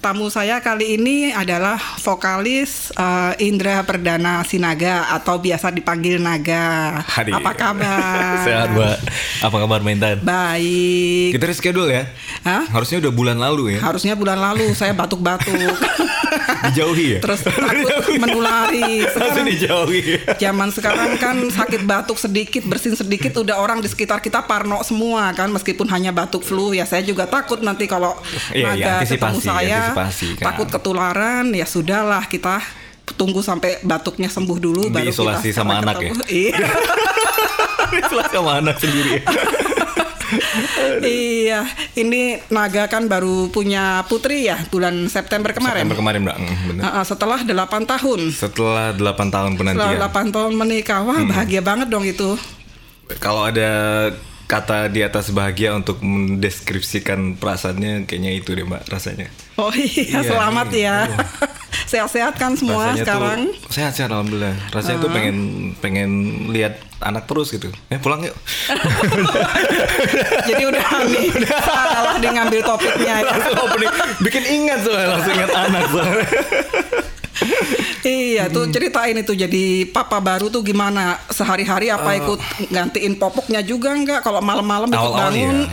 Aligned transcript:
Tamu 0.00 0.32
saya 0.32 0.64
kali 0.64 0.96
ini 0.96 1.28
adalah 1.28 1.76
vokalis 2.00 2.88
uh, 2.96 3.36
Indra 3.36 3.84
Perdana 3.84 4.40
Sinaga 4.48 5.12
atau 5.12 5.36
biasa 5.36 5.68
dipanggil 5.68 6.16
Naga. 6.16 7.04
Hari. 7.04 7.36
Apa 7.36 7.52
kabar? 7.52 8.40
Sehat, 8.48 8.72
Mbak. 8.72 8.96
Apa 9.44 9.56
kabar 9.60 9.84
Mentan? 9.84 10.24
Baik. 10.24 11.36
Kita 11.36 11.44
reschedule 11.44 11.92
ya. 11.92 12.04
Hah? 12.48 12.64
Harusnya 12.72 13.04
udah 13.04 13.12
bulan 13.12 13.36
lalu 13.36 13.76
ya. 13.76 13.84
Harusnya 13.84 14.16
bulan 14.16 14.40
lalu 14.40 14.72
saya 14.72 14.96
batuk-batuk. 14.96 15.52
Dijauhi 16.72 17.16
ya. 17.16 17.20
Terus 17.20 17.40
takut 17.48 18.16
menulari. 18.16 19.04
Sekarang 19.04 19.46
dijauhi. 19.48 20.00
Zaman 20.38 20.68
sekarang 20.72 21.10
kan 21.20 21.36
sakit 21.50 21.82
batuk 21.84 22.16
sedikit, 22.16 22.62
bersin 22.64 22.94
sedikit 22.94 23.36
udah 23.40 23.58
orang 23.58 23.84
di 23.84 23.88
sekitar 23.90 24.22
kita 24.22 24.44
parno 24.44 24.80
semua 24.86 25.32
kan 25.34 25.50
meskipun 25.50 25.88
hanya 25.90 26.14
batuk 26.14 26.44
flu 26.44 26.72
ya 26.72 26.84
saya 26.86 27.02
juga 27.02 27.26
takut 27.26 27.60
nanti 27.60 27.84
kalau 27.90 28.14
iya, 28.54 28.72
naga 28.72 29.02
ketemu 29.04 29.38
antisipasi, 29.40 29.46
saya 29.46 29.80
antisipasi, 29.92 30.28
kan. 30.38 30.44
takut 30.50 30.68
ketularan 30.68 31.50
ya 31.50 31.66
sudahlah 31.66 32.24
kita 32.24 32.62
tunggu 33.10 33.42
sampai 33.42 33.82
batuknya 33.82 34.26
sembuh 34.26 34.56
dulu 34.56 34.82
baru 34.86 35.10
Diisolasi 35.10 35.50
kita 35.50 35.60
sama 35.60 35.82
anak 35.82 35.98
ya? 35.98 36.10
ketemu. 36.10 36.24
Iya. 36.46 36.58
Setelah 38.06 38.26
sama 38.30 38.52
anak 38.62 38.76
sendiri. 38.78 39.18
iya, 41.02 41.66
ini 41.96 42.38
Naga 42.48 42.86
kan 42.86 43.10
baru 43.10 43.50
punya 43.50 44.06
putri 44.06 44.46
ya 44.46 44.62
bulan 44.70 45.10
September 45.10 45.50
kemarin. 45.50 45.82
September 45.82 45.98
kemarin, 45.98 46.20
Mbak. 46.22 46.36
Mm, 46.38 46.56
Bener. 46.70 46.82
Ah, 46.86 47.02
ah, 47.02 47.04
setelah 47.04 47.42
8 47.42 47.50
tahun. 47.82 48.20
Setelah 48.30 48.94
8 48.94 49.02
tahun 49.26 49.50
Setelah 49.58 49.74
penantian. 49.74 49.98
8 49.98 50.30
tahun 50.30 50.52
menikah, 50.54 51.00
wah 51.02 51.18
Hmm. 51.18 51.28
bahagia 51.28 51.60
banget 51.60 51.90
dong 51.90 52.06
itu. 52.06 52.38
Kalau 53.18 53.42
ada 53.42 53.70
kata 54.50 54.90
di 54.90 54.98
atas 55.00 55.30
bahagia 55.30 55.70
untuk 55.72 56.02
mendeskripsikan 56.02 57.38
perasaannya 57.38 58.02
kayaknya 58.02 58.34
itu 58.34 58.50
deh 58.50 58.66
Mbak 58.66 58.82
rasanya. 58.90 59.30
Oh 59.54 59.70
iya, 59.70 60.18
Iya, 60.18 60.20
selamat 60.26 60.66
iya. 60.74 61.06
ya. 61.06 61.22
Sehat-sehat 61.90 62.34
kan 62.34 62.54
semua 62.54 62.90
rasanya 62.90 63.02
sekarang. 63.02 63.40
sehat-sehat 63.66 64.10
alhamdulillah. 64.10 64.54
Rasanya 64.70 64.98
tuh 64.98 65.10
pengen 65.10 65.36
pengen 65.78 66.10
lihat 66.50 66.78
anak 66.98 67.26
terus 67.26 67.50
gitu. 67.50 67.70
Eh 67.88 67.98
pulang 67.98 68.22
yuk. 68.22 68.34
Jadi 70.50 70.62
udah 70.66 70.84
nih 71.06 71.26
salah 71.46 72.14
dia 72.18 72.30
ngambil 72.30 72.60
topiknya. 72.62 73.14
ya. 73.18 73.26
langsung 73.26 73.58
opening 73.60 73.90
bikin 74.20 74.44
ingat 74.46 74.78
soalnya 74.82 75.08
langsung 75.14 75.34
ingat 75.34 75.52
anak 75.52 75.84
soalnya. 75.90 76.26
iya 78.02 78.46
tuh 78.46 78.64
Hmm. 78.66 78.72
ceritain 78.72 79.16
itu 79.16 79.32
jadi 79.32 79.64
papa 79.86 80.18
baru 80.18 80.48
tuh 80.48 80.60
gimana? 80.60 81.18
Sehari-hari 81.28 81.88
apa 81.88 82.16
ikut 82.16 82.40
gantiin 82.68 83.16
popoknya 83.16 83.60
juga 83.60 83.92
nggak? 83.92 84.20
Kalau 84.20 84.40
malam-malam 84.40 84.88
ikut 84.88 84.96
awal-awal 84.96 85.32
bangun. 85.32 85.56
Ya 85.64 85.68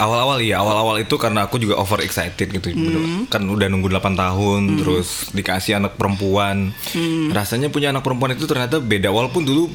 awal-awal 0.00 0.38
iya 0.40 0.56
awal-awal 0.58 0.96
itu 0.98 1.14
karena 1.14 1.46
aku 1.46 1.60
juga 1.60 1.76
over 1.76 2.00
excited 2.00 2.48
gitu. 2.48 2.68
Hmm. 2.72 3.28
kan 3.28 3.44
udah 3.44 3.68
nunggu 3.68 3.86
8 3.88 4.14
tahun 4.14 4.60
terus 4.80 5.30
dikasih 5.30 5.78
anak 5.78 5.94
perempuan. 5.94 6.72
Hmm. 6.92 7.30
rasanya 7.30 7.68
punya 7.68 7.90
anak 7.90 8.02
perempuan 8.02 8.34
itu 8.34 8.44
ternyata 8.44 8.78
beda 8.78 9.08
walaupun 9.08 9.42
dulu 9.42 9.70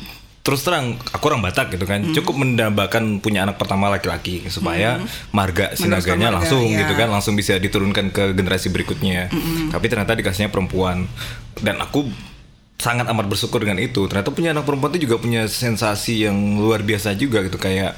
terus 0.48 0.64
terang 0.64 0.96
aku 1.12 1.28
orang 1.28 1.44
Batak 1.44 1.76
gitu 1.76 1.84
kan 1.84 2.00
Hmm. 2.00 2.16
cukup 2.16 2.40
mendambakan 2.40 3.20
punya 3.20 3.44
anak 3.44 3.60
pertama 3.60 3.92
laki-laki 3.92 4.48
supaya 4.48 5.04
marga 5.36 5.76
sinaganya 5.76 6.32
marga, 6.32 6.38
langsung 6.40 6.64
iya. 6.72 6.88
gitu 6.88 6.94
kan 6.96 7.12
langsung 7.12 7.36
bisa 7.36 7.60
diturunkan 7.60 8.16
ke 8.16 8.32
generasi 8.32 8.72
berikutnya 8.72 9.28
tapi 9.76 9.92
ternyata 9.92 10.16
dikasihnya 10.16 10.48
perempuan 10.48 11.04
dan 11.60 11.84
aku 11.84 12.08
sangat 12.78 13.10
amat 13.10 13.26
bersyukur 13.26 13.66
dengan 13.66 13.82
itu. 13.82 14.06
Ternyata 14.06 14.30
punya 14.30 14.54
anak 14.54 14.64
perempuan 14.64 14.94
itu 14.94 15.10
juga 15.10 15.18
punya 15.18 15.50
sensasi 15.50 16.30
yang 16.30 16.62
luar 16.62 16.86
biasa 16.86 17.18
juga 17.18 17.42
gitu. 17.42 17.58
Kayak 17.58 17.98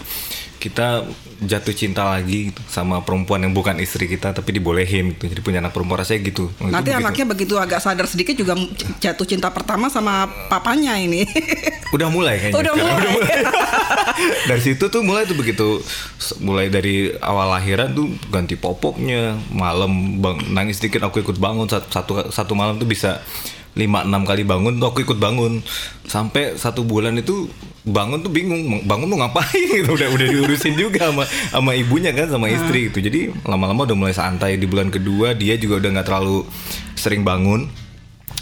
kita 0.60 1.08
jatuh 1.40 1.72
cinta 1.72 2.04
lagi 2.04 2.52
gitu, 2.52 2.60
sama 2.68 3.00
perempuan 3.00 3.40
yang 3.40 3.56
bukan 3.56 3.80
istri 3.80 4.12
kita 4.12 4.36
tapi 4.36 4.52
dibolehin 4.52 5.16
gitu. 5.16 5.32
Jadi 5.32 5.40
punya 5.40 5.64
anak 5.64 5.72
perempuan 5.72 6.04
rasanya 6.04 6.28
gitu. 6.28 6.52
Itu 6.52 6.68
nanti 6.68 6.92
begitu. 6.92 7.00
anaknya 7.00 7.26
begitu 7.32 7.54
agak 7.56 7.80
sadar 7.80 8.08
sedikit 8.12 8.36
juga 8.36 8.60
jatuh 9.00 9.24
cinta 9.24 9.48
pertama 9.52 9.88
sama 9.88 10.28
papanya 10.52 11.00
ini. 11.00 11.24
Udah 11.96 12.06
mulai 12.12 12.38
kayaknya 12.38 12.62
udah 12.62 12.74
sekarang. 12.78 13.14
mulai. 13.18 13.34
Dari 14.54 14.62
situ 14.62 14.86
tuh 14.94 15.02
mulai 15.02 15.26
tuh 15.26 15.34
begitu. 15.34 15.82
Mulai 16.38 16.70
dari 16.70 17.18
awal 17.18 17.50
lahiran 17.50 17.98
tuh 17.98 18.14
ganti 18.30 18.54
popoknya. 18.54 19.34
Malam 19.50 20.22
bang 20.22 20.38
nangis 20.54 20.78
dikit 20.78 21.02
aku 21.02 21.26
ikut 21.26 21.42
bangun. 21.42 21.66
Satu 21.66 21.90
satu, 21.90 22.14
satu 22.30 22.54
malam 22.54 22.78
tuh 22.78 22.86
bisa 22.86 23.26
lima 23.80 24.04
enam 24.04 24.28
kali 24.28 24.44
bangun 24.44 24.76
tuh 24.78 24.88
aku 24.92 25.08
ikut 25.08 25.16
bangun. 25.16 25.64
Sampai 26.04 26.60
satu 26.60 26.84
bulan 26.84 27.16
itu 27.16 27.48
bangun 27.88 28.20
tuh 28.20 28.28
bingung 28.28 28.84
bangun 28.84 29.08
tuh 29.08 29.20
ngapain? 29.24 29.68
Gitu. 29.80 29.88
Udah 29.88 30.12
udah 30.12 30.28
diurusin 30.28 30.76
juga 30.76 31.08
sama 31.08 31.24
sama 31.26 31.72
ibunya 31.80 32.12
kan 32.12 32.28
sama 32.28 32.52
istri 32.52 32.92
gitu. 32.92 33.00
Jadi 33.00 33.32
lama-lama 33.48 33.88
udah 33.88 33.96
mulai 33.96 34.14
santai. 34.14 34.60
Di 34.60 34.68
bulan 34.68 34.92
kedua 34.92 35.32
dia 35.34 35.56
juga 35.56 35.80
udah 35.80 35.90
nggak 35.96 36.08
terlalu 36.12 36.44
sering 37.00 37.24
bangun. 37.24 37.72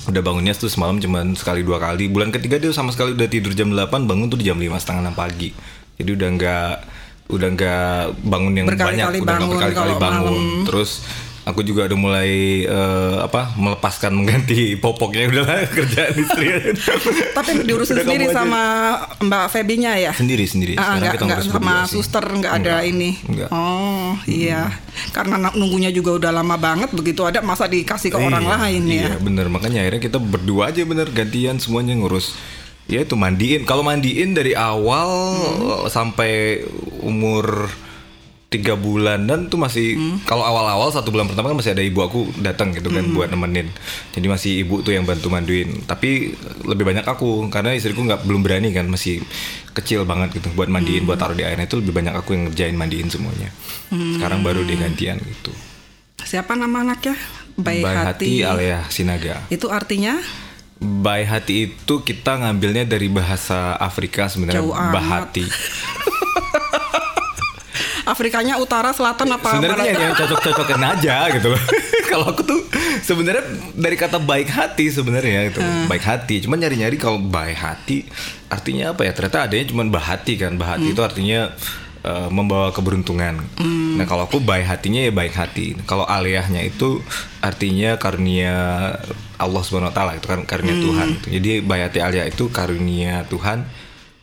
Udah 0.10 0.24
bangunnya 0.24 0.56
tuh 0.56 0.72
semalam 0.72 0.98
cuma 0.98 1.22
sekali 1.38 1.62
dua 1.62 1.78
kali. 1.78 2.10
Bulan 2.10 2.34
ketiga 2.34 2.58
dia 2.58 2.74
sama 2.74 2.90
sekali 2.96 3.14
udah 3.14 3.28
tidur 3.28 3.52
jam 3.52 3.70
8 3.70 4.08
bangun 4.08 4.32
tuh 4.32 4.40
di 4.40 4.48
jam 4.48 4.58
lima 4.58 4.80
setengah 4.80 5.12
enam 5.12 5.16
pagi. 5.16 5.52
Jadi 6.00 6.10
udah 6.16 6.30
nggak 6.34 6.74
udah 7.28 7.50
nggak 7.60 7.96
bangun 8.24 8.54
yang 8.56 8.66
banyak 8.72 9.04
udah 9.20 9.36
nggak 9.36 9.50
berkali-kali 9.52 9.94
bangun. 10.00 10.32
malam. 10.32 10.64
terus 10.64 11.04
aku 11.48 11.64
juga 11.64 11.88
udah 11.88 11.96
mulai 11.96 12.32
eh, 12.62 13.16
apa 13.18 13.56
melepaskan 13.56 14.12
mengganti 14.12 14.76
popoknya 14.84 15.26
udah 15.26 15.44
lah 15.44 15.60
kerjaan 15.74 16.14
istri 16.14 16.46
tapi 17.32 17.64
diurusin 17.64 17.96
Udah 17.96 18.04
sendiri 18.04 18.26
kamu 18.26 18.32
aja. 18.32 18.38
sama 18.38 18.62
Mbak 19.18 19.46
Febinya 19.50 19.92
ya 19.96 20.12
sendiri 20.12 20.44
sendiri 20.44 20.74
Ah, 20.76 20.94
Sekarang 20.94 21.00
enggak, 21.00 21.14
kita 21.14 21.26
enggak 21.26 21.42
sama 21.48 21.76
suster 21.86 22.24
enggak 22.26 22.54
ada 22.54 22.76
Enggak, 22.78 22.82
ini. 22.86 23.10
enggak. 23.24 23.50
Oh, 23.50 24.12
iya. 24.26 24.76
Karena 25.10 25.36
na- 25.38 25.54
nunggunya 25.54 25.88
juga 25.90 26.12
udah 26.14 26.32
lama 26.32 26.56
banget 26.56 26.92
begitu 26.92 27.24
ada 27.24 27.40
masa 27.40 27.66
dikasih 27.66 28.10
ke 28.10 28.18
orang 28.18 28.44
Iya, 28.44 28.54
lain 28.58 28.82
ya. 28.86 29.06
Iya 29.08 29.16
bener 29.18 29.48
makanya 29.48 29.80
akhirnya 29.82 30.02
kita 30.04 30.20
berdua 30.20 30.68
aja 30.68 30.84
bener 30.84 31.08
gantian 31.10 31.58
semuanya 31.58 31.96
ngurus 31.96 32.36
ya 32.86 33.02
itu 33.02 33.14
mandiin 33.14 33.64
kalau 33.64 33.82
mandiin 33.82 34.32
dari 34.32 34.52
awal 34.52 35.10
Hmm. 35.38 35.88
sampai 35.88 36.64
umur 37.00 37.68
tiga 38.48 38.74
bulanan 38.74 39.46
tuh 39.46 39.58
masih 39.58 39.94
Hmm. 39.94 40.24
kalau 40.24 40.40
awal-awal 40.42 40.88
satu 40.88 41.12
bulan 41.12 41.28
pertama 41.28 41.52
kan 41.52 41.58
masih 41.58 41.72
ada 41.72 41.82
ibu 41.82 42.00
aku 42.00 42.32
datang 42.40 42.72
gitu 42.72 42.88
Hmm. 42.88 42.96
kan 42.96 43.06
buat 43.12 43.28
nemenin 43.28 43.68
jadi 44.12 44.24
masih 44.26 44.64
ibu 44.64 44.80
tuh 44.80 44.92
yang 44.92 45.04
bantu 45.04 45.28
manduin 45.28 45.84
tapi 45.84 46.32
lebih 46.64 46.88
banyak 46.88 47.04
aku 47.04 47.44
karena 47.48 47.72
istriku 47.72 48.02
nggak 48.02 48.24
belum 48.24 48.40
berani 48.40 48.72
kan 48.72 48.88
masih 48.88 49.20
kecil 49.74 50.04
banget 50.04 50.32
gitu 50.34 50.48
buat 50.54 50.68
mandiin 50.68 51.04
Hmm. 51.04 51.08
buat 51.08 51.18
taruh 51.18 51.34
di 51.34 51.44
airnya 51.44 51.66
itu 51.66 51.76
lebih 51.76 51.92
banyak 51.92 52.14
aku 52.14 52.30
yang 52.32 52.44
ngerjain 52.48 52.74
mandiin 52.74 53.08
semuanya 53.08 53.52
sekarang 53.90 54.40
baru 54.42 54.64
dia 54.64 54.80
gantian 54.80 55.20
gitu 55.20 55.52
Siapa 56.18 56.56
nama 56.56 56.84
anaknya? 56.84 57.16
Baik, 57.56 57.84
hati. 57.84 58.04
hati 58.06 58.32
alias 58.44 58.86
Sinaga 58.90 59.48
Itu 59.48 59.68
artinya 59.68 60.20
Baik 60.78 61.26
hati 61.26 61.54
itu 61.66 61.94
kita 62.00 62.38
ngambilnya 62.38 62.86
dari 62.86 63.08
bahasa 63.08 63.74
Afrika 63.76 64.30
sebenarnya 64.30 64.62
bahati. 64.92 65.42
Afrikanya 68.08 68.56
utara, 68.56 68.90
selatan 68.90 69.28
apa? 69.30 69.60
Sebenarnya 69.60 69.92
yang, 69.92 70.16
cocok-cocokin 70.16 70.80
aja 70.80 71.16
gitu 71.30 71.52
loh. 71.52 71.62
kalau 72.10 72.32
aku 72.32 72.42
tuh 72.42 72.64
sebenarnya 73.04 73.44
dari 73.76 73.94
kata 73.94 74.18
baik 74.18 74.48
hati 74.48 74.88
sebenarnya 74.88 75.52
gitu. 75.52 75.60
Hmm. 75.60 75.86
Baik 75.86 76.04
hati. 76.04 76.40
Cuman 76.40 76.58
nyari-nyari 76.58 76.96
kalau 76.96 77.20
baik 77.20 77.54
hati 77.54 78.08
artinya 78.48 78.96
apa 78.96 79.04
ya? 79.04 79.12
Ternyata 79.12 79.46
adanya 79.46 79.66
cuman 79.68 79.92
bahati 79.92 80.34
kan. 80.36 80.56
Bahati 80.56 80.88
Hmm. 80.88 80.96
itu 80.96 81.02
artinya 81.04 81.52
eh, 82.02 82.30
membawa 82.32 82.72
keberuntungan. 82.72 83.44
Hmm. 83.60 84.00
Nah, 84.00 84.08
kalau 84.08 84.24
aku 84.24 84.40
baik 84.40 84.64
hatinya 84.64 85.04
ya 85.04 85.12
baik 85.12 85.36
hati. 85.36 85.76
Kalau 85.84 86.08
aliyahnya 86.08 86.64
itu 86.64 87.04
artinya 87.44 88.00
karunia 88.00 88.56
Allah 89.36 89.62
Subhanahu 89.62 89.92
wa 89.92 89.96
taala 89.96 90.16
itu 90.16 90.24
kan 90.24 90.48
karunia 90.48 90.74
Hmm. 90.74 90.86
Tuhan. 90.88 91.08
gitu. 91.20 91.28
Jadi 91.36 91.52
baik 91.62 91.84
hati 91.92 92.00
aliyah 92.00 92.26
itu 92.26 92.48
karunia 92.48 93.28
Tuhan 93.28 93.68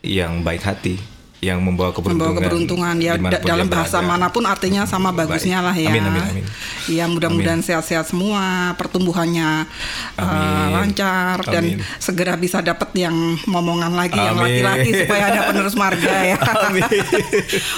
yang 0.01 0.41
baik 0.41 0.65
hati 0.65 0.97
yang 1.45 1.61
membawa 1.61 1.93
keberuntungan. 1.93 2.33
membawa 2.33 2.41
keberuntungan 2.41 2.95
ya 2.99 3.13
dalam 3.41 3.69
bahasa 3.69 4.01
berada. 4.01 4.11
mana 4.11 4.27
pun 4.29 4.45
artinya 4.45 4.83
sama 4.85 5.13
bagusnya 5.13 5.61
lah 5.61 5.77
ya. 5.77 5.93
Amin, 5.93 6.03
amin, 6.03 6.23
amin. 6.25 6.45
Iya 6.85 7.05
mudah-mudahan 7.07 7.61
sehat-sehat 7.61 8.09
semua, 8.09 8.73
pertumbuhannya 8.75 9.69
uh, 10.15 10.25
Amin. 10.25 10.73
lancar 10.73 11.37
dan 11.45 11.65
Amin. 11.65 11.79
segera 11.97 12.35
bisa 12.35 12.61
dapat 12.61 12.93
yang 12.95 13.13
momongan 13.45 13.93
lagi 13.93 14.17
yang 14.17 14.37
Amin. 14.37 14.65
laki-laki 14.65 14.91
supaya 14.97 15.25
ada 15.29 15.41
penerus 15.49 15.75
marga 15.75 16.13
ya. 16.25 16.37
Amin. 16.69 16.85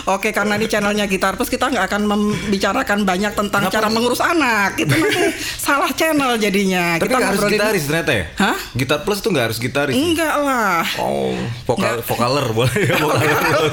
Oke 0.06 0.30
karena 0.30 0.54
di 0.54 0.66
channelnya 0.66 1.06
Gitar 1.06 1.34
Plus 1.34 1.48
kita 1.48 1.66
nggak 1.66 1.86
akan 1.86 2.02
membicarakan 2.06 3.02
banyak 3.02 3.32
tentang 3.32 3.66
cara 3.66 3.88
mengurus 3.88 4.18
anak. 4.18 4.74
Itu 4.76 4.90
nanti 4.90 5.22
salah 5.66 5.90
channel 5.90 6.36
jadinya. 6.36 6.98
Tapi 6.98 7.06
kita 7.06 7.14
nggak 7.14 7.28
harus 7.28 7.40
ngobrolin- 7.40 7.58
gitaris 7.58 7.82
ternyata 7.84 8.12
ya? 8.12 8.24
Hah? 8.36 8.56
Gitar 8.72 8.98
plus 9.02 9.18
tuh 9.18 9.30
nggak 9.30 9.44
harus 9.50 9.58
gitaris. 9.58 9.94
ya? 9.94 9.98
Enggak 9.98 10.34
lah. 10.38 10.82
Oh, 10.98 11.34
vokal 11.64 12.02
vokaler 12.02 12.46
boleh 12.52 12.78
ya 12.84 12.94
vokaler. 13.02 13.55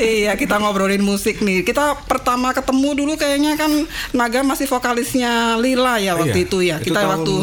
Iya 0.00 0.32
kita 0.32 0.56
ngobrolin 0.56 1.00
musik 1.00 1.38
nih. 1.38 1.60
Kita 1.60 1.92
pertama 2.02 2.50
ketemu 2.50 2.96
dulu 2.96 3.12
kayaknya 3.14 3.54
kan 3.54 3.68
Naga 4.10 4.40
masih 4.40 4.64
vokalisnya 4.64 5.54
Lila 5.56 6.00
ya 6.00 6.16
waktu 6.16 6.32
Iya, 6.34 6.46
itu 6.46 6.58
ya. 6.62 6.76
itu 6.78 6.88
Kita 6.88 7.00
waktu 7.06 7.34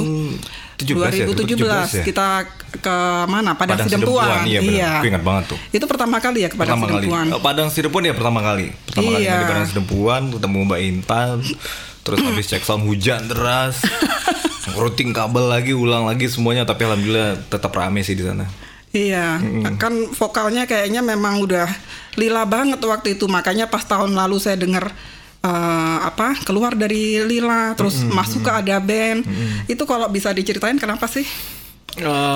17 0.78 0.94
ya, 1.12 1.26
2017 1.26 1.58
2017 1.58 1.62
ya? 1.92 2.04
kita 2.04 2.28
ke 2.80 2.98
mana? 3.26 3.54
Padang, 3.54 3.78
Padang 3.78 3.88
Sidempuan. 3.88 4.26
Sidempuan, 4.26 4.46
iya 4.48 4.60
benar. 4.60 4.94
Aku 4.96 5.08
ingat 5.08 5.24
banget 5.24 5.44
tuh. 5.48 5.58
Itu 5.72 5.86
pertama 5.86 6.18
kali 6.18 6.40
ya 6.40 6.50
ke 6.50 6.56
Padang 6.56 6.70
pertama 6.76 6.86
kali 6.88 6.98
Sidempuan. 7.00 7.26
Eh, 7.28 7.40
Padang 7.40 7.68
Sidempuan 7.70 8.04
ya 8.04 8.14
pertama 8.14 8.40
kali 8.42 8.66
pertama 8.84 9.08
kali 9.12 9.24
Iya. 9.24 9.36
di 9.36 9.46
Padang 9.48 9.68
Sidempuan 9.68 10.22
ketemu 10.32 10.58
Mbak 10.64 10.82
Intan 10.84 11.38
terus 12.02 12.20
habis 12.22 12.46
cek 12.48 12.64
sound 12.64 12.84
hujan 12.84 13.28
deras 13.28 13.84
routing 14.74 15.12
kabel 15.12 15.46
lagi 15.46 15.74
ulang 15.74 16.06
lagi 16.06 16.26
semuanya 16.26 16.64
tapi 16.64 16.86
alhamdulillah 16.86 17.36
tetap 17.48 17.68
rame 17.70 18.00
sih 18.00 18.14
di 18.14 18.24
sana 18.24 18.48
Iya, 18.98 19.38
kan 19.78 19.94
vokalnya 20.18 20.66
kayaknya 20.66 21.06
memang 21.06 21.38
udah 21.46 21.70
lila 22.18 22.44
banget 22.50 22.82
waktu 22.82 23.14
itu. 23.14 23.30
Makanya 23.30 23.70
pas 23.70 23.86
tahun 23.86 24.18
lalu 24.18 24.42
saya 24.42 24.58
dengar 24.58 24.90
eh, 25.46 25.98
apa 26.02 26.34
keluar 26.42 26.74
dari 26.74 27.22
lila, 27.22 27.78
terus 27.78 28.02
masuk 28.18 28.42
ke 28.42 28.52
ada 28.52 28.82
band. 28.82 29.22
Itu 29.70 29.86
kalau 29.86 30.10
bisa 30.10 30.34
diceritain 30.34 30.82
kenapa 30.82 31.06
sih? 31.06 31.28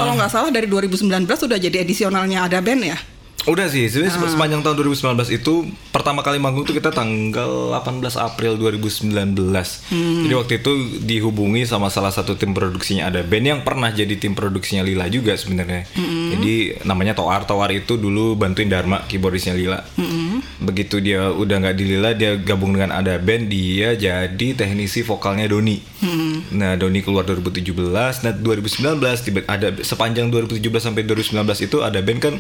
Kalau 0.06 0.14
nggak 0.18 0.32
salah 0.32 0.50
dari 0.50 0.66
2019 0.66 1.06
sudah 1.26 1.58
jadi 1.58 1.82
edisionalnya 1.82 2.46
ada 2.46 2.62
band 2.62 2.82
ya? 2.82 2.98
Udah 3.50 3.66
sih, 3.66 3.90
sebenarnya 3.90 4.22
Ah. 4.22 4.30
sepanjang 4.30 4.62
tahun 4.62 4.76
2019 4.78 5.34
itu 5.34 5.66
pertama 5.90 6.22
kali 6.22 6.38
manggung 6.38 6.62
tuh 6.62 6.78
kita 6.78 6.94
tanggal 6.94 7.74
18 7.74 8.14
April 8.14 8.54
2019. 8.54 9.82
Hmm. 9.90 10.30
Jadi 10.30 10.34
waktu 10.38 10.54
itu 10.62 10.72
dihubungi 11.02 11.66
sama 11.66 11.90
salah 11.90 12.14
satu 12.14 12.38
tim 12.38 12.54
produksinya 12.54 13.10
ada 13.10 13.26
band 13.26 13.46
yang 13.50 13.60
pernah 13.66 13.90
jadi 13.90 14.14
tim 14.22 14.38
produksinya 14.38 14.86
Lila 14.86 15.10
juga 15.10 15.34
sebenarnya. 15.34 15.90
Hmm. 15.98 16.38
Jadi 16.38 16.86
namanya 16.86 17.18
Toar. 17.18 17.50
Toar 17.50 17.74
itu 17.74 17.98
dulu 17.98 18.38
bantuin 18.38 18.70
Dharma 18.70 19.10
keyboardisnya 19.10 19.58
Lila. 19.58 19.82
Hmm. 19.98 20.46
Begitu 20.62 21.02
dia 21.02 21.34
udah 21.34 21.66
nggak 21.66 21.76
di 21.82 21.86
Lila, 21.98 22.14
dia 22.14 22.38
gabung 22.38 22.78
dengan 22.78 22.94
ada 22.94 23.18
band, 23.18 23.50
dia 23.50 23.98
jadi 23.98 24.48
teknisi 24.54 25.02
vokalnya 25.02 25.50
Doni. 25.50 25.82
Hmm. 26.06 26.46
Nah, 26.54 26.78
Doni 26.78 27.02
keluar 27.02 27.26
2017, 27.26 28.22
nah 28.22 28.34
2019 28.38 29.26
tiba 29.26 29.42
ada 29.50 29.74
sepanjang 29.82 30.30
2017 30.30 30.78
sampai 30.78 31.02
2019 31.10 31.66
itu 31.66 31.82
ada 31.82 31.98
band 32.06 32.22
kan 32.22 32.36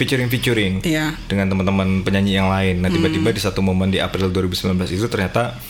featuring 0.00 0.32
featuring 0.32 0.72
Iya. 0.80 1.12
dengan 1.28 1.52
teman-teman 1.52 2.00
penyanyi 2.00 2.40
yang 2.40 2.48
lain. 2.48 2.80
Nah 2.80 2.88
tiba-tiba 2.88 3.28
di 3.28 3.40
satu 3.40 3.60
momen 3.60 3.92
di 3.92 4.00
April 4.00 4.32
2019 4.32 4.88
itu 4.88 5.04
ternyata 5.06 5.60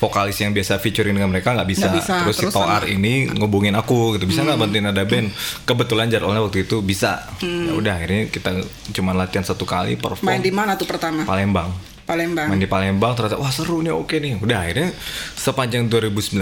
vokalis 0.00 0.38
yang 0.40 0.54
biasa 0.54 0.80
featuring 0.80 1.12
dengan 1.12 1.28
mereka 1.28 1.52
nggak 1.52 1.68
bisa. 1.68 1.90
Bisa, 1.92 2.24
Terus, 2.24 2.36
si 2.38 2.46
terus 2.46 2.54
Toar 2.54 2.88
ini 2.88 3.28
ngubungin 3.28 3.74
aku 3.74 4.16
gitu 4.16 4.24
bisa 4.24 4.40
nggak 4.40 4.56
bantuin 4.56 4.86
ada 4.86 5.02
band. 5.02 5.28
Kebetulan 5.66 6.06
jadwalnya 6.08 6.40
waktu 6.40 6.64
itu 6.64 6.80
bisa. 6.80 7.26
Ya 7.42 7.74
udah 7.74 7.98
akhirnya 7.98 8.30
kita 8.30 8.62
cuma 8.94 9.12
latihan 9.12 9.42
satu 9.42 9.66
kali 9.66 9.98
perform 9.98 10.24
Main 10.24 10.40
di 10.40 10.54
mana 10.54 10.78
tuh 10.78 10.86
pertama? 10.88 11.26
Palembang. 11.28 11.68
Palembang. 12.08 12.48
Main 12.48 12.58
di 12.58 12.66
Palembang 12.66 13.12
ternyata 13.12 13.36
wah 13.36 13.52
seru 13.52 13.84
nih 13.84 13.92
oke 13.92 14.16
nih. 14.16 14.40
Udah 14.40 14.64
akhirnya 14.64 14.88
sepanjang 15.36 15.92
2019 15.92 16.40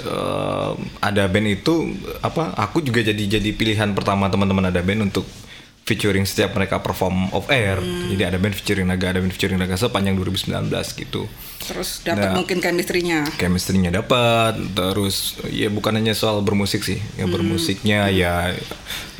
eh, 0.00 0.70
ada 1.04 1.22
band 1.28 1.46
itu 1.52 1.74
apa 2.24 2.56
aku 2.56 2.80
juga 2.80 3.04
jadi 3.04 3.38
jadi 3.38 3.50
pilihan 3.52 3.92
pertama 3.92 4.32
teman-teman 4.32 4.72
ada 4.72 4.80
band 4.80 5.12
untuk 5.12 5.28
featuring 5.82 6.22
setiap 6.22 6.52
mereka 6.52 6.78
perform 6.78 7.28
off 7.30 7.48
air. 7.48 7.76
Jadi 7.80 8.22
ada 8.22 8.36
band 8.36 8.54
featuring 8.54 8.86
Naga, 8.86 9.10
ada 9.10 9.18
band 9.18 9.30
featuring 9.30 9.56
Naga 9.56 9.74
sepanjang 9.74 10.14
2019 10.14 10.70
gitu. 10.94 11.26
Terus 11.60 12.00
dapat 12.00 12.30
Nah. 12.30 12.36
mungkin 12.36 12.58
chemistry-nya. 12.58 13.26
Chemistry-nya 13.34 13.90
dapat, 13.92 14.54
terus 14.72 15.16
ya 15.46 15.68
bukan 15.68 15.92
hanya 15.92 16.12
soal 16.12 16.40
bermusik 16.40 16.80
sih, 16.80 16.98
ya 17.14 17.26
bermusiknya 17.26 18.08
ya 18.08 18.54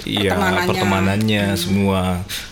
ya 0.01 0.33
Pertemanannya. 0.33 0.67
pertemanannya 0.67 1.45
semua. 1.55 2.03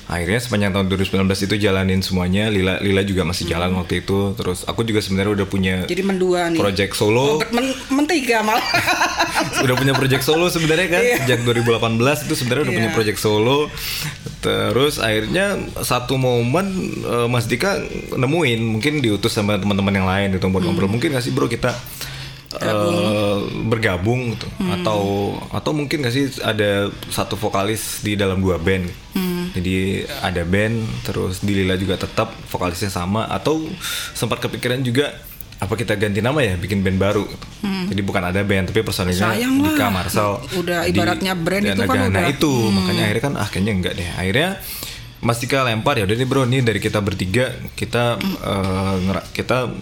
Akhirnya 0.04 0.36
sepanjang 0.38 0.72
tahun 0.72 0.86
2019 0.88 1.20
itu 1.42 1.54
jalanin 1.58 2.00
semuanya. 2.00 2.48
Lila 2.48 2.76
Lila 2.78 3.00
juga 3.02 3.22
masih 3.22 3.44
jalan 3.46 3.72
waktu 3.74 4.00
itu. 4.02 4.32
Terus 4.34 4.64
aku 4.64 4.80
juga 4.82 4.98
sebenarnya 4.98 5.32
udah 5.34 5.46
punya 5.46 5.74
Jadi 5.84 6.00
mendua 6.02 6.48
nih. 6.48 6.56
project 6.56 6.92
solo, 6.94 7.40
Men 7.50 7.68
mentiga 7.90 8.40
malah. 8.40 8.64
udah 9.64 9.74
punya 9.74 9.92
project 9.92 10.22
solo 10.22 10.48
sebenarnya 10.48 10.88
kan 10.90 11.02
sejak 11.22 11.40
2018 11.44 12.24
itu 12.24 12.34
sebenarnya 12.34 12.62
udah 12.64 12.74
punya 12.74 12.88
Iya. 12.88 12.96
project 12.96 13.18
solo. 13.18 13.58
Terus 14.38 15.02
akhirnya 15.02 15.58
satu 15.82 16.14
momen 16.14 16.66
eh, 17.02 17.26
Mas 17.26 17.50
Dika 17.50 17.78
nemuin 18.14 18.60
mungkin 18.62 19.02
diutus 19.02 19.34
sama 19.34 19.58
teman-teman 19.58 19.94
yang 19.94 20.08
lain 20.08 20.28
gitu 20.38 20.46
buat 20.50 20.62
ngobrol. 20.62 20.90
Mungkin 20.90 21.14
nggak 21.14 21.24
sih 21.24 21.34
bro 21.34 21.50
kita 21.50 21.74
eh, 22.62 23.38
bergabung 23.66 24.38
gitu. 24.38 24.46
Atau 24.78 25.34
atau 25.50 25.70
mungkin 25.74 26.06
nggak 26.06 26.14
sih 26.14 26.38
ada 26.40 26.88
satu 27.10 27.34
vokalis 27.34 28.00
di 28.06 28.14
dalam 28.14 28.38
dua 28.38 28.62
band. 28.62 28.86
Jadi 29.48 30.06
ada 30.22 30.44
band 30.46 30.86
terus 31.02 31.42
di 31.42 31.56
Lila 31.56 31.74
juga 31.74 31.98
tetap 31.98 32.30
vokalisnya 32.52 32.94
sama. 32.94 33.26
Atau 33.26 33.66
sempat 34.14 34.38
kepikiran 34.38 34.84
juga 34.86 35.10
apa 35.58 35.74
kita 35.74 35.94
ganti 35.94 36.18
nama 36.18 36.38
ya? 36.38 36.54
Bikin 36.54 36.80
band 36.80 36.98
baru. 36.98 37.24
Jadi 37.88 38.00
bukan 38.00 38.22
ada 38.22 38.40
band 38.40 38.68
tapi 38.68 38.82
personilnya 38.82 39.32
Sayang 39.32 39.58
lah. 39.58 39.72
Dika 39.72 39.86
Marcel 39.88 40.30
Udah 40.54 40.84
di- 40.84 40.92
ibaratnya 40.92 41.32
brand 41.32 41.64
dan 41.64 41.74
itu 41.74 41.82
kan 41.84 41.98
nah 42.06 42.20
udah- 42.20 42.30
itu. 42.30 42.52
Makanya 42.70 43.02
akhirnya 43.08 43.24
kan 43.24 43.34
ah 43.34 43.48
kayaknya 43.48 43.72
enggak 43.74 43.92
deh. 43.94 44.08
Akhirnya 44.12 44.48
Mas 45.18 45.38
Dika 45.38 45.64
lempar 45.64 45.96
ya 45.96 46.04
udah 46.04 46.14
nih 46.14 46.28
bro 46.28 46.44
nih 46.44 46.62
dari 46.62 46.78
kita 46.78 47.00
bertiga 47.00 47.48
kita 47.74 48.20
eh, 48.20 48.94
ngera- 49.02 49.26
kita 49.28 49.72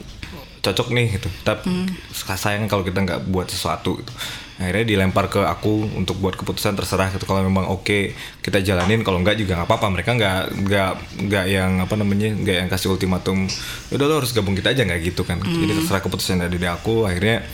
cocok 0.62 0.88
nih 0.90 1.06
gitu. 1.14 1.28
Tapi 1.42 1.92
sayang 2.32 2.66
kalau 2.66 2.80
kita 2.80 2.98
nggak 2.98 3.20
buat 3.26 3.46
sesuatu 3.46 4.00
gitu 4.00 4.12
akhirnya 4.56 4.84
dilempar 4.88 5.28
ke 5.28 5.40
aku 5.44 5.84
untuk 6.00 6.16
buat 6.16 6.32
keputusan 6.32 6.72
terserah 6.76 7.12
gitu. 7.12 7.28
Kalau 7.28 7.44
memang 7.44 7.68
oke 7.68 8.16
kita 8.40 8.64
jalanin. 8.64 9.04
Kalau 9.04 9.20
nggak 9.20 9.36
juga 9.36 9.60
nggak 9.60 9.68
apa-apa. 9.68 9.86
Mereka 9.92 10.10
nggak 10.16 10.40
nggak 10.64 10.90
nggak 11.28 11.44
yang 11.44 11.70
apa 11.84 11.94
namanya 12.00 12.32
nggak 12.32 12.56
yang 12.64 12.68
kasih 12.72 12.88
ultimatum 12.96 13.44
udah 13.92 14.04
lo 14.08 14.24
harus 14.24 14.32
gabung 14.32 14.56
kita 14.56 14.72
aja. 14.72 14.88
Nggak 14.88 15.00
gitu 15.12 15.22
kan. 15.28 15.40
Jadi 15.44 15.72
terserah 15.84 16.00
keputusan 16.00 16.40
dari 16.40 16.56
aku. 16.64 17.04
Akhirnya 17.04 17.44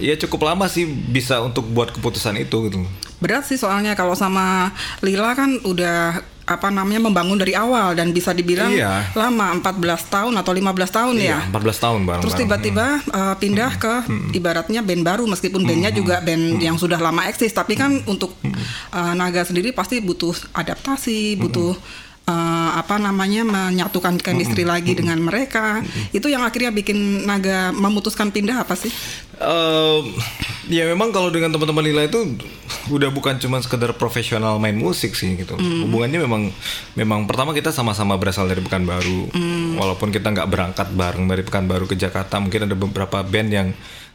ya 0.00 0.16
cukup 0.16 0.48
lama 0.48 0.66
sih 0.72 0.88
bisa 0.88 1.44
untuk 1.44 1.68
buat 1.68 1.92
keputusan 1.92 2.40
itu 2.40 2.56
gitu. 2.72 2.80
Berat 3.20 3.44
sih 3.44 3.60
soalnya. 3.60 3.92
Kalau 3.92 4.16
sama 4.16 4.72
Lila 5.04 5.36
kan 5.36 5.60
udah 5.62 6.31
apa 6.42 6.68
namanya 6.74 6.98
membangun 7.06 7.38
dari 7.38 7.54
awal 7.54 7.94
dan 7.94 8.10
bisa 8.10 8.34
dibilang 8.34 8.74
Iya. 8.74 9.14
lama 9.14 9.54
14 9.62 10.10
tahun 10.10 10.34
atau 10.34 10.52
15 10.52 10.90
tahun 10.90 11.14
ya. 11.18 11.38
Iya, 11.46 11.54
14 11.54 11.78
tahun 11.78 12.00
bareng 12.02 12.22
Terus 12.26 12.34
tiba-tiba 12.34 12.86
uh, 13.14 13.34
pindah 13.38 13.72
ke 13.78 13.94
ibaratnya 14.34 14.82
band 14.82 15.02
baru 15.06 15.24
meskipun 15.30 15.62
bandnya 15.62 15.94
juga 15.94 16.18
band 16.18 16.58
yang 16.58 16.74
sudah 16.74 16.98
lama 16.98 17.26
eksis. 17.30 17.54
Tapi 17.54 17.78
kan 17.78 18.02
untuk 18.10 18.34
uh, 18.90 19.12
Naga 19.14 19.46
sendiri 19.46 19.70
pasti 19.70 20.02
butuh 20.02 20.34
adaptasi, 20.52 21.38
butuh 21.38 21.78
uh, 22.32 22.70
apa 22.80 22.96
namanya 22.96 23.44
menyatukan 23.44 24.16
chemistry 24.16 24.64
lagi 24.64 24.96
dengan 24.96 25.20
mereka. 25.20 25.84
Itu 26.10 26.32
yang 26.32 26.42
akhirnya 26.42 26.72
bikin 26.72 27.28
Naga 27.28 27.70
memutuskan 27.76 28.32
pindah 28.32 28.64
apa 28.64 28.72
sih? 28.72 28.88
Ehm, 29.42 30.14
ya 30.70 30.86
memang 30.86 31.10
kalau 31.10 31.28
dengan 31.28 31.50
teman-teman 31.50 31.82
Lila 31.82 32.02
itu 32.06 32.38
udah 32.88 33.10
bukan 33.10 33.36
cuma 33.42 33.58
sekedar 33.58 33.90
profesional 33.98 34.56
main 34.62 34.74
musik 34.74 35.12
sih 35.18 35.34
gitu. 35.34 35.58
Hubungannya 35.58 36.22
memang 36.22 36.42
memang 36.94 37.26
pertama 37.28 37.52
kita 37.52 37.74
sama-sama 37.74 38.16
berasal 38.16 38.48
dari 38.48 38.62
Pekanbaru. 38.62 39.34
Walaupun 39.76 40.14
kita 40.14 40.32
nggak 40.32 40.48
berangkat 40.48 40.88
bareng 40.94 41.26
dari 41.28 41.42
Pekanbaru 41.42 41.90
ke 41.90 41.96
Jakarta, 41.98 42.38
mungkin 42.38 42.70
ada 42.70 42.76
beberapa 42.78 43.20
band 43.26 43.50
yang 43.50 43.68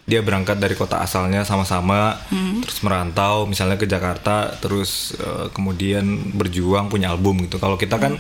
dia 0.08 0.24
berangkat 0.24 0.56
dari 0.56 0.72
kota 0.72 1.04
asalnya 1.04 1.44
sama-sama, 1.44 2.16
terus 2.64 2.80
merantau 2.80 3.44
misalnya 3.44 3.76
ke 3.76 3.84
Jakarta, 3.84 4.56
terus 4.64 5.12
eh, 5.20 5.52
kemudian 5.52 6.32
berjuang 6.32 6.88
punya 6.88 7.12
album 7.12 7.44
gitu. 7.44 7.60
Kalau 7.60 7.76
kita 7.76 8.00
kan 8.00 8.16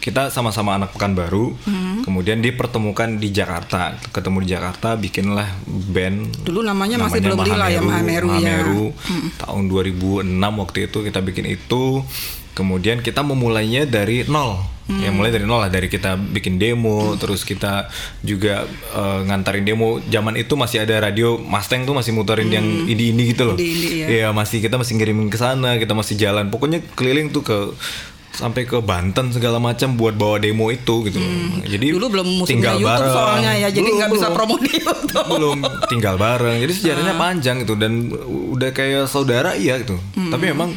kita 0.00 0.30
sama-sama 0.32 0.78
anak 0.78 0.94
Pekanbaru, 0.96 1.58
kemudian 2.06 2.38
dipertemukan 2.38 3.18
di 3.20 3.34
Jakarta, 3.34 3.98
ketemu 4.14 4.46
di 4.46 4.48
Jakarta, 4.54 4.94
bikinlah 4.94 5.50
band. 5.66 6.46
Dulu 6.46 6.62
namanya 6.62 6.96
masih 6.96 7.20
belum 7.20 7.42
Lila 7.42 7.66
ya, 7.68 7.82
Mahameru 7.82 8.28
ya. 8.38 8.38
Mahameru. 8.38 8.82
Tahun 9.34 9.62
2006 9.66 10.62
waktu 10.62 10.78
itu 10.86 10.98
kita 11.04 11.20
bikin 11.20 11.46
itu, 11.50 12.06
kemudian 12.56 12.98
kita 12.98 13.20
memulainya 13.20 13.84
dari 13.84 14.24
nol. 14.24 14.56
Ya 14.86 15.10
mulai 15.10 15.28
dari 15.28 15.42
nol 15.42 15.58
lah 15.58 15.66
dari 15.66 15.90
kita 15.90 16.14
bikin 16.14 16.56
demo, 16.56 17.18
terus 17.18 17.42
kita 17.42 17.90
juga 18.22 18.62
eh, 18.92 19.18
ngantarin 19.24 19.62
demo. 19.62 19.98
Zaman 20.00 20.38
itu 20.38 20.54
masih 20.54 20.78
ada 20.80 21.02
radio 21.02 21.34
Mustang 21.36 21.82
tuh 21.82 21.90
masih 21.90 22.14
muterin 22.14 22.46
yang 22.48 22.62
indie-indie 22.86 23.34
gitu 23.34 23.42
loh. 23.44 23.58
Indie-indie, 23.58 23.98
ya. 23.98 24.06
Iya 24.06 24.28
masih 24.30 24.62
kita 24.62 24.78
masih 24.78 24.94
ngirimin 24.94 25.26
ke 25.26 25.36
sana, 25.36 25.74
kita 25.74 25.90
masih 25.90 26.14
jalan. 26.14 26.48
Pokoknya 26.48 26.86
keliling 26.94 27.28
tuh 27.28 27.42
ke 27.42 27.58
sampai 28.30 28.62
ke 28.62 28.78
Banten 28.78 29.32
segala 29.32 29.56
macam 29.58 29.96
buat 29.96 30.14
bawa 30.14 30.38
demo 30.38 30.70
itu 30.70 31.02
gitu. 31.02 31.18
loh. 31.18 31.32
Jadi 31.64 31.86
Dulu 31.90 32.06
belum 32.06 32.28
tinggal 32.44 32.76
YouTube 32.76 32.86
bareng. 32.86 33.10
soalnya 33.10 33.52
ya, 33.56 33.68
jadi 33.72 33.88
nggak 33.90 34.10
bisa 34.12 34.26
promo 34.30 34.54
di 34.56 34.70
YouTube. 34.70 35.26
belum 35.26 35.58
tinggal 35.88 36.14
bareng. 36.14 36.62
Jadi 36.62 36.72
sejarahnya 36.72 37.10
Ah. 37.10 37.18
panjang 37.18 37.56
gitu 37.58 37.74
dan 37.74 38.06
udah 38.54 38.70
kayak 38.70 39.08
saudara 39.08 39.56
iya 39.56 39.80
gitu. 39.80 39.98
Hmm. 40.14 40.30
Tapi 40.30 40.52
memang 40.52 40.76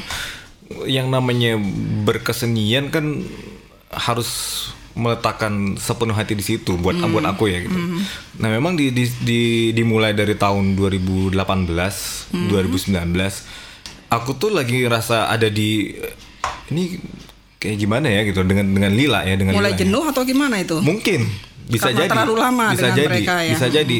yang 0.85 1.07
namanya 1.07 1.57
berkesenian 2.03 2.87
kan 2.87 3.25
harus 3.89 4.29
meletakkan 4.93 5.53
sepenuh 5.75 6.11
hati 6.11 6.33
di 6.33 6.43
situ 6.43 6.75
buat 6.75 6.93
Hmm. 6.93 7.09
buat 7.09 7.25
aku 7.25 7.47
ya 7.47 7.61
gitu. 7.61 7.77
Nah, 8.35 8.49
memang 8.49 8.75
di, 8.75 8.91
di, 8.91 9.07
di- 9.19 9.71
dimulai 9.71 10.11
dari 10.11 10.35
tahun 10.35 10.75
2018, 10.75 11.33
Hmm. 12.29 12.49
2019 12.49 13.45
aku 14.09 14.35
tuh 14.35 14.49
lagi 14.49 14.83
rasa 14.85 15.25
ada 15.27 15.47
di 15.47 15.93
ini 16.67 16.97
kayak 17.57 17.77
gimana 17.77 18.07
ya 18.07 18.21
gitu 18.23 18.41
dengan 18.41 18.65
dengan 18.67 18.91
Lila 18.91 19.21
ya 19.21 19.35
dengan 19.35 19.53
Mulai 19.53 19.71
Lila 19.71 19.77
ya. 19.77 19.79
jenuh 19.79 20.03
atau 20.05 20.21
gimana 20.23 20.55
itu? 20.57 20.77
Mungkin 20.79 21.21
bisa 21.65 21.89
Karena 21.89 21.99
jadi. 21.99 22.09
terlalu 22.11 22.33
lama 22.35 22.65
bisa 22.69 22.81
dengan 22.83 22.97
jadi, 22.97 23.07
mereka 23.09 23.33
ya. 23.39 23.51
Bisa 23.53 23.67
jadi. 23.69 23.97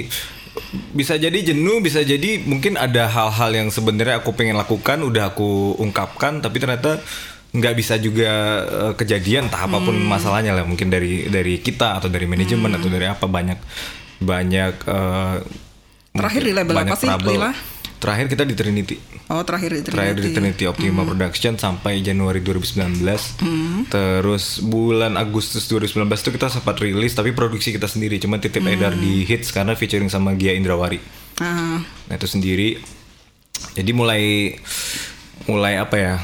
Bisa 0.94 1.16
jadi 1.16 1.54
jenuh, 1.54 1.80
bisa 1.80 2.02
jadi 2.02 2.42
mungkin 2.44 2.76
ada 2.76 3.08
hal-hal 3.10 3.52
yang 3.54 3.68
sebenarnya 3.70 4.22
aku 4.22 4.36
pengen 4.36 4.56
lakukan, 4.60 5.02
udah 5.02 5.34
aku 5.34 5.80
ungkapkan, 5.80 6.44
tapi 6.44 6.60
ternyata 6.62 7.02
nggak 7.50 7.74
bisa 7.74 7.98
juga 7.98 8.32
uh, 8.68 8.94
kejadian, 8.94 9.50
entah 9.50 9.66
apa 9.66 9.82
pun 9.82 9.96
hmm. 9.98 10.06
masalahnya 10.06 10.54
lah, 10.54 10.66
mungkin 10.66 10.94
dari 10.94 11.26
dari 11.28 11.58
kita 11.58 11.98
atau 11.98 12.08
dari 12.12 12.30
manajemen 12.30 12.70
hmm. 12.70 12.78
atau 12.78 12.90
dari 12.90 13.06
apa 13.10 13.26
banyak 13.26 13.60
banyak. 14.22 14.74
Uh, 14.86 15.38
Terakhir 16.10 16.42
di 16.46 16.54
label 16.54 16.76
apa 16.78 16.96
sih, 16.98 17.10
Lila? 17.10 17.52
Terakhir 18.00 18.32
kita 18.32 18.48
di 18.48 18.56
Trinity. 18.56 18.96
Oh, 19.28 19.44
terakhir 19.44 19.76
di 19.76 19.84
Trinity. 19.84 19.92
Terakhir 19.92 20.18
di 20.24 20.30
Trinity 20.32 20.64
Optima 20.72 21.04
hmm. 21.04 21.10
Production 21.12 21.54
sampai 21.60 22.00
Januari 22.00 22.40
2019. 22.40 23.04
Hmm. 23.44 23.84
Terus 23.92 24.64
bulan 24.64 25.20
Agustus 25.20 25.68
2019 25.68 26.08
itu 26.08 26.32
kita 26.32 26.48
sempat 26.48 26.80
rilis 26.80 27.12
tapi 27.12 27.36
produksi 27.36 27.76
kita 27.76 27.92
sendiri, 27.92 28.16
cuma 28.24 28.40
titip 28.40 28.64
hmm. 28.64 28.72
edar 28.72 28.96
di 28.96 29.28
Hits 29.28 29.52
karena 29.52 29.76
featuring 29.76 30.08
sama 30.08 30.32
Gia 30.40 30.56
Indrawari. 30.56 31.04
Uh. 31.44 31.84
Nah, 31.84 32.16
itu 32.16 32.24
sendiri. 32.24 32.80
Jadi 33.76 33.92
mulai 33.92 34.56
mulai 35.44 35.76
apa 35.76 35.96
ya? 36.00 36.16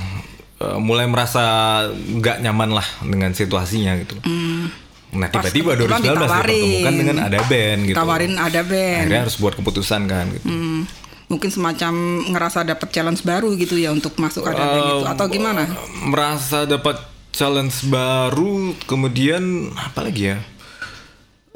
Uh, 0.55 0.79
mulai 0.79 1.11
merasa 1.11 1.43
nggak 1.91 2.39
nyaman 2.39 2.71
lah 2.71 2.87
dengan 3.03 3.35
situasinya 3.35 3.99
gitu. 3.99 4.15
Hmm. 4.23 4.71
Nah 5.11 5.27
tiba-tiba 5.27 5.75
2019 5.75 6.23
dipertemukan 6.23 6.93
dengan 6.95 7.17
ada 7.27 7.39
band 7.51 7.79
gitu. 7.83 7.95
Tawarin 7.99 8.35
ada 8.39 8.61
band. 8.63 9.11
Akhirnya 9.11 9.21
harus 9.27 9.35
buat 9.43 9.59
keputusan 9.59 10.07
kan 10.07 10.31
gitu. 10.31 10.47
Hmm 10.47 11.04
mungkin 11.25 11.49
semacam 11.49 11.93
ngerasa 12.29 12.61
dapat 12.61 12.89
challenge 12.93 13.25
baru 13.25 13.57
gitu 13.57 13.75
ya 13.81 13.89
untuk 13.89 14.13
masuk 14.21 14.45
ada 14.45 14.61
uh, 14.61 14.73
gitu 14.77 14.95
atau 15.09 15.25
gimana? 15.25 15.65
Merasa 16.05 16.69
dapat 16.69 17.01
challenge 17.33 17.83
baru, 17.89 18.71
kemudian 18.85 19.73
apa 19.75 20.05
lagi 20.05 20.31
ya? 20.31 20.37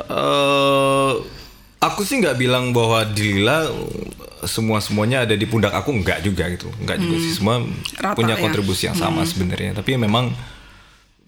Uh, 0.09 1.21
aku 1.79 2.01
sih 2.03 2.19
nggak 2.19 2.39
bilang 2.39 2.75
bahwa 2.75 3.03
Dila 3.07 3.67
semua 4.47 4.79
semuanya 4.79 5.27
ada 5.27 5.35
di 5.35 5.43
pundak 5.43 5.75
aku 5.75 5.91
nggak 6.01 6.19
juga 6.23 6.47
gitu, 6.51 6.71
nggak 6.83 6.97
hmm. 6.97 7.05
juga 7.05 7.17
sih 7.19 7.33
semua 7.35 7.55
Rata, 7.99 8.15
punya 8.15 8.35
ya? 8.35 8.41
kontribusi 8.43 8.87
yang 8.91 8.97
sama 8.97 9.23
hmm. 9.23 9.29
sebenarnya. 9.29 9.71
Tapi 9.75 9.99
memang 9.99 10.31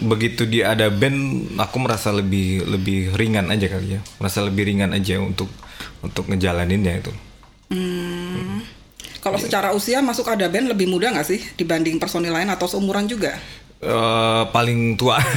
begitu 0.02 0.50
dia 0.50 0.74
ada 0.74 0.90
band, 0.90 1.52
aku 1.62 1.78
merasa 1.78 2.10
lebih 2.10 2.64
lebih 2.66 3.14
ringan 3.14 3.52
aja 3.54 3.70
kali 3.70 4.00
ya, 4.00 4.02
merasa 4.18 4.42
lebih 4.42 4.66
ringan 4.66 4.96
aja 4.96 5.20
untuk 5.20 5.52
untuk 6.02 6.26
ngejalaninnya 6.32 7.06
itu. 7.06 7.14
Hmm. 7.72 8.68
Kalau 9.24 9.40
secara 9.40 9.72
usia 9.72 10.04
masuk 10.04 10.28
ada 10.28 10.52
band 10.52 10.76
lebih 10.76 10.92
muda 10.92 11.08
nggak 11.14 11.24
sih 11.24 11.40
dibanding 11.56 11.96
personil 12.02 12.34
lain 12.36 12.52
atau 12.52 12.68
seumuran 12.68 13.08
juga? 13.08 13.40
Uh, 13.80 14.44
paling 14.52 15.00
tua. 15.00 15.16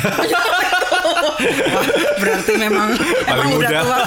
berarti 2.21 2.53
memang 2.57 2.97
paling 2.97 3.29
emang 3.29 3.49
muda. 3.55 3.69
Udah 3.69 3.83
tua. 3.85 3.99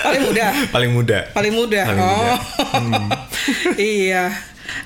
paling 0.00 0.22
muda. 0.22 0.46
Paling 0.70 0.94
muda. 0.94 1.18
Paling 1.34 1.54
muda. 1.54 1.84
Paling 1.84 2.00
oh. 2.00 2.08
Muda. 2.08 2.34
Hmm. 2.78 3.08
iya. 3.76 4.24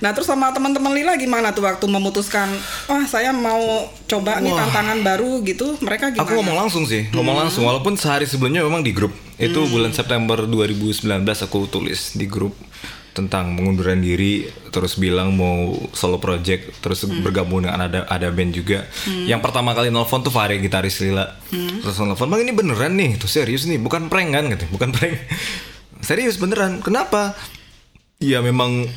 Nah 0.00 0.10
terus 0.12 0.28
sama 0.28 0.50
teman-teman 0.54 0.92
Lila 0.92 1.14
gimana 1.16 1.50
tuh 1.52 1.66
waktu 1.66 1.84
memutuskan, 1.86 2.50
wah 2.86 3.04
saya 3.08 3.32
mau 3.34 3.88
coba 4.04 4.38
wah. 4.38 4.44
nih 4.44 4.52
tantangan 4.52 4.98
baru 5.02 5.40
gitu, 5.46 5.78
mereka 5.82 6.12
gimana? 6.12 6.26
Aku 6.26 6.32
ngomong 6.40 6.56
langsung 6.66 6.84
sih, 6.84 7.08
ngomong 7.12 7.34
hmm. 7.36 7.42
langsung. 7.46 7.62
Walaupun 7.64 7.94
sehari 7.98 8.24
sebelumnya 8.28 8.64
memang 8.64 8.82
di 8.82 8.92
grup. 8.92 9.12
Itu 9.36 9.64
hmm. 9.66 9.70
bulan 9.70 9.92
September 9.92 10.46
2019 10.46 11.04
aku 11.22 11.58
tulis 11.68 12.14
di 12.14 12.26
grup 12.30 12.54
tentang 13.14 13.54
pengunduran 13.54 14.02
diri 14.02 14.50
terus 14.74 14.98
bilang 14.98 15.38
mau 15.38 15.70
solo 15.94 16.18
project 16.18 16.82
terus 16.82 17.06
hmm. 17.06 17.22
bergabung 17.22 17.62
dengan 17.62 17.86
ada 17.86 18.02
ada 18.10 18.28
band 18.34 18.50
juga 18.50 18.82
hmm. 19.06 19.30
yang 19.30 19.38
pertama 19.38 19.70
kali 19.70 19.94
nelfon 19.94 20.26
tuh 20.26 20.34
Fahri 20.34 20.58
gitaris 20.58 20.98
Lila 20.98 21.30
hmm. 21.54 21.86
terus 21.86 21.94
nelfon 22.02 22.26
bang 22.26 22.42
ini 22.42 22.52
beneran 22.52 22.98
nih 22.98 23.14
tuh 23.14 23.30
serius 23.30 23.70
nih 23.70 23.78
bukan 23.78 24.10
prank 24.10 24.34
kan 24.34 24.50
gitu 24.50 24.66
bukan 24.74 24.90
prank 24.90 25.14
serius 26.10 26.42
beneran 26.42 26.82
kenapa 26.82 27.38
ya 28.18 28.42
memang 28.42 28.90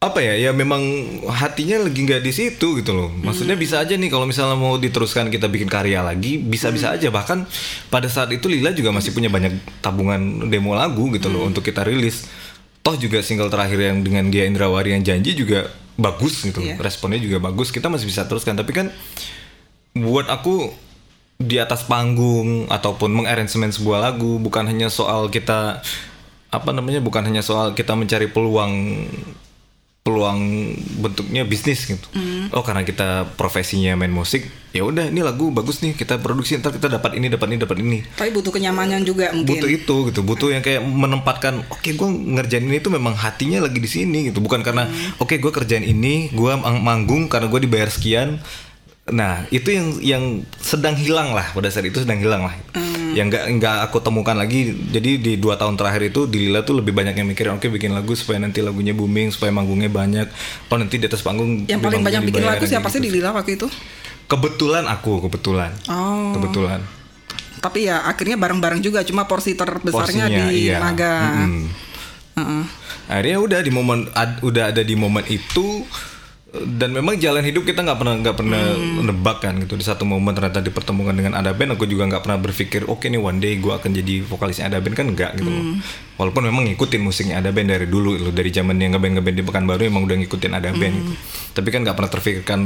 apa 0.00 0.24
ya 0.24 0.32
ya 0.32 0.56
memang 0.56 0.80
hatinya 1.28 1.84
lagi 1.84 2.08
nggak 2.08 2.24
di 2.24 2.32
situ 2.32 2.80
gitu 2.80 2.96
loh 2.96 3.12
maksudnya 3.20 3.52
hmm. 3.52 3.64
bisa 3.68 3.84
aja 3.84 3.92
nih 4.00 4.08
kalau 4.08 4.24
misalnya 4.24 4.56
mau 4.56 4.80
diteruskan 4.80 5.28
kita 5.28 5.44
bikin 5.44 5.68
karya 5.68 6.00
lagi 6.00 6.40
bisa 6.40 6.72
bisa 6.72 6.88
hmm. 6.88 6.96
aja 6.96 7.08
bahkan 7.12 7.44
pada 7.92 8.08
saat 8.08 8.32
itu 8.32 8.48
Lila 8.48 8.72
juga 8.72 8.96
masih 8.96 9.12
punya 9.12 9.28
banyak 9.28 9.60
tabungan 9.84 10.48
demo 10.48 10.72
lagu 10.72 11.12
gitu 11.12 11.28
loh 11.28 11.44
hmm. 11.44 11.52
untuk 11.52 11.68
kita 11.68 11.84
rilis 11.84 12.32
toh 12.80 12.96
juga 12.96 13.20
single 13.20 13.52
terakhir 13.52 13.76
yang 13.76 14.00
dengan 14.00 14.32
Gia 14.32 14.48
Indrawari 14.48 14.96
yang 14.96 15.04
janji 15.04 15.36
juga 15.36 15.68
bagus 16.00 16.48
gitu 16.48 16.64
yeah. 16.64 16.80
responnya 16.80 17.20
juga 17.20 17.36
bagus 17.36 17.68
kita 17.68 17.92
masih 17.92 18.08
bisa 18.08 18.24
teruskan 18.24 18.56
tapi 18.56 18.72
kan 18.72 18.88
buat 19.92 20.32
aku 20.32 20.72
di 21.36 21.60
atas 21.60 21.84
panggung 21.84 22.72
ataupun 22.72 23.12
mengaransemen 23.12 23.68
sebuah 23.68 24.00
lagu 24.00 24.40
bukan 24.40 24.64
hanya 24.64 24.88
soal 24.88 25.28
kita 25.28 25.84
apa 26.48 26.70
namanya 26.72 27.04
bukan 27.04 27.20
hanya 27.20 27.44
soal 27.44 27.76
kita 27.76 27.92
mencari 27.92 28.32
peluang 28.32 29.04
peluang 30.10 30.74
bentuknya 30.98 31.46
bisnis 31.46 31.86
gitu. 31.86 32.02
Mm. 32.10 32.50
Oh 32.50 32.66
karena 32.66 32.82
kita 32.82 33.30
profesinya 33.38 33.94
main 33.94 34.10
musik, 34.10 34.50
ya 34.74 34.82
udah 34.82 35.06
ini 35.06 35.22
lagu 35.22 35.54
bagus 35.54 35.78
nih 35.86 35.94
kita 35.94 36.18
produksi 36.18 36.58
ntar 36.58 36.74
kita 36.74 36.90
dapat 36.90 37.14
ini 37.14 37.30
dapat 37.30 37.46
ini 37.54 37.58
dapat 37.62 37.78
ini. 37.78 37.98
Tapi 38.18 38.34
butuh 38.34 38.50
kenyamanan 38.50 39.06
juga 39.06 39.30
mungkin. 39.30 39.46
Butuh 39.46 39.70
itu 39.70 39.96
gitu, 40.10 40.20
butuh 40.26 40.50
yang 40.50 40.66
kayak 40.66 40.82
menempatkan, 40.82 41.62
oke 41.70 41.78
okay, 41.78 41.94
gue 41.94 42.08
ngerjain 42.10 42.66
ini 42.66 42.82
tuh 42.82 42.90
memang 42.90 43.14
hatinya 43.14 43.62
lagi 43.62 43.78
di 43.78 43.86
sini 43.86 44.34
gitu, 44.34 44.42
bukan 44.42 44.66
karena 44.66 44.90
mm. 44.90 45.22
oke 45.22 45.30
okay, 45.30 45.38
gue 45.38 45.52
kerjain 45.54 45.86
ini, 45.86 46.34
gue 46.34 46.52
manggung 46.58 47.30
karena 47.30 47.46
gue 47.46 47.60
dibayar 47.62 47.86
sekian. 47.86 48.42
Nah 49.10 49.46
itu 49.54 49.70
yang 49.70 49.86
yang 50.02 50.24
sedang 50.58 50.98
hilang 50.98 51.30
lah 51.30 51.54
pada 51.54 51.70
saat 51.70 51.86
itu 51.86 52.02
sedang 52.02 52.18
hilang 52.18 52.50
lah. 52.50 52.58
Mm 52.74 52.89
yang 53.16 53.26
nggak 53.28 53.44
nggak 53.58 53.76
aku 53.90 53.98
temukan 54.02 54.36
lagi 54.36 54.72
jadi 54.72 55.18
di 55.18 55.32
dua 55.36 55.58
tahun 55.58 55.74
terakhir 55.74 56.12
itu 56.14 56.26
di 56.30 56.48
Lila 56.48 56.62
tuh 56.62 56.78
lebih 56.78 56.94
banyak 56.94 57.14
yang 57.14 57.28
mikirin 57.28 57.56
oke 57.56 57.66
okay, 57.66 57.70
bikin 57.70 57.94
lagu 57.94 58.14
supaya 58.14 58.38
nanti 58.38 58.62
lagunya 58.62 58.94
booming 58.94 59.34
supaya 59.34 59.50
manggungnya 59.50 59.90
banyak 59.90 60.26
oh 60.70 60.76
nanti 60.76 60.96
di 60.98 61.06
atas 61.10 61.22
panggung 61.22 61.66
yang 61.66 61.82
paling 61.82 62.02
banyak 62.02 62.26
bikin 62.30 62.44
lagu 62.46 62.64
siapa 62.66 62.86
sih 62.88 63.02
di 63.02 63.10
Lila 63.10 63.34
waktu 63.34 63.58
itu 63.58 63.66
kebetulan 64.30 64.86
aku 64.86 65.26
kebetulan 65.26 65.74
oh. 65.90 66.36
kebetulan 66.38 66.80
tapi 67.60 67.90
ya 67.90 68.08
akhirnya 68.08 68.40
bareng-bareng 68.40 68.80
juga 68.80 69.04
cuma 69.04 69.28
porsi 69.28 69.52
terbesarnya 69.52 70.26
Porsinya, 70.26 70.48
di 70.48 70.70
iya. 70.70 70.80
Naga 70.80 71.14
mm 71.20 71.34
-hmm. 71.36 71.64
uh 72.34 72.40
-uh. 72.40 72.64
akhirnya 73.10 73.36
udah 73.42 73.60
di 73.60 73.70
momen 73.74 74.08
ad, 74.16 74.40
udah 74.40 74.72
ada 74.72 74.82
di 74.86 74.94
momen 74.96 75.26
itu 75.28 75.84
dan 76.50 76.90
memang 76.90 77.14
jalan 77.14 77.46
hidup 77.46 77.62
kita 77.62 77.86
nggak 77.86 77.98
pernah 78.02 78.14
nggak 78.18 78.36
pernah 78.36 78.58
hmm. 78.74 78.94
menebak 79.02 79.38
kan 79.38 79.54
gitu 79.62 79.78
di 79.78 79.86
satu 79.86 80.02
momen 80.02 80.34
ternyata 80.34 80.58
dipertemukan 80.58 81.14
dengan 81.14 81.38
ada 81.38 81.54
band 81.54 81.78
aku 81.78 81.86
juga 81.86 82.10
nggak 82.10 82.26
pernah 82.26 82.38
berpikir 82.42 82.90
oke 82.90 83.06
okay, 83.06 83.08
nih 83.14 83.22
one 83.22 83.38
day 83.38 83.54
gue 83.62 83.70
akan 83.70 83.90
jadi 83.94 84.26
vokalisnya 84.26 84.66
ada 84.66 84.82
band 84.82 84.98
kan 84.98 85.06
nggak 85.14 85.30
gitu 85.38 85.46
hmm. 85.46 85.74
walaupun 86.18 86.42
memang 86.50 86.66
ngikutin 86.66 87.00
musiknya 87.06 87.38
ada 87.38 87.54
band 87.54 87.70
dari 87.70 87.86
dulu 87.86 88.18
loh 88.18 88.34
dari 88.34 88.50
zaman 88.50 88.74
yang 88.82 88.98
ngeband 88.98 89.22
ngeband 89.22 89.36
di 89.38 89.44
Pekanbaru 89.46 89.82
emang 89.86 90.02
udah 90.10 90.16
ngikutin 90.26 90.52
ada 90.58 90.70
band 90.74 90.90
hmm. 90.90 91.00
gitu 91.06 91.12
tapi 91.54 91.68
kan 91.70 91.80
nggak 91.86 91.96
pernah 91.98 92.12
terpikirkan 92.18 92.60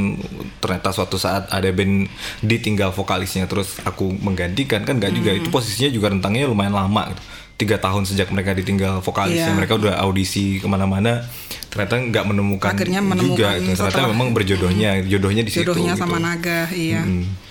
ternyata 0.65 0.89
suatu 0.89 1.21
saat 1.21 1.53
ada 1.53 1.69
band 1.69 2.09
ditinggal 2.41 2.89
vokalisnya 2.97 3.45
terus 3.45 3.85
aku 3.85 4.17
menggantikan 4.17 4.89
kan 4.89 4.97
nggak 4.97 5.13
hmm. 5.13 5.21
juga 5.21 5.31
itu 5.37 5.49
posisinya 5.53 5.93
juga 5.93 6.09
rentangnya 6.09 6.49
lumayan 6.49 6.73
lama 6.73 7.13
gitu 7.13 7.23
tiga 7.55 7.79
tahun 7.79 8.03
sejak 8.03 8.35
mereka 8.35 8.51
ditinggal 8.55 8.99
vokalisnya 8.99 9.55
yeah. 9.55 9.57
mereka 9.57 9.79
udah 9.79 9.95
audisi 10.03 10.59
ke 10.59 10.67
mana-mana 10.67 11.23
ternyata 11.71 12.03
nggak 12.03 12.25
menemukan 12.27 12.71
akhirnya 12.75 13.01
menemukan 13.03 13.31
juga 13.31 13.49
gitu. 13.63 13.79
ternyata 13.79 14.11
memang 14.11 14.29
berjodohnya 14.35 14.91
jodohnya 15.07 15.43
di 15.47 15.53
situ 15.55 15.71
jodohnya 15.71 15.95
sama 15.95 16.19
gitu. 16.19 16.27
naga 16.27 16.61
iya 16.75 17.03
hmm. 17.03 17.47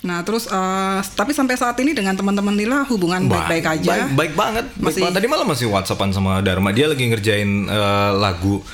Nah 0.00 0.24
terus 0.24 0.48
uh, 0.48 1.04
tapi 1.12 1.36
sampai 1.36 1.60
saat 1.60 1.76
ini 1.76 1.92
dengan 1.92 2.16
teman-teman 2.16 2.56
Lila 2.56 2.88
hubungan 2.88 3.28
baik-baik 3.28 3.66
aja. 3.68 4.08
Baik, 4.08 4.16
baik 4.16 4.32
banget. 4.32 4.64
Masih... 4.72 4.80
Baik 4.80 4.96
banget. 4.96 5.14
Tadi 5.20 5.26
malam 5.28 5.46
masih 5.52 5.66
WhatsAppan 5.68 6.10
sama 6.16 6.40
Dharma. 6.40 6.72
Dia 6.72 6.88
lagi 6.88 7.04
ngerjain 7.04 7.68
uh, 7.68 8.16
lagu. 8.16 8.64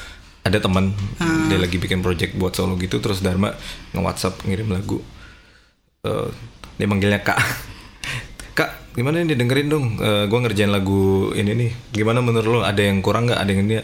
Ada 0.47 0.63
teman 0.63 0.95
hmm. 0.95 1.51
dia 1.51 1.59
lagi 1.59 1.83
bikin 1.83 1.99
project 1.99 2.39
buat 2.39 2.55
solo 2.55 2.79
gitu. 2.79 3.03
Terus 3.03 3.19
Dharma 3.27 3.51
nge-WhatsApp 3.91 4.47
ngirim 4.47 4.71
lagu. 4.71 5.03
Uh, 6.07 6.31
dia 6.79 6.87
manggilnya 6.87 7.19
Kak. 7.19 7.43
Gimana 8.97 9.21
nih 9.21 9.37
dengerin 9.37 9.69
dong? 9.69 9.85
Uh, 10.01 10.25
gue 10.25 10.39
ngerjain 10.41 10.73
lagu 10.73 11.31
ini 11.37 11.53
nih. 11.53 11.71
Gimana 11.93 12.25
menurut 12.25 12.49
lo? 12.49 12.61
Ada 12.65 12.81
yang 12.89 13.05
kurang 13.05 13.29
nggak? 13.29 13.39
Ada 13.39 13.51
yang 13.53 13.63
ini? 13.69 13.77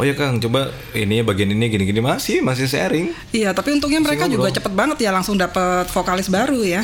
oh 0.00 0.04
ya 0.08 0.16
Kang 0.16 0.40
coba 0.40 0.72
ini 0.96 1.20
bagian 1.20 1.52
ini 1.52 1.68
gini-gini 1.68 2.00
masih 2.00 2.40
masih 2.40 2.64
sharing 2.64 3.12
iya 3.36 3.52
tapi 3.52 3.76
untungnya 3.76 4.00
mereka 4.00 4.24
juga 4.32 4.48
cepet 4.48 4.72
banget 4.72 5.04
ya 5.04 5.12
langsung 5.12 5.36
dapet 5.36 5.84
vokalis 5.92 6.32
baru 6.32 6.64
ya 6.64 6.80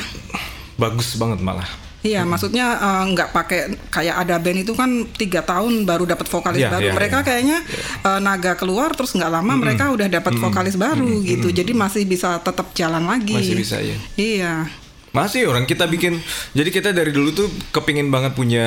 bagus 0.77 1.17
banget 1.17 1.41
malah 1.41 1.65
Iya, 2.07 2.23
hmm. 2.23 2.31
maksudnya 2.31 2.67
eh, 2.79 3.03
nggak 3.11 3.29
uh, 3.29 3.35
pakai 3.35 3.61
kayak 3.91 4.15
ada 4.23 4.39
band 4.39 4.63
itu 4.63 4.79
kan 4.79 5.11
tiga 5.19 5.43
tahun 5.43 5.83
baru 5.83 6.07
dapat 6.07 6.31
vokalis 6.31 6.63
yeah, 6.63 6.71
baru. 6.71 6.87
Yeah, 6.87 6.95
mereka 6.95 7.19
yeah. 7.19 7.27
kayaknya 7.27 7.59
yeah. 7.67 8.07
uh, 8.07 8.21
naga 8.23 8.55
keluar 8.55 8.95
terus 8.95 9.11
nggak 9.11 9.27
lama 9.27 9.43
mm 9.43 9.51
-hmm. 9.51 9.63
mereka 9.67 9.85
udah 9.91 10.07
dapat 10.07 10.31
mm 10.31 10.39
-hmm. 10.39 10.47
vokalis 10.47 10.77
baru 10.79 11.03
mm 11.03 11.19
-hmm. 11.19 11.31
gitu. 11.35 11.49
Jadi 11.51 11.73
masih 11.75 12.07
bisa 12.07 12.39
tetap 12.39 12.71
jalan 12.79 13.11
lagi. 13.11 13.35
Masih 13.35 13.59
bisa 13.59 13.83
ya. 13.83 13.99
Iya. 14.15 14.71
Masih 15.17 15.49
orang 15.49 15.65
kita 15.65 15.89
bikin. 15.89 16.21
Jadi 16.53 16.69
kita 16.69 16.93
dari 16.93 17.09
dulu 17.09 17.33
tuh 17.33 17.49
kepingin 17.73 18.13
banget 18.13 18.37
punya 18.37 18.67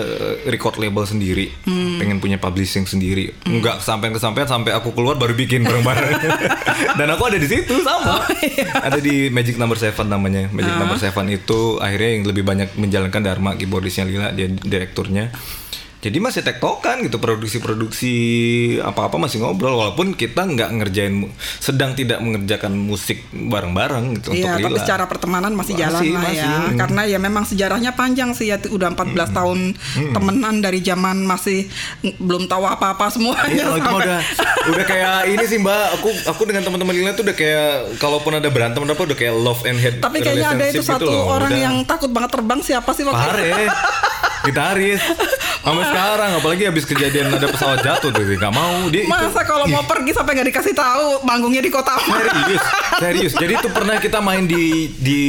eh, 0.00 0.48
record 0.48 0.80
label 0.80 1.04
sendiri, 1.04 1.52
hmm. 1.68 2.00
pengen 2.00 2.18
punya 2.24 2.40
publishing 2.40 2.88
sendiri. 2.88 3.36
Hmm. 3.44 3.60
Enggak 3.60 3.84
sampai 3.84 4.08
kesampaian 4.08 4.48
sampai 4.48 4.72
aku 4.72 4.96
keluar 4.96 5.20
baru 5.20 5.36
bikin 5.36 5.60
bareng-bareng. 5.60 6.16
Dan 6.98 7.06
aku 7.12 7.28
ada 7.28 7.36
di 7.36 7.44
situ 7.44 7.84
sama. 7.84 8.24
Oh, 8.24 8.24
iya. 8.40 8.72
Ada 8.80 8.96
di 8.96 9.28
Magic 9.28 9.60
Number 9.60 9.76
Seven 9.76 10.08
namanya. 10.08 10.48
Magic 10.48 10.72
uh. 10.72 10.80
Number 10.80 10.96
Seven 10.96 11.28
itu 11.28 11.76
akhirnya 11.76 12.10
yang 12.16 12.24
lebih 12.24 12.42
banyak 12.48 12.80
menjalankan 12.80 13.20
Dharma 13.20 13.60
keyboardisnya 13.60 14.08
Lila, 14.08 14.32
dia 14.32 14.48
direkturnya. 14.48 15.28
Jadi 16.00 16.16
masih 16.16 16.40
tektokan 16.40 17.04
gitu 17.04 17.20
produksi-produksi 17.20 18.14
apa-apa 18.80 19.20
masih 19.20 19.44
ngobrol 19.44 19.76
walaupun 19.76 20.16
kita 20.16 20.42
nggak 20.42 20.72
ngerjain 20.72 21.28
sedang 21.60 21.92
tidak 21.92 22.18
mengerjakan 22.18 22.72
musik 22.72 23.28
bareng-bareng 23.30 24.16
gitu 24.16 24.32
Iya, 24.32 24.56
untuk 24.56 24.72
tapi 24.72 24.80
secara 24.80 25.04
pertemanan 25.04 25.52
masih, 25.52 25.76
Masih, 25.76 25.84
jalan 25.84 26.02
lah 26.10 26.22
masih, 26.24 26.40
ya. 26.40 26.48
mm. 26.48 26.76
Karena 26.80 27.02
ya 27.04 27.18
memang 27.18 27.44
sejarahnya 27.44 27.92
panjang 27.92 28.32
sih 28.32 28.48
ya 28.48 28.56
udah 28.56 28.96
14 28.96 29.12
tahun 29.30 29.58
temenan 30.10 30.54
dari 30.58 30.80
zaman 30.80 31.20
masih 31.22 31.68
belum 32.16 32.48
tahu 32.48 32.64
apa-apa 32.64 33.12
semuanya. 33.12 33.44
Iya, 33.50 33.64
itu 33.68 33.80
sampai- 33.84 34.00
udah 34.00 34.20
udah 34.72 34.84
kayak 34.86 35.16
ini 35.28 35.44
sih 35.44 35.58
Mbak. 35.58 35.86
Aku 36.00 36.08
aku 36.26 36.42
dengan 36.48 36.62
teman-teman 36.64 36.94
Lila 36.96 37.12
tuh 37.12 37.28
udah 37.28 37.36
kayak 37.36 37.70
kalaupun 38.00 38.32
ada 38.34 38.48
berantem 38.48 38.80
apa 38.80 39.02
udah 39.04 39.16
kayak 39.18 39.34
love 39.36 39.62
and 39.64 39.76
hate. 39.76 40.00
Tapi 40.00 40.16
kayaknya 40.18 40.48
ada 40.48 40.64
itu 40.64 40.80
relationship 40.80 40.96
satu 40.96 41.04
gitu 41.04 41.12
loh. 41.12 41.28
orang 41.30 41.52
Udah 41.52 41.60
yang 41.60 41.76
takut 41.84 42.08
banget 42.08 42.30
terbang 42.32 42.60
siapa 42.64 42.90
sih 42.96 43.04
waktu 43.04 43.20
itu? 43.20 43.64
Gitaris. 44.48 45.02
Sampai 45.60 45.84
sekarang 45.90 46.30
apalagi 46.38 46.62
habis 46.70 46.84
kejadian 46.86 47.34
ada 47.34 47.46
pesawat 47.50 47.82
jatuh 47.82 48.10
tuh 48.14 48.22
nggak 48.22 48.54
mau. 48.54 48.86
Dia 48.88 49.02
itu 49.04 49.10
Masa 49.10 49.42
kalau 49.42 49.66
mau 49.66 49.82
pergi 49.84 50.14
sampai 50.14 50.32
nggak 50.38 50.48
dikasih 50.54 50.74
tahu 50.74 51.26
manggungnya 51.26 51.62
di 51.62 51.70
kota 51.70 51.98
mana? 52.06 52.30
serius 52.46 52.62
serius. 53.02 53.32
Jadi 53.34 53.52
itu 53.58 53.68
pernah 53.74 53.96
kita 53.98 54.18
main 54.22 54.46
di 54.46 54.94
di 54.96 55.22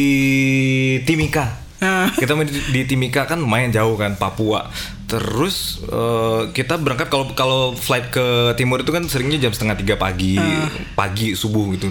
Timika. 1.03 1.59
Nah. 1.81 2.13
kita 2.13 2.37
main 2.37 2.45
di, 2.45 2.61
di 2.69 2.81
Timika 2.85 3.25
kan 3.25 3.41
lumayan 3.41 3.73
jauh 3.73 3.97
kan 3.97 4.13
Papua. 4.13 4.69
Terus 5.09 5.81
eh, 5.89 6.53
kita 6.53 6.77
berangkat 6.77 7.09
kalau 7.09 7.33
kalau 7.33 7.61
flight 7.73 8.13
ke 8.13 8.53
timur 8.53 8.85
itu 8.85 8.93
kan 8.93 9.01
seringnya 9.09 9.41
jam 9.41 9.51
setengah 9.51 9.81
tiga 9.81 9.95
pagi 9.97 10.37
pagi 10.93 11.33
subuh 11.33 11.73
gitu. 11.73 11.89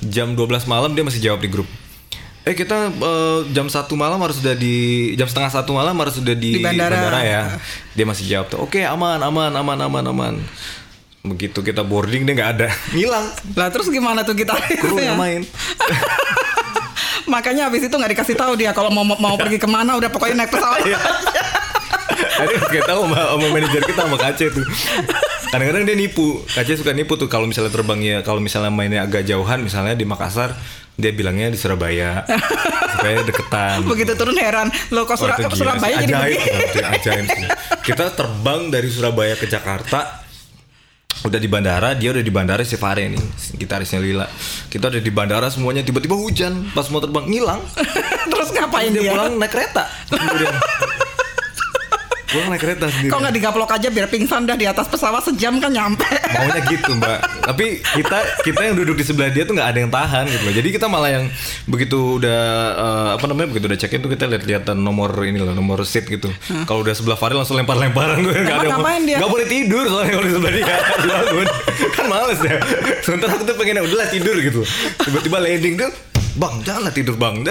Jam 0.00 0.32
12 0.32 0.64
malam 0.66 0.96
dia 0.96 1.04
masih 1.04 1.20
jawab 1.20 1.44
di 1.44 1.52
grup 1.52 1.68
eh 2.46 2.54
kita 2.54 2.94
eh, 2.94 3.38
jam 3.50 3.66
satu 3.66 3.98
malam 3.98 4.22
harus 4.22 4.38
sudah 4.38 4.54
di 4.54 5.10
jam 5.18 5.26
setengah 5.26 5.50
satu 5.50 5.74
malam 5.74 5.98
harus 5.98 6.14
sudah 6.14 6.30
di, 6.32 6.56
Di 6.56 6.62
bandara. 6.62 7.18
ya 7.20 7.42
dia 7.92 8.04
masih 8.06 8.22
jawab 8.22 8.46
tuh 8.46 8.62
oke 8.62 8.78
aman 8.78 9.18
aman 9.18 9.50
aman 9.50 9.78
aman 9.82 10.04
aman 10.06 10.34
begitu 11.26 11.58
kita 11.58 11.82
boarding 11.82 12.22
dia 12.22 12.38
nggak 12.38 12.50
ada 12.54 12.68
ngilang 12.94 13.26
Lah 13.58 13.66
terus 13.74 13.90
gimana 13.90 14.22
tuh 14.22 14.38
kita? 14.38 14.54
kru 14.78 14.94
yang 15.02 15.18
main 15.18 15.42
Makanya 17.26 17.66
habis 17.66 17.82
itu 17.82 17.90
nggak 17.90 18.14
dikasih 18.14 18.38
tahu 18.38 18.54
dia 18.54 18.70
kalau 18.70 18.86
mau 18.94 19.02
mau 19.02 19.34
pergi 19.34 19.58
ke 19.58 19.66
mana 19.66 19.98
udah 19.98 20.06
pokoknya 20.14 20.46
naik 20.46 20.54
pesawat. 20.54 20.78
Iya. 20.86 20.98
Jadi 22.16 22.54
kita 22.80 22.92
sama, 22.94 23.18
sama 23.18 23.46
manajer 23.50 23.82
kita 23.82 24.00
sama 24.06 24.16
Kace 24.16 24.46
tuh. 24.54 24.62
Kadang-kadang 25.46 25.84
dia 25.84 25.94
nipu. 25.94 26.42
Kace 26.46 26.74
suka 26.74 26.90
nipu 26.90 27.14
tuh 27.14 27.26
kalau 27.26 27.44
misalnya 27.44 27.70
terbangnya 27.70 28.20
kalau 28.20 28.38
misalnya 28.38 28.68
mainnya 28.68 29.00
agak 29.00 29.22
jauhan 29.22 29.60
misalnya 29.60 29.92
di 29.92 30.02
Makassar 30.02 30.54
dia 30.92 31.12
bilangnya 31.12 31.48
di 31.48 31.56
Surabaya 31.56 32.24
supaya 32.92 33.20
deketan. 33.20 33.84
Begitu 33.84 34.12
turun 34.14 34.34
heran, 34.34 34.66
lo 34.90 35.04
kok 35.04 35.14
Wah, 35.14 35.28
Sura- 35.28 35.36
itu 35.36 35.48
gila 35.52 35.56
Surabaya 35.76 35.92
sih. 35.94 36.02
jadi 36.02 36.14
ajaib, 36.14 36.40
begini? 36.40 36.86
ajaib 36.90 37.26
sih. 37.30 37.46
Kita 37.82 38.04
terbang 38.10 38.60
dari 38.68 38.88
Surabaya 38.88 39.34
ke 39.34 39.44
Jakarta 39.44 40.24
udah 41.18 41.40
di 41.40 41.48
bandara 41.48 41.96
dia 41.96 42.12
udah 42.12 42.20
di 42.20 42.28
bandara 42.28 42.60
si 42.60 42.76
Fare 42.76 43.08
nih 43.08 43.18
gitarisnya 43.56 43.98
Lila 43.98 44.28
kita 44.68 44.92
udah 44.92 45.00
di 45.00 45.08
bandara 45.08 45.48
semuanya 45.48 45.80
tiba-tiba 45.80 46.12
hujan 46.12 46.68
pas 46.70 46.86
mau 46.86 47.00
terbang 47.00 47.24
ngilang 47.24 47.64
Terus 48.30 48.52
ngapain 48.52 48.92
dia 48.92 49.00
dia? 49.00 49.10
pulang 49.10 49.32
naik 49.34 49.48
kereta 49.48 49.88
kemudian 50.12 50.52
pulang 52.36 52.48
naik 52.52 52.60
kereta 52.60 52.84
sendiri. 52.86 53.08
Kok 53.08 53.18
nggak 53.18 53.34
digaplok 53.34 53.70
aja 53.72 53.88
biar 53.88 54.06
pingsan 54.06 54.44
dah 54.44 54.52
di 54.52 54.68
atas 54.68 54.86
pesawat 54.86 55.24
sejam 55.24 55.56
kan 55.56 55.72
nyampe. 55.72 56.04
maunya 56.04 56.60
gitu 56.68 56.92
mbak. 56.92 57.18
Tapi 57.42 57.66
kita 57.80 58.18
kita 58.44 58.60
yang 58.62 58.74
duduk 58.76 58.94
di 58.94 59.04
sebelah 59.04 59.32
dia 59.32 59.42
tuh 59.42 59.56
nggak 59.56 59.68
ada 59.72 59.78
yang 59.80 59.88
tahan 59.88 60.24
gitu 60.28 60.42
loh. 60.44 60.54
Jadi 60.54 60.68
kita 60.68 60.86
malah 60.86 61.10
yang 61.10 61.24
begitu 61.64 62.20
udah 62.20 62.40
eh, 62.76 63.08
apa 63.16 63.24
namanya 63.24 63.48
begitu 63.50 63.64
udah 63.66 63.78
check 63.80 63.96
in 63.96 64.04
tuh 64.04 64.12
kita 64.12 64.28
lihat 64.28 64.44
lihatan 64.44 64.76
nomor 64.76 65.08
ini 65.24 65.40
loh 65.40 65.56
nomor 65.56 65.80
seat 65.82 66.04
gitu. 66.06 66.28
Kalau 66.68 66.84
udah 66.84 66.92
sebelah 66.92 67.16
Farel 67.16 67.40
langsung 67.40 67.56
lempar 67.56 67.80
lemparan 67.80 68.20
gue 68.20 68.36
nggak 68.36 68.56
ada 68.60 68.68
Emang 68.68 68.84
ngapain 68.84 69.02
dia? 69.02 69.16
nggak 69.16 69.32
boleh 69.32 69.46
tidur 69.48 69.84
soalnya 69.88 70.12
kalau 70.12 70.26
di 70.28 70.32
sebelah 70.36 70.52
dia. 70.52 70.66
Bangun 71.08 71.46
kan 71.96 72.06
males 72.06 72.40
ya. 72.44 72.56
Sementara 73.00 73.32
aku 73.32 73.48
tuh 73.48 73.56
pengen 73.56 73.80
udahlah 73.80 74.08
tidur 74.12 74.36
gitu. 74.36 74.60
Tiba-tiba 75.00 75.38
landing 75.40 75.74
tuh 75.80 75.90
bang 76.36 76.54
janganlah 76.60 76.92
tidur 76.92 77.16
bang 77.16 77.40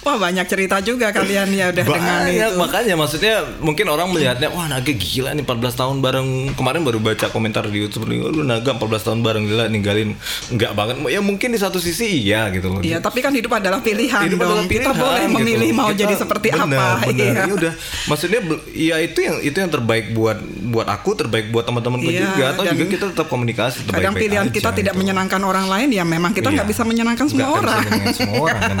Wah 0.00 0.16
banyak 0.16 0.46
cerita 0.46 0.80
juga 0.80 1.10
kalian 1.10 1.48
ya 1.50 1.68
udah 1.68 1.84
dengan 1.84 2.18
Banyak 2.24 2.32
itu. 2.46 2.56
makanya 2.56 2.94
maksudnya 2.96 3.34
mungkin 3.58 3.84
orang 3.86 4.08
melihatnya 4.08 4.48
wah 4.48 4.64
Naga 4.64 4.88
gila 4.90 5.30
nih 5.30 5.42
14 5.42 5.60
tahun 5.76 5.96
bareng 5.98 6.28
kemarin 6.54 6.80
baru 6.80 6.98
baca 6.98 7.28
komentar 7.28 7.64
di 7.64 7.78
YouTube 7.78 8.06
nih 8.06 8.24
lu 8.24 8.40
Naga 8.40 8.72
14 8.72 8.80
tahun 9.02 9.20
bareng 9.20 9.44
gila 9.44 9.64
ninggalin 9.66 10.16
enggak 10.48 10.72
banget 10.72 10.96
ya 11.06 11.20
mungkin 11.20 11.48
di 11.50 11.58
satu 11.58 11.76
sisi 11.76 12.06
iya 12.22 12.48
gitu 12.48 12.68
loh. 12.68 12.80
Iya, 12.80 12.98
tapi 12.98 13.20
kan 13.20 13.30
hidup 13.30 13.52
adalah 13.52 13.78
pilihan 13.78 14.24
Hidup 14.24 14.40
dong. 14.40 14.48
adalah 14.50 14.64
kita 14.64 14.72
pilihan, 14.88 14.96
boleh 14.96 15.20
gitu. 15.22 15.36
memilih 15.36 15.70
mau 15.70 15.88
Kita- 15.88 16.00
jadi 16.00 16.14
seperti 16.16 16.48
benar, 16.50 16.64
apa. 16.64 16.84
Benar. 17.06 17.20
Iya. 17.20 17.40
Ya 17.42 17.52
udah, 17.52 17.72
maksudnya 18.06 18.40
ya 18.70 18.96
itu 18.98 19.18
yang 19.20 19.36
itu 19.40 19.56
yang 19.56 19.70
terbaik 19.70 20.06
buat 20.10 20.38
buat 20.66 20.86
aku, 20.86 21.10
terbaik 21.14 21.50
buat 21.50 21.62
teman-temanku 21.62 22.08
Iya, 22.08 22.24
juga 22.24 22.44
atau 22.50 22.62
juga 22.64 22.84
kita 22.88 23.04
tetap 23.10 23.26
komunikasi 23.28 23.84
tetap 23.84 23.94
Kadang 23.94 24.14
pilihan 24.14 24.46
aja, 24.46 24.52
kita 24.52 24.70
tidak 24.72 24.92
gitu. 24.92 25.00
menyenangkan 25.00 25.40
orang 25.40 25.66
lain 25.66 25.88
ya 25.90 26.02
memang 26.02 26.32
kita 26.32 26.48
nggak 26.48 26.64
Iya. 26.64 26.72
bisa 26.72 26.82
menyenangkan 26.82 27.26
semua 27.26 27.46
bisa 27.46 27.58
orang. 27.58 27.78
menyenangkan 27.78 28.14
semua 28.14 28.36
orang 28.40 28.60
kan. 28.62 28.78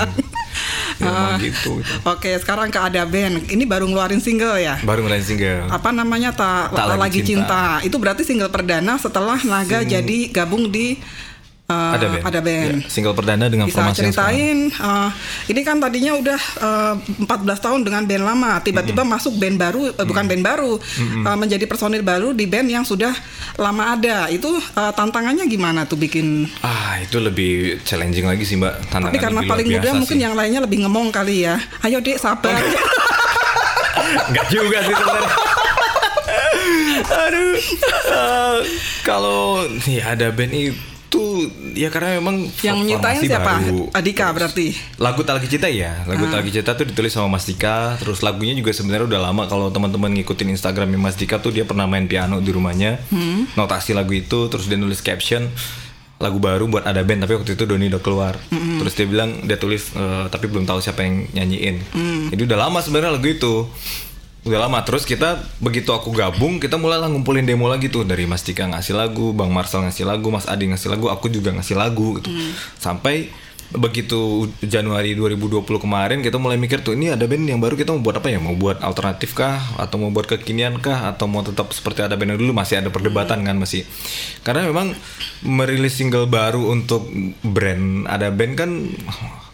Ya, 0.96 1.08
emang 1.08 1.32
Ah. 1.32 1.36
gitu, 1.38 1.80
gitu. 1.80 1.94
Oke, 2.04 2.36
sekarang 2.36 2.68
ke 2.68 2.76
ada 2.76 3.02
band. 3.04 3.48
Ini 3.48 3.64
baru 3.64 3.88
ngeluarin 3.88 4.20
single 4.20 4.56
ya. 4.56 4.76
Baru 4.80 5.00
ngelain 5.00 5.22
single. 5.22 5.64
Apa 5.66 5.90
namanya 5.90 6.30
tak, 6.30 6.70
Tak 6.70 6.86
Lagi 6.86 7.00
lagi 7.00 7.20
Cinta. 7.24 7.80
cinta. 7.80 7.86
Itu 7.86 7.96
berarti 7.96 8.22
single 8.22 8.48
perdana 8.48 8.94
setelah 8.96 9.40
Naga 9.40 9.80
jadi 9.82 10.28
gabung 10.28 10.68
di 10.68 11.00
uh, 11.70 11.94
ada 11.94 12.06
band. 12.10 12.22
Ada 12.26 12.40
band. 12.42 12.76
Ya, 12.82 12.90
single 12.90 13.14
perdana 13.14 13.46
dengan 13.46 13.70
Bisa 13.70 13.78
formasi 13.78 14.10
ceritain, 14.10 14.74
uh, 14.82 15.08
ini 15.46 15.60
kan 15.62 15.78
tadinya 15.78 16.18
udah 16.18 16.40
uh, 16.58 16.94
14 17.30 17.64
tahun 17.64 17.80
dengan 17.86 18.02
band 18.04 18.24
lama, 18.26 18.52
tiba-tiba 18.60 19.06
masuk 19.06 19.38
band 19.38 19.56
baru, 19.56 19.94
uh, 19.94 20.06
bukan 20.06 20.24
band 20.26 20.42
baru, 20.42 20.72
uh, 21.24 21.36
menjadi 21.38 21.64
personil 21.70 22.02
baru 22.02 22.34
di 22.34 22.50
band 22.50 22.68
yang 22.68 22.82
sudah 22.82 23.14
lama 23.54 23.94
ada. 23.94 24.26
Itu 24.26 24.50
uh, 24.58 24.92
tantangannya 24.92 25.46
gimana 25.46 25.86
tuh 25.86 25.96
bikin? 25.96 26.50
Ah 26.66 26.98
itu 26.98 27.22
lebih 27.22 27.78
challenging 27.86 28.26
lagi 28.26 28.42
sih 28.42 28.58
mbak 28.58 28.90
tantangan 28.90 29.14
Tapi 29.14 29.22
karena 29.22 29.40
paling 29.46 29.66
muda 29.70 29.90
mungkin 29.94 30.16
sih. 30.18 30.24
yang 30.26 30.34
lainnya 30.34 30.60
lebih 30.66 30.82
ngemong 30.84 31.14
kali 31.14 31.46
ya. 31.46 31.56
Ayo 31.86 32.02
dek 32.02 32.18
sabar. 32.18 32.58
Enggak 34.30 34.46
juga 34.50 34.78
sih 34.82 34.94
sebenarnya 34.94 35.32
Aduh 37.26 37.54
eh, 38.10 38.56
Kalau 39.06 39.66
ya 39.86 40.14
ada 40.14 40.30
band 40.34 40.52
itu 40.54 40.74
Ya 41.72 41.88
karena 41.88 42.16
memang 42.16 42.46
yang 42.60 42.78
nyiptain 42.80 43.18
siapa? 43.20 43.58
baru. 43.58 43.90
Adika 43.90 44.30
berarti. 44.30 44.72
Lagu 44.96 45.20
Tak 45.20 45.36
Lagi 45.36 45.48
Cinta 45.48 45.66
ya 45.66 46.02
Lagu 46.04 46.22
Ah. 46.22 46.30
Tak 46.30 46.38
Lagi 46.38 46.50
Cinta 46.52 46.72
tuh 46.72 46.84
ditulis 46.84 47.10
sama 47.10 47.26
Mas 47.28 47.44
Dika 47.44 47.96
Terus 47.96 48.20
lagunya 48.20 48.52
juga 48.52 48.70
sebenarnya 48.70 49.06
udah 49.06 49.20
lama 49.22 49.42
Kalau 49.44 49.68
teman-teman 49.68 50.12
ngikutin 50.12 50.48
Instagramnya 50.50 50.96
Mas 50.96 51.14
Dika 51.14 51.36
tuh 51.36 51.50
Dia 51.50 51.64
pernah 51.64 51.84
main 51.84 52.04
piano 52.04 52.38
di 52.38 52.48
rumahnya 52.48 53.02
Hmm. 53.08 53.50
Notasi 53.52 53.90
lagu 53.90 54.12
itu 54.12 54.46
Terus 54.46 54.64
dia 54.64 54.76
nulis 54.76 55.00
caption 55.00 55.50
Lagu 56.16 56.36
baru 56.36 56.68
buat 56.68 56.84
ada 56.84 57.00
band 57.00 57.24
Tapi 57.24 57.32
waktu 57.34 57.50
itu 57.52 57.64
Doni 57.64 57.88
udah 57.88 57.98
keluar 57.98 58.34
Hmm. 58.46 58.78
Terus 58.78 58.92
dia 58.92 59.06
bilang 59.06 59.42
Dia 59.42 59.56
tulis 59.56 59.90
eh, 59.90 60.24
Tapi 60.26 60.46
belum 60.46 60.62
tahu 60.62 60.78
siapa 60.78 61.00
yang 61.00 61.26
nyanyiin 61.32 61.76
Hmm. 61.90 62.24
Jadi 62.28 62.42
udah 62.44 62.58
lama 62.60 62.78
sebenarnya 62.78 63.12
lagu 63.12 63.26
itu 63.26 63.66
Udah 64.44 64.66
lama. 64.66 64.80
Terus 64.84 65.04
kita 65.04 65.40
Begitu 65.60 65.92
aku 65.92 66.12
gabung 66.16 66.56
Kita 66.56 66.80
mulailah 66.80 67.12
ngumpulin 67.12 67.44
demo 67.44 67.68
lagi 67.68 67.92
tuh. 67.92 68.08
Dari 68.08 68.24
Mas 68.24 68.40
Dika 68.40 68.64
ngasih 68.68 68.96
lagu 68.96 69.36
Bang 69.36 69.52
Marcel 69.52 69.84
ngasih 69.84 70.08
lagu 70.08 70.32
Mas 70.32 70.48
Adi 70.48 70.68
ngasih 70.70 70.88
lagu 70.92 71.12
Aku 71.12 71.28
juga 71.28 71.52
ngasih 71.52 71.76
lagu 71.76 72.16
gitu. 72.20 72.32
Sampai 72.80 73.28
begitu 73.70 74.50
Januari 74.66 75.14
2020 75.14 75.62
kemarin 75.62 76.18
kita 76.26 76.42
mulai 76.42 76.58
mikir 76.58 76.82
tuh 76.82 76.98
ini 76.98 77.14
ada 77.14 77.22
band 77.30 77.46
yang 77.46 77.62
baru 77.62 77.78
kita 77.78 77.94
mau 77.94 78.02
buat 78.02 78.18
apa 78.18 78.26
ya? 78.26 78.42
Mau 78.42 78.58
buat 78.58 78.82
alternatif 78.82 79.38
kah? 79.38 79.62
Atau 79.78 80.02
mau 80.02 80.10
buat 80.10 80.26
kekinian 80.26 80.82
kah? 80.82 81.06
Atau 81.06 81.30
mau 81.30 81.46
tetap 81.46 81.70
seperti 81.70 82.02
ada 82.02 82.18
band 82.18 82.34
yang 82.34 82.40
dulu? 82.42 82.50
Masih 82.50 82.82
ada 82.82 82.90
perdebatan 82.90 83.46
kan 83.46 83.54
masih. 83.54 83.86
Karena 84.42 84.66
memang 84.66 84.90
merilis 85.46 85.94
single 85.94 86.26
baru 86.26 86.66
untuk 86.66 87.06
brand 87.46 88.10
ada 88.10 88.34
band 88.34 88.52
kan 88.58 88.70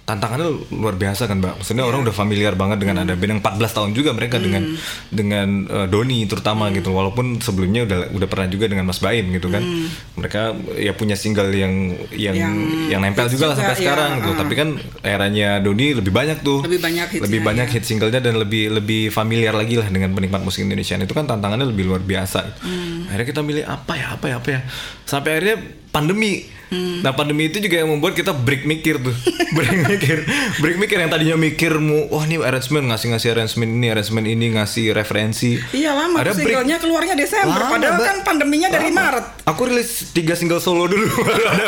tantangannya 0.06 0.70
luar 0.70 0.94
biasa 0.94 1.26
kan 1.26 1.42
mbak. 1.42 1.58
Maksudnya 1.60 1.82
orang 1.82 2.06
udah 2.06 2.14
familiar 2.14 2.54
banget 2.54 2.78
dengan 2.78 3.02
ada 3.02 3.18
band 3.18 3.30
yang 3.36 3.40
14 3.42 3.76
tahun 3.76 3.90
juga 3.90 4.14
mereka 4.14 4.38
dengan 4.38 4.62
dengan 5.10 5.48
eh, 5.66 5.86
Doni 5.90 6.22
terutama 6.30 6.70
gitu. 6.70 6.94
Walaupun 6.94 7.42
sebelumnya 7.42 7.82
udah 7.90 8.14
udah 8.14 8.28
pernah 8.30 8.46
juga 8.46 8.70
dengan 8.70 8.86
Mas 8.86 9.02
Baim 9.02 9.26
gitu 9.34 9.50
kan. 9.50 9.66
Mereka 10.14 10.40
ya 10.78 10.94
punya 10.94 11.18
single 11.18 11.50
yang 11.50 11.98
yang 12.14 12.38
yang, 12.38 12.54
Yang 12.86 13.00
nempel 13.02 13.26
hits 13.26 13.34
juga 13.34 13.44
lah 13.50 13.54
juga, 13.58 13.60
sampai 13.66 13.74
iya, 13.74 13.82
sekarang 13.82 14.10
gitu. 14.22 14.30
ah. 14.30 14.36
tapi 14.38 14.52
kan 14.54 14.68
eranya 15.02 15.48
Doni 15.58 15.86
lebih 15.98 16.12
banyak 16.14 16.38
tuh. 16.46 16.62
Lebih 16.62 16.80
banyak 16.86 17.06
hitsnya, 17.10 17.24
lebih 17.26 17.40
banyak 17.42 17.66
iya. 17.66 17.74
hit 17.74 17.84
singlenya 17.84 18.20
dan 18.22 18.34
lebih 18.38 18.64
lebih 18.78 19.02
familiar 19.10 19.58
lagi 19.58 19.74
lah 19.74 19.90
dengan 19.90 20.14
penikmat 20.14 20.46
musik 20.46 20.62
Indonesia 20.62 20.94
itu 21.02 21.14
kan 21.18 21.26
tantangannya 21.26 21.66
lebih 21.66 21.90
luar 21.90 22.00
biasa. 22.06 22.38
Gitu. 22.46 22.60
Hmm. 22.62 23.10
akhirnya 23.10 23.26
kita 23.26 23.42
milih 23.42 23.64
apa 23.66 23.92
ya 23.98 24.06
apa 24.14 24.26
ya 24.30 24.34
apa 24.38 24.48
ya. 24.54 24.60
Sampai 25.02 25.30
akhirnya 25.34 25.56
pandemi. 25.96 26.44
Nah 26.66 27.14
pandemi 27.14 27.46
itu 27.46 27.62
juga 27.62 27.78
yang 27.78 27.94
membuat 27.94 28.18
kita 28.18 28.34
break 28.34 28.66
mikir 28.66 28.98
tuh, 28.98 29.14
break 29.56 29.86
mikir, 29.86 30.26
break 30.58 30.76
mikir 30.82 30.98
yang 30.98 31.14
tadinya 31.14 31.38
mikir 31.38 31.78
mau, 31.78 32.10
wah 32.10 32.26
ini 32.26 32.42
arrangement 32.42 32.90
ngasih 32.90 33.14
ngasih 33.14 33.28
arrangement 33.38 33.70
ini, 33.70 33.86
arrangement 33.94 34.26
ini 34.26 34.46
ngasih 34.58 34.90
referensi. 34.90 35.62
Iya 35.70 35.94
lama 35.94 36.18
Ada 36.18 36.34
singlenya 36.34 36.82
keluarnya 36.82 37.14
Desember 37.14 37.62
Lama, 37.62 37.70
padahal 37.70 38.02
kan 38.02 38.18
pandeminya 38.26 38.66
dari 38.66 38.90
Lama. 38.90 38.98
Maret. 38.98 39.26
Aku 39.46 39.62
rilis 39.70 40.10
tiga 40.10 40.34
single 40.34 40.58
solo 40.58 40.90
dulu. 40.90 41.06
baru 41.26 41.44
ada. 41.46 41.64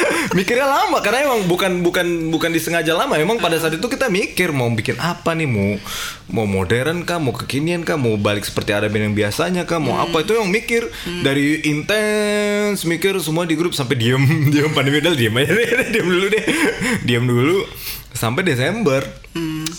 Mikirnya 0.36 0.66
lama 0.66 0.98
karena 1.02 1.30
emang 1.30 1.46
bukan 1.46 1.82
bukan 1.86 2.06
bukan 2.34 2.50
disengaja 2.50 2.94
lama. 2.94 3.18
Emang 3.18 3.38
pada 3.38 3.54
saat 3.58 3.78
itu 3.78 3.86
kita 3.86 4.10
mikir 4.10 4.50
mau 4.50 4.66
bikin 4.70 4.98
apa 4.98 5.34
nih 5.34 5.46
mau 5.46 5.78
mau 6.30 6.46
modern 6.46 7.02
kah, 7.02 7.18
mau 7.18 7.34
kekinian 7.34 7.82
kah, 7.82 7.98
mau 7.98 8.14
balik 8.18 8.46
seperti 8.46 8.70
ada 8.74 8.86
yang 8.86 9.14
biasanya 9.14 9.66
kah, 9.66 9.82
mau 9.82 9.98
apa 9.98 10.22
itu 10.22 10.38
yang 10.38 10.46
mikir 10.46 10.86
dari 11.26 11.62
intens 11.66 12.86
mikir 12.90 13.14
semua 13.18 13.46
di 13.46 13.54
grup 13.54 13.70
sampai 13.70 13.94
diem. 13.94 14.18
Diem 14.52 14.74
pandemi 14.74 14.98
udah 14.98 15.14
diem 15.14 15.30
aja 15.32 15.52
deh 15.52 15.68
diem 15.94 16.06
dulu 16.06 16.26
deh. 16.26 16.44
Diem 17.02 17.24
dulu. 17.24 17.58
Sampai 18.10 18.42
Desember. 18.42 19.06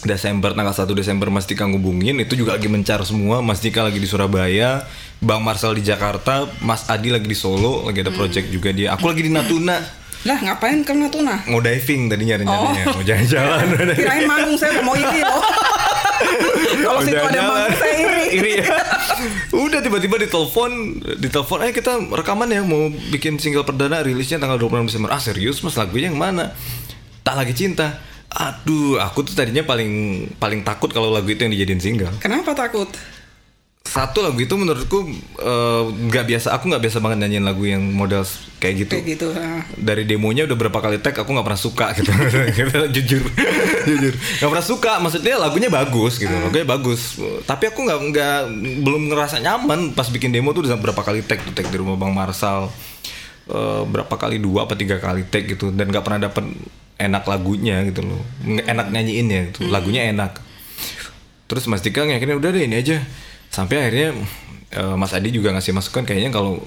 Desember 0.01 0.55
tanggal 0.55 0.71
1 0.71 0.87
Desember 0.95 1.27
Mas 1.27 1.43
Dika 1.43 1.67
ngubungin. 1.67 2.15
Itu 2.17 2.33
juga 2.33 2.55
lagi 2.55 2.65
mencar 2.65 3.03
semua. 3.03 3.43
Mas 3.43 3.59
Dika 3.59 3.83
lagi 3.83 3.99
di 3.99 4.07
Surabaya. 4.07 4.87
Bang 5.19 5.43
Marcel 5.43 5.75
di 5.75 5.83
Jakarta. 5.83 6.47
Mas 6.59 6.87
Adi 6.87 7.11
lagi 7.11 7.27
di 7.27 7.35
Solo. 7.35 7.83
Lagi 7.83 7.99
ada 7.99 8.09
project 8.09 8.47
juga 8.47 8.71
dia. 8.71 8.95
Aku 8.95 9.05
lagi 9.05 9.21
di 9.21 9.29
Natuna. 9.29 9.77
Lah 10.21 10.37
ngapain 10.37 10.81
ke 10.81 10.93
Natuna? 10.93 11.41
mau 11.45 11.57
diving 11.57 12.05
tadinya 12.05 12.37
rencananya 12.37 12.83
Oh. 12.87 12.93
mau 12.93 13.01
jalan-jalan. 13.01 13.65
Kirain 13.91 14.23
manggung 14.23 14.53
saya 14.53 14.77
mau 14.79 14.93
iri 14.93 15.17
loh. 15.19 15.41
Kalau 16.79 16.99
situ 17.03 17.19
ada 17.19 17.67
saya 17.75 17.95
iri. 17.99 18.25
Iri 18.39 18.51
ya. 18.63 18.75
Udah 19.53 19.79
tiba-tiba 19.83 20.15
ditelepon, 20.17 20.71
ditelepon, 21.19 21.57
"Eh 21.67 21.73
kita 21.75 21.99
rekaman 22.09 22.47
ya 22.47 22.63
mau 22.63 22.87
bikin 23.11 23.37
single 23.37 23.67
perdana 23.67 23.99
rilisnya 24.01 24.39
tanggal 24.39 24.57
26 24.57 24.87
Desember." 24.87 25.09
Ah, 25.11 25.21
serius 25.21 25.59
Mas 25.61 25.75
lagunya 25.75 26.09
yang 26.09 26.19
mana? 26.19 26.55
Tak 27.21 27.35
lagi 27.37 27.53
cinta. 27.53 28.01
Aduh, 28.31 28.95
aku 28.95 29.27
tuh 29.27 29.35
tadinya 29.35 29.59
paling 29.67 30.23
paling 30.39 30.63
takut 30.63 30.87
kalau 30.87 31.11
lagu 31.11 31.27
itu 31.27 31.43
yang 31.43 31.51
dijadiin 31.51 31.83
single. 31.83 32.15
Kenapa 32.23 32.55
takut? 32.55 32.87
Satu 33.81 34.23
lagu 34.23 34.39
itu 34.39 34.55
menurutku 34.55 35.03
eh, 35.41 35.83
nggak 35.89 36.25
biasa, 36.29 36.55
aku 36.55 36.71
nggak 36.71 36.83
biasa 36.87 36.97
banget 37.03 37.17
nyanyiin 37.25 37.43
lagu 37.43 37.63
yang 37.67 37.83
model 37.91 38.23
kayak 38.61 38.87
gitu. 38.87 38.93
Kayak 38.95 39.07
gitu. 39.17 39.27
Dari 39.75 40.07
demonya 40.07 40.47
udah 40.47 40.57
berapa 40.57 40.79
kali 40.79 41.03
tag 41.03 41.17
aku 41.17 41.27
nggak 41.27 41.47
pernah 41.47 41.61
suka 41.61 41.85
gitu. 41.97 42.11
jujur, 42.95 43.21
jujur 43.89 44.13
nggak 44.15 44.49
pernah 44.49 44.65
suka. 44.65 44.91
Maksudnya 45.03 45.35
lagunya 45.35 45.67
bagus 45.67 46.21
gitu, 46.21 46.31
lagunya 46.31 46.63
bagus. 46.63 47.19
Tapi 47.43 47.73
aku 47.73 47.83
nggak 47.83 47.99
nggak 48.15 48.37
belum 48.85 49.11
ngerasa 49.11 49.43
nyaman 49.43 49.91
pas 49.91 50.07
bikin 50.07 50.31
demo 50.31 50.55
tuh 50.55 50.63
udah 50.63 50.79
berapa 50.79 51.01
kali 51.03 51.25
tag 51.27 51.43
tuh 51.43 51.51
tag 51.51 51.67
di 51.67 51.77
rumah 51.77 51.99
Bang 51.99 52.15
Marsal. 52.15 52.71
Eh, 53.51 53.83
berapa 53.83 54.15
kali 54.15 54.39
dua 54.39 54.63
apa 54.63 54.79
tiga 54.79 55.01
kali 55.03 55.27
tag 55.27 55.43
gitu 55.43 55.75
dan 55.75 55.91
nggak 55.91 56.05
pernah 56.07 56.31
dapet 56.31 56.47
enak 57.01 57.25
lagunya 57.25 57.81
gitu 57.89 58.05
loh 58.05 58.21
enak 58.45 58.93
nyanyiinnya 58.93 59.51
gitu 59.51 59.65
lagunya 59.67 60.07
enak 60.13 60.37
terus 61.49 61.65
Mas 61.65 61.81
Dika 61.81 62.05
akhirnya 62.05 62.37
udah 62.37 62.49
deh 62.53 62.63
ini 62.69 62.77
aja 62.77 63.01
sampai 63.51 63.75
akhirnya 63.85 64.09
eh, 64.71 64.95
Mas 64.95 65.11
Adi 65.11 65.35
juga 65.35 65.51
ngasih 65.51 65.75
masukan 65.75 66.07
kayaknya 66.07 66.31
kalau 66.31 66.63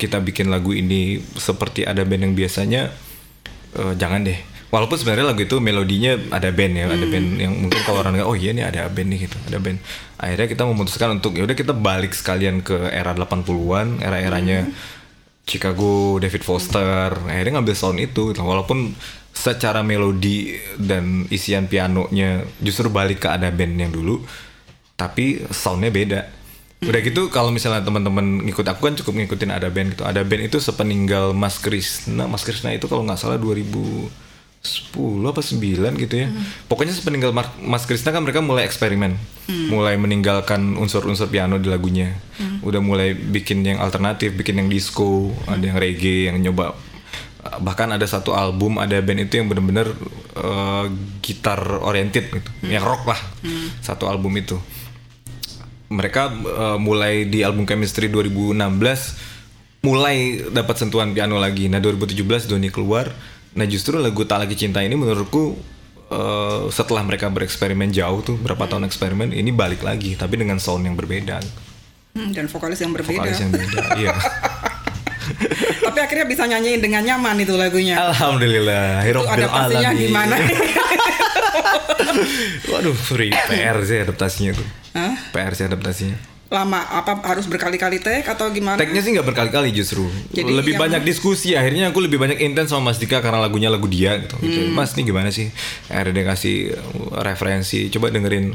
kita 0.00 0.20
bikin 0.20 0.48
lagu 0.48 0.72
ini 0.72 1.20
seperti 1.36 1.84
ada 1.84 2.02
band 2.02 2.32
yang 2.32 2.34
biasanya 2.34 2.90
eh, 3.76 3.94
jangan 4.00 4.24
deh. 4.24 4.40
Walaupun 4.74 4.98
sebenarnya 4.98 5.30
lagu 5.30 5.46
itu 5.46 5.62
melodinya 5.62 6.18
ada 6.34 6.50
band 6.50 6.74
ya 6.74 6.90
ada 6.90 7.06
band 7.06 7.38
yang 7.38 7.54
mungkin 7.54 7.78
kalau 7.86 8.02
orang 8.02 8.18
nggak 8.18 8.26
oh 8.26 8.34
iya 8.34 8.50
nih 8.50 8.66
ada 8.66 8.90
band 8.90 9.06
nih 9.06 9.30
gitu 9.30 9.38
ada 9.46 9.58
band. 9.62 9.78
Akhirnya 10.18 10.46
kita 10.50 10.62
memutuskan 10.66 11.08
untuk 11.14 11.38
ya 11.38 11.46
udah 11.46 11.54
kita 11.54 11.70
balik 11.70 12.10
sekalian 12.10 12.58
ke 12.58 12.90
era 12.90 13.14
80-an 13.14 14.02
era-eranya 14.02 14.66
Chicago, 15.44 16.16
David 16.16 16.40
Foster, 16.40 17.12
akhirnya 17.28 17.60
ngambil 17.60 17.76
sound 17.76 18.00
itu, 18.00 18.32
gitu. 18.32 18.40
walaupun 18.40 18.96
secara 19.34 19.84
melodi 19.84 20.56
dan 20.80 21.28
isian 21.28 21.68
pianonya 21.68 22.48
justru 22.64 22.88
balik 22.88 23.26
ke 23.26 23.28
ada 23.28 23.52
band 23.52 23.76
yang 23.76 23.92
dulu, 23.92 24.24
tapi 24.94 25.42
soundnya 25.50 25.90
beda. 25.90 26.20
Udah 26.84 27.00
gitu 27.00 27.32
kalau 27.32 27.48
misalnya 27.48 27.80
teman-teman 27.80 28.44
ngikut 28.44 28.66
aku 28.68 28.80
kan 28.92 28.94
cukup 29.00 29.16
ngikutin 29.24 29.50
ada 29.50 29.72
band 29.72 29.96
gitu. 29.96 30.04
Ada 30.04 30.20
band 30.20 30.52
itu 30.52 30.60
sepeninggal 30.60 31.32
Mas 31.32 31.56
Krisna, 31.56 32.28
Mas 32.28 32.44
Krisna 32.44 32.76
itu 32.76 32.84
kalau 32.90 33.08
nggak 33.08 33.16
salah 33.16 33.40
2010 33.40 34.12
apa 35.24 35.40
9 35.40 36.02
gitu 36.04 36.14
ya. 36.14 36.28
Pokoknya 36.68 36.92
sepeninggal 36.92 37.32
Mas 37.64 37.88
Krisna 37.88 38.12
kan 38.12 38.20
mereka 38.20 38.44
mulai 38.44 38.68
eksperimen. 38.68 39.16
Mulai 39.72 39.96
meninggalkan 39.96 40.76
unsur-unsur 40.76 41.32
piano 41.32 41.56
di 41.56 41.72
lagunya. 41.72 42.20
Udah 42.60 42.84
mulai 42.84 43.16
bikin 43.16 43.64
yang 43.64 43.80
alternatif, 43.80 44.36
bikin 44.36 44.60
yang 44.60 44.68
disco, 44.68 45.32
ada 45.48 45.64
yang 45.64 45.80
reggae, 45.80 46.28
yang 46.28 46.36
nyoba 46.36 46.76
bahkan 47.60 47.88
ada 47.88 48.04
satu 48.04 48.32
album 48.32 48.76
ada 48.76 48.96
band 48.98 49.24
itu 49.24 49.36
yang 49.36 49.46
bener-bener 49.46 49.92
eh, 50.34 50.84
gitar 51.20 51.60
oriented 51.80 52.30
gitu, 52.30 52.50
yang 52.64 52.80
rock 52.80 53.04
lah. 53.06 53.20
Satu 53.78 54.06
album 54.06 54.32
itu 54.34 54.56
mereka 55.88 56.32
eh, 56.32 56.78
mulai 56.78 57.24
di 57.24 57.44
album 57.44 57.64
Chemistry 57.64 58.08
2016 58.08 58.56
mulai 59.84 60.40
dapat 60.48 60.76
sentuhan 60.80 61.12
piano 61.12 61.36
lagi. 61.36 61.68
Nah 61.68 61.78
2017 61.78 62.48
Doni 62.48 62.72
keluar. 62.72 63.12
Nah 63.54 63.66
justru 63.68 64.00
lagu 64.00 64.24
Tak 64.24 64.42
Lagi 64.42 64.56
Cinta 64.56 64.80
ini 64.80 64.96
menurutku 64.96 65.54
eh, 66.08 66.60
setelah 66.72 67.04
mereka 67.04 67.28
bereksperimen 67.28 67.92
jauh 67.92 68.24
tuh 68.24 68.34
berapa 68.34 68.64
tahun 68.64 68.88
eksperimen 68.88 69.30
ini 69.30 69.52
balik 69.52 69.84
lagi 69.84 70.16
tapi 70.16 70.40
dengan 70.40 70.56
sound 70.56 70.84
yang 70.84 70.96
berbeda, 70.96 71.38
Hmm, 72.14 72.30
dan 72.30 72.46
vokalis 72.46 72.78
yang 72.78 72.94
berbeda. 72.94 73.26
vokalis 73.26 73.42
yang 73.42 73.50
beda. 73.50 73.80
Iya. 73.98 74.14
Tapi 75.80 75.98
akhirnya 75.98 76.24
bisa 76.24 76.44
nyanyiin 76.44 76.80
dengan 76.80 77.02
nyaman 77.02 77.36
itu 77.38 77.54
lagunya. 77.54 77.96
Alhamdulillah. 78.02 79.02
itu 79.02 79.20
adaptasinya 79.20 79.90
alamin. 79.90 80.02
gimana? 80.02 80.36
Waduh, 82.66 82.94
free 82.94 83.30
PR 83.30 83.76
sih 83.82 83.98
adaptasinya 84.00 84.52
tuh. 84.54 84.66
Hah? 84.92 85.14
PR 85.30 85.52
sih 85.52 85.64
adaptasinya. 85.64 86.16
Lama 86.44 86.86
apa 86.86 87.18
harus 87.24 87.44
berkali-kali 87.44 87.98
take 87.98 88.22
atau 88.24 88.46
gimana? 88.48 88.76
Tagnya 88.76 89.00
sih 89.00 89.10
nggak 89.10 89.26
berkali-kali 89.26 89.74
justru. 89.74 90.06
Jadi 90.30 90.52
lebih 90.52 90.76
yang- 90.76 90.82
banyak 90.86 91.02
diskusi. 91.02 91.52
Akhirnya 91.52 91.90
aku 91.90 91.98
lebih 91.98 92.16
banyak 92.16 92.38
intens 92.38 92.70
sama 92.70 92.92
Mas 92.92 92.98
Dika 92.98 93.18
karena 93.18 93.40
lagunya 93.40 93.66
lagu 93.68 93.88
dia 93.88 94.20
gitu. 94.20 94.36
Gitu, 94.38 94.60
Hmm. 94.62 94.72
Mas 94.72 94.94
ini 94.94 95.02
gimana 95.04 95.28
sih? 95.28 95.50
Akhirnya 95.88 96.14
dia 96.14 96.26
kasih 96.28 96.56
referensi. 97.16 97.88
Coba 97.88 98.08
dengerin. 98.08 98.54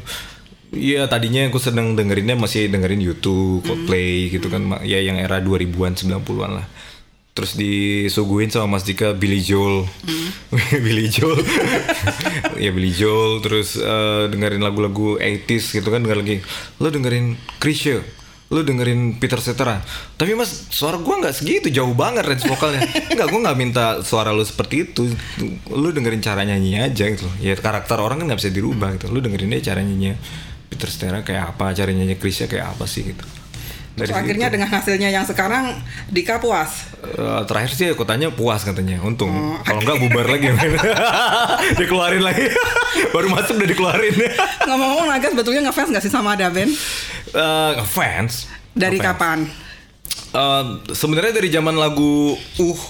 Iya 0.69 1.09
tadinya 1.09 1.49
aku 1.49 1.57
seneng 1.57 1.97
dengerinnya 1.97 2.37
masih 2.37 2.69
dengerin 2.69 3.01
YouTube, 3.01 3.65
Coldplay 3.65 4.29
gitu 4.29 4.53
kan. 4.53 4.61
Ma- 4.61 4.83
Ya 4.85 5.01
yang 5.01 5.17
era 5.17 5.41
2000-an 5.41 5.97
90-an 5.97 6.61
lah. 6.61 6.67
Terus 7.33 7.55
disuguhin 7.55 8.51
sama 8.53 8.77
Mas 8.77 8.85
Dika 8.85 9.17
Billy 9.17 9.41
Joel. 9.41 9.89
Billy 10.85 11.09
Joel. 11.09 11.41
ya 12.63 12.69
Billy 12.69 12.93
Joel 12.93 13.41
terus 13.41 13.81
eh, 13.81 14.23
dengerin 14.29 14.61
lagu-lagu 14.61 15.17
80s 15.17 15.73
gitu 15.73 15.89
kan 15.89 16.05
denger 16.05 16.19
lagi. 16.21 16.37
Lo 16.77 16.93
dengerin 16.93 17.33
Chrisye 17.57 18.19
lu 18.49 18.65
dengerin 18.65 19.21
Peter 19.21 19.37
Cetera 19.37 19.77
tapi 20.17 20.33
mas 20.33 20.49
suara 20.73 20.97
gua 20.97 21.21
nggak 21.21 21.37
segitu 21.37 21.69
jauh 21.69 21.93
banget 21.93 22.25
range 22.25 22.49
vokalnya 22.49 22.81
nggak 23.13 23.27
gua 23.29 23.39
nggak 23.45 23.57
minta 23.61 24.01
suara 24.01 24.33
lu 24.33 24.41
seperti 24.41 24.89
itu 24.89 25.05
lu 25.69 25.93
dengerin 25.93 26.17
cara 26.17 26.41
nyanyi 26.41 26.81
aja 26.81 27.13
gitu 27.13 27.29
ya 27.37 27.53
karakter 27.53 28.01
orang 28.01 28.17
kan 28.17 28.33
nggak 28.33 28.41
bisa 28.41 28.49
dirubah 28.49 28.97
gitu 28.97 29.05
lu 29.13 29.21
dengerin 29.21 29.53
aja 29.53 29.77
cara 29.77 29.85
nyanyinya 29.85 30.17
Peter 30.69 30.87
Cetera 30.87 31.19
kayak 31.21 31.57
apa 31.57 31.73
cara 31.73 31.89
nyanyi 31.89 32.15
Krisya 32.15 32.45
kayak 32.45 32.77
apa 32.77 32.85
sih 32.85 33.11
gitu 33.11 33.25
Terus 33.99 34.15
akhirnya 34.15 34.47
dengan 34.47 34.71
hasilnya 34.71 35.11
yang 35.11 35.27
sekarang 35.27 35.75
Dika 36.07 36.39
puas. 36.39 36.87
Eh, 37.03 37.41
terakhir 37.43 37.71
sih 37.75 37.91
aku 37.91 38.07
tanya 38.07 38.31
puas 38.31 38.63
katanya 38.63 39.03
untung 39.03 39.59
kalau 39.67 39.83
nggak 39.83 39.99
bubar 39.99 40.23
lagi 40.23 40.55
dikeluarin 41.79 42.23
lagi 42.23 42.47
baru 43.15 43.27
masuk 43.27 43.59
udah 43.59 43.67
dikeluarin 43.67 44.15
Ngomong-ngomong 44.71 45.07
Naga 45.11 45.27
sebetulnya 45.27 45.67
ngefans 45.67 45.91
gak 45.91 46.03
sih 46.03 46.11
sama 46.11 46.39
ada 46.39 46.47
band? 46.47 46.71
Eh, 47.35 47.73
fans 47.83 48.47
Dari 48.71 49.03
Ngefans. 49.03 49.19
kapan? 49.19 49.39
Eh, 50.31 50.65
sebenarnya 50.95 51.33
dari 51.35 51.49
zaman 51.51 51.75
lagu 51.75 52.39
uh 52.39 52.81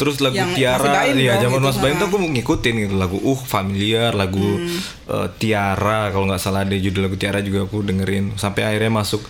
terus 0.00 0.16
lagu 0.24 0.40
Yang 0.40 0.56
Tiara 0.56 0.80
Baim 0.80 1.20
ya 1.20 1.36
zaman 1.36 1.60
gitu, 1.60 1.68
Mas 1.68 1.76
Baim 1.76 1.92
ha. 1.92 2.00
tuh 2.00 2.06
aku 2.08 2.16
ngikutin 2.24 2.74
gitu 2.88 2.96
lagu 2.96 3.20
uh 3.20 3.40
familiar 3.44 4.16
lagu 4.16 4.56
eh, 5.12 5.28
Tiara 5.36 6.08
kalau 6.08 6.24
nggak 6.24 6.40
salah 6.40 6.64
ada 6.64 6.72
judul 6.72 7.04
lagu 7.04 7.20
Tiara 7.20 7.44
juga 7.44 7.68
aku 7.68 7.84
dengerin. 7.84 8.32
Sampai 8.40 8.64
akhirnya 8.64 9.04
masuk 9.04 9.20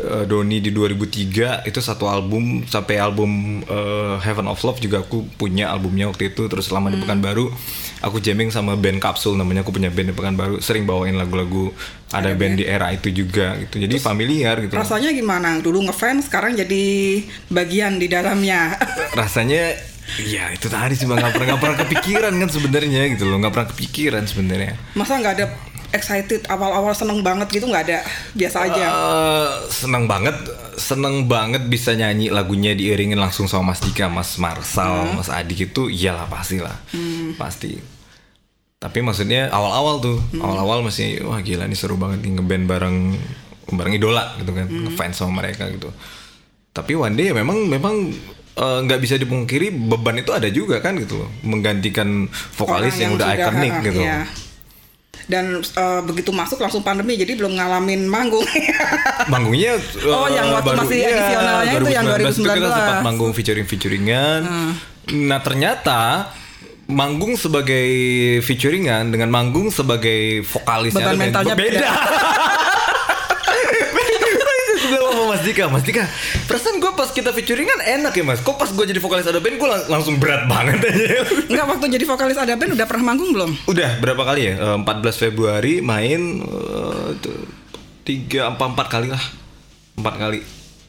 eh, 0.00 0.24
Doni 0.24 0.64
di 0.64 0.72
2003 0.72 1.68
itu 1.68 1.80
satu 1.84 2.08
album 2.08 2.64
sampai 2.64 2.96
album 2.96 3.60
eh, 3.68 4.16
Heaven 4.24 4.48
of 4.48 4.64
Love 4.64 4.80
juga 4.80 5.04
aku 5.04 5.28
punya 5.36 5.68
albumnya 5.68 6.08
waktu 6.08 6.32
itu 6.32 6.48
terus 6.48 6.72
selama 6.72 6.88
di 6.88 6.96
Pekanbaru. 7.04 7.52
Aku 8.00 8.16
jamming 8.16 8.48
sama 8.48 8.80
band 8.80 9.04
Kapsul 9.04 9.36
namanya 9.36 9.60
aku 9.60 9.76
punya 9.76 9.92
band 9.92 10.08
di 10.08 10.16
Pekanbaru 10.16 10.64
sering 10.64 10.88
bawain 10.88 11.20
lagu-lagu 11.20 11.68
ada, 12.14 12.30
band 12.32 12.62
di 12.62 12.64
era 12.64 12.94
itu 12.94 13.12
juga 13.12 13.60
gitu. 13.60 13.76
Jadi 13.76 14.00
familiar 14.00 14.56
gitu. 14.62 14.72
Rasanya 14.72 15.10
gimana? 15.10 15.58
Dulu 15.58 15.90
ngefans, 15.90 16.30
sekarang 16.30 16.54
jadi 16.54 16.84
bagian 17.50 17.98
di 17.98 18.06
dalamnya. 18.06 18.78
rasanya 19.18 19.93
ya 20.20 20.52
itu 20.52 20.68
tadi 20.68 20.94
sih 20.94 21.04
Bang, 21.04 21.16
nggak 21.16 21.32
pernah 21.32 21.46
nggak 21.50 21.60
pernah 21.60 21.76
kepikiran 21.80 22.32
kan 22.34 22.48
sebenarnya 22.48 23.02
gitu 23.10 23.24
loh 23.24 23.40
nggak 23.40 23.52
pernah 23.52 23.68
kepikiran 23.72 24.22
sebenarnya 24.24 24.74
Masa 24.92 25.16
nggak 25.16 25.34
ada 25.34 25.46
excited 25.90 26.42
awal-awal 26.46 26.90
seneng 26.90 27.22
banget 27.22 27.48
gitu 27.50 27.64
nggak 27.64 27.84
ada 27.86 27.98
biasa 28.32 28.56
aja 28.66 28.84
Eh, 28.84 29.48
seneng 29.70 30.04
banget, 30.04 30.34
seneng 30.74 31.24
banget 31.24 31.62
bisa 31.64 31.94
nyanyi 31.94 32.28
lagunya 32.28 32.74
diiringin 32.74 33.14
langsung 33.14 33.46
sama 33.46 33.70
Mas 33.70 33.78
Dika, 33.78 34.10
Mas 34.10 34.34
Marsal, 34.36 35.06
Hmm. 35.06 35.16
Mas 35.16 35.30
Adik 35.30 35.70
itu 35.70 35.86
iyalah 35.86 36.26
pasti 36.26 36.58
lah, 36.58 36.74
pasti. 37.34 37.78
Tapi 38.76 38.98
maksudnya 39.00 39.48
awal-awal 39.48 40.02
tuh, 40.02 40.18
Hmm. 40.34 40.42
awal-awal 40.42 40.82
masih 40.82 41.22
wah 41.22 41.38
gila 41.38 41.64
nih 41.64 41.78
seru 41.78 41.94
banget 41.94 42.20
nih 42.20 42.36
ngeband 42.36 42.64
bareng 42.66 42.98
bareng 43.70 43.94
idola 43.94 44.34
gitu 44.36 44.50
kan, 44.50 44.66
Hmm. 44.66 44.90
ngefans 44.90 45.14
sama 45.14 45.40
mereka 45.40 45.70
gitu. 45.70 45.94
Tapi 46.68 46.92
one 46.92 47.14
day 47.14 47.30
ya 47.30 47.34
memang 47.34 47.70
memang 47.70 48.10
eh, 48.54 48.78
nggak 48.84 49.00
bisa 49.00 49.14
dipungkiri 49.16 49.70
beban 49.70 50.18
itu 50.18 50.30
ada 50.30 50.48
juga 50.48 50.78
kan 50.78 50.94
gitu 50.96 51.24
loh, 51.24 51.30
menggantikan 51.42 52.26
vokalis 52.54 52.94
Orang 52.94 53.02
yang, 53.02 53.12
udah 53.18 53.28
ikonik 53.32 53.74
gitu. 53.82 54.00
iya. 54.02 54.20
dan 55.24 55.44
eh, 55.56 56.00
begitu 56.04 56.30
masuk 56.36 56.60
langsung 56.60 56.84
pandemi 56.84 57.16
jadi 57.16 57.32
belum 57.32 57.56
ngalamin 57.56 58.04
manggung 58.04 58.44
manggungnya 59.32 59.80
Oh, 60.04 60.28
eh, 60.28 60.36
yang 60.36 60.52
waktu 60.52 60.76
masih 60.76 60.98
iya, 61.00 61.08
edisionalnya 61.16 61.72
itu 61.72 61.88
yang 61.88 62.04
2019 62.04 62.28
itu 62.28 62.42
kita 62.44 62.54
2019. 62.60 62.76
sempat 62.76 62.96
manggung 63.00 63.30
featuring 63.32 63.66
featuringan 63.66 64.40
nah 65.28 65.40
ternyata 65.40 66.28
manggung 66.84 67.40
sebagai 67.40 67.88
featuringan 68.44 69.08
dengan 69.08 69.32
manggung 69.32 69.72
sebagai 69.72 70.44
vokalisnya 70.44 71.16
Beban 71.16 71.16
mentalnya 71.16 71.54
beda 71.56 71.72
beda. 71.80 71.90
Mas 75.34 75.42
Dika, 75.42 75.64
Mas 75.66 75.82
Dika, 75.82 76.04
perasaan 76.54 76.78
gue 76.78 76.92
pas 76.94 77.10
kita 77.10 77.30
featuringan 77.30 77.78
enak 77.82 78.14
ya 78.14 78.22
mas. 78.22 78.38
Kok 78.38 78.54
pas 78.54 78.70
gue 78.70 78.84
jadi 78.86 78.96
vokalis 78.96 79.26
ada 79.26 79.36
band 79.36 79.56
gue 79.56 79.66
lang- 79.66 79.86
langsung 79.90 80.14
berat 80.16 80.46
banget 80.52 80.78
aja. 80.80 81.26
Enggak 81.44 81.66
waktu 81.68 81.84
jadi 81.90 82.04
vokalis 82.06 82.38
ada 82.38 82.54
band 82.54 82.72
udah 82.72 82.86
pernah 82.86 83.04
manggung 83.04 83.30
belum? 83.30 83.50
Udah 83.66 83.98
berapa 83.98 84.22
kali 84.22 84.42
ya? 84.44 84.54
Eh, 84.54 84.76
14 84.78 84.86
Februari 85.20 85.82
main 85.82 86.20
eh, 86.40 87.10
Tiga, 88.02 88.46
empat, 88.48 88.68
empat 88.70 88.86
kali 88.88 89.08
lah. 89.08 89.22
Empat 89.94 90.14
kali. 90.14 90.38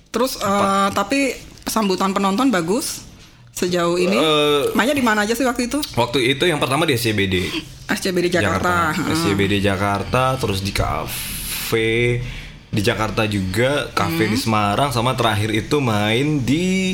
Terus 0.08 0.38
eh, 0.38 0.90
tapi 0.92 1.34
sambutan 1.66 2.12
penonton 2.12 2.48
bagus 2.48 3.02
sejauh 3.50 3.96
ini? 3.96 4.14
Eh, 4.14 4.62
mainnya 4.72 4.94
di 4.94 5.02
mana 5.02 5.24
aja 5.24 5.32
sih 5.32 5.42
waktu 5.42 5.66
itu? 5.66 5.82
Waktu 5.94 6.22
itu 6.30 6.44
yang 6.44 6.60
pertama 6.60 6.86
di 6.86 6.94
SCBD 6.94 7.50
SCBD 7.86 8.30
Jakarta, 8.30 8.92
Hmm. 8.92 9.14
SCBD 9.14 9.58
Jakarta 9.60 10.36
Terus 10.36 10.60
di 10.60 10.70
kafe 10.70 12.18
Di 12.76 12.82
Jakarta 12.82 13.24
juga 13.24 13.88
Kafe 13.90 14.22
Hmm. 14.22 14.32
di 14.32 14.38
Semarang 14.38 14.90
Sama 14.90 15.14
terakhir 15.14 15.50
itu 15.50 15.80
main 15.80 16.42
di 16.42 16.94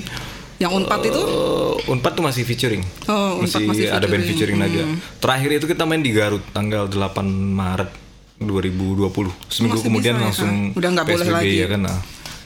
yang 0.55 0.69
unpad 0.71 1.01
itu 1.03 1.17
eh, 1.17 1.89
Unpad 1.89 2.13
tuh 2.13 2.21
masih 2.21 2.43
featuring 2.43 2.85
Oh, 3.05 3.41
Unpad 3.41 3.65
masih 3.65 3.89
ada 3.89 4.05
band 4.05 4.21
featuring. 4.21 4.55
Hmm. 4.55 4.61
featuring 4.61 4.93
Naga 4.93 5.17
Terakhir 5.17 5.49
itu 5.51 5.65
kita 5.65 5.83
main 5.83 5.99
di 5.99 6.11
Garut 6.11 6.45
Tanggal 6.47 6.85
8 6.85 7.25
Maret 7.51 7.89
2020 8.37 9.01
Seminggu 9.47 9.75
Masih 9.75 9.83
kemudian 9.83 10.13
bisa 10.13 10.19
ya? 10.19 10.25
langsung 10.27 10.53
Udah 10.71 10.89
nggak 10.91 11.07
boleh 11.07 11.27
lagi. 11.27 11.55
ya 11.55 11.67
kan 11.67 11.81
nah. 11.81 11.99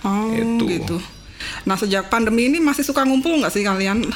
oh 0.04 0.32
Itu. 0.32 0.64
gitu 0.66 0.98
nah 1.62 1.76
sejak 1.76 2.08
pandemi 2.08 2.48
ini 2.48 2.58
masih 2.58 2.82
suka 2.82 3.04
ngumpul 3.04 3.36
nggak 3.36 3.52
sih 3.52 3.62
kalian 3.62 4.08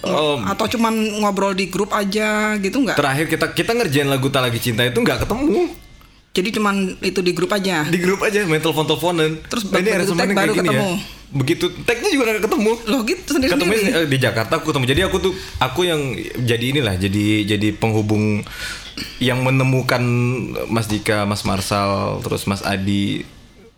Oh, 0.00 0.40
atau 0.40 0.64
cuman 0.66 0.96
ngobrol 1.20 1.52
di 1.52 1.68
grup 1.68 1.92
aja 1.92 2.56
gitu 2.56 2.80
nggak 2.80 2.96
Terakhir 2.96 3.28
kita 3.28 3.46
kita 3.50 3.72
ngerjain 3.74 4.08
lagu 4.08 4.26
Tak 4.26 4.40
Lagi 4.40 4.56
Cinta 4.58 4.80
itu 4.80 4.96
nggak 4.96 5.28
ketemu 5.28 5.68
jadi 6.30 6.48
cuman 6.52 6.74
itu 7.00 7.20
di 7.20 7.32
grup 7.32 7.50
aja. 7.50 7.82
Di 7.84 7.98
grup 7.98 8.22
aja 8.22 8.42
main 8.44 8.58
telepon 8.58 8.86
teleponan 8.86 9.34
Terus 9.44 9.66
ini 9.66 9.90
aransemennya 9.90 10.26
tag 10.26 10.36
baru 10.36 10.52
kayak 10.52 10.56
gini 10.56 10.68
ketemu. 10.70 10.90
ya 10.90 11.18
begitu 11.30 11.64
tagnya 11.86 12.08
juga 12.08 12.22
gak 12.28 12.44
ketemu. 12.44 12.72
Loh 12.84 13.00
gitu 13.04 13.28
sendiri 13.30 13.50
ketemu 13.52 13.70
sendiri 13.72 14.06
di 14.06 14.18
Jakarta 14.18 14.52
aku 14.52 14.66
ketemu. 14.68 14.84
Jadi 14.88 15.00
aku 15.04 15.16
tuh 15.20 15.32
aku 15.58 15.80
yang 15.84 16.00
jadi 16.40 16.64
inilah 16.68 16.94
jadi 16.96 17.26
jadi 17.48 17.68
penghubung 17.72 18.42
yang 19.18 19.40
menemukan 19.40 20.02
Mas 20.66 20.86
Dika 20.86 21.22
Mas 21.24 21.42
Marsal 21.42 22.18
terus 22.20 22.44
Mas 22.44 22.62
Adi 22.62 23.22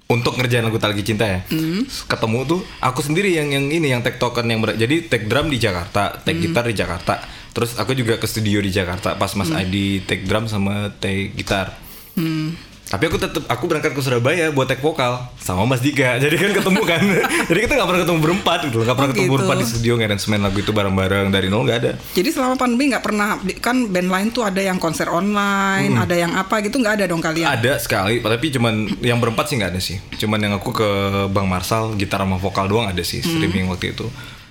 untuk 0.06 0.36
ngerjain 0.36 0.60
lagu 0.60 0.76
Tak 0.76 0.92
Lagi 0.92 1.04
Cinta 1.04 1.24
ya. 1.24 1.40
Hmm. 1.46 1.88
ketemu 2.06 2.38
tuh 2.46 2.60
aku 2.78 3.00
sendiri 3.00 3.30
yang 3.30 3.48
yang 3.48 3.64
ini 3.66 3.88
yang 3.90 4.00
tektokan 4.00 4.44
yang 4.44 4.60
ber- 4.60 4.74
jadi 4.74 5.04
tag 5.06 5.24
drum 5.24 5.48
di 5.48 5.56
Jakarta 5.56 6.16
tag 6.18 6.32
Hmm. 6.34 6.42
gitar 6.42 6.64
di 6.64 6.74
Jakarta. 6.74 7.14
Terus 7.52 7.76
aku 7.76 7.92
juga 7.92 8.16
ke 8.16 8.24
studio 8.24 8.60
di 8.60 8.68
Jakarta 8.68 9.12
pas 9.14 9.32
Mas 9.32 9.48
Adi 9.50 10.00
tag 10.00 10.20
drum 10.22 10.44
sama 10.46 10.88
tag 10.94 11.32
gitar 11.32 11.76
Hmm. 12.12 12.52
tapi 12.84 13.08
aku 13.08 13.16
tetap 13.16 13.40
aku 13.46 13.64
berangkat 13.64 13.96
ke 13.96 14.00
Surabaya 14.00 14.52
buat 14.52 14.68
tag 14.68 14.76
vokal 14.78 15.16
sama 15.38 15.64
Mas 15.64 15.80
Dika. 15.80 16.16
Jadi 16.20 16.36
kan 16.36 16.52
ketemu 16.52 16.82
kan. 16.82 17.00
Jadi 17.48 17.58
kita 17.62 17.72
nggak 17.72 17.88
pernah 17.88 18.00
ketemu 18.02 18.20
berempat 18.20 18.58
gitu. 18.68 18.78
Nggak 18.78 18.92
pernah 18.92 19.08
Oh, 19.08 19.12
ketemu 19.12 19.24
gitu. 19.24 19.34
berempat 19.34 19.56
di 19.56 19.66
studio 19.66 19.92
ngeransemen 19.96 20.40
lagu 20.42 20.58
itu 20.58 20.70
bareng-bareng 20.70 21.26
dari 21.28 21.48
nol 21.48 21.64
nggak 21.64 21.78
ada. 21.78 21.92
Jadi 22.12 22.28
selama 22.28 22.54
pandemi 22.54 22.92
nggak 22.92 23.00
pernah 23.00 23.28
kan 23.58 23.88
band 23.88 24.08
lain 24.10 24.28
tuh 24.28 24.44
ada 24.44 24.60
yang 24.60 24.76
konser 24.76 25.08
online, 25.08 25.88
Hmm. 25.90 26.04
ada 26.04 26.14
yang 26.14 26.32
apa 26.34 26.60
gitu 26.60 26.76
nggak 26.76 26.94
ada 26.94 27.04
dong 27.06 27.18
kalian? 27.18 27.48
Ada 27.48 27.80
sekali, 27.80 28.20
tapi 28.20 28.46
cuman 28.50 28.74
yang 29.08 29.16
berempat 29.16 29.48
sih 29.48 29.56
nggak 29.56 29.72
ada 29.72 29.80
sih. 29.80 29.96
Cuman 30.18 30.36
yang 30.38 30.52
aku 30.52 30.70
ke 30.74 30.88
Bang 31.28 31.48
Marsal 31.48 31.96
gitar 31.96 32.20
sama 32.20 32.36
vokal 32.36 32.68
doang 32.68 32.84
ada 32.84 33.00
sih 33.00 33.18
Hmm. 33.18 33.40
streaming 33.40 33.72
waktu 33.72 33.96
itu. 33.96 34.04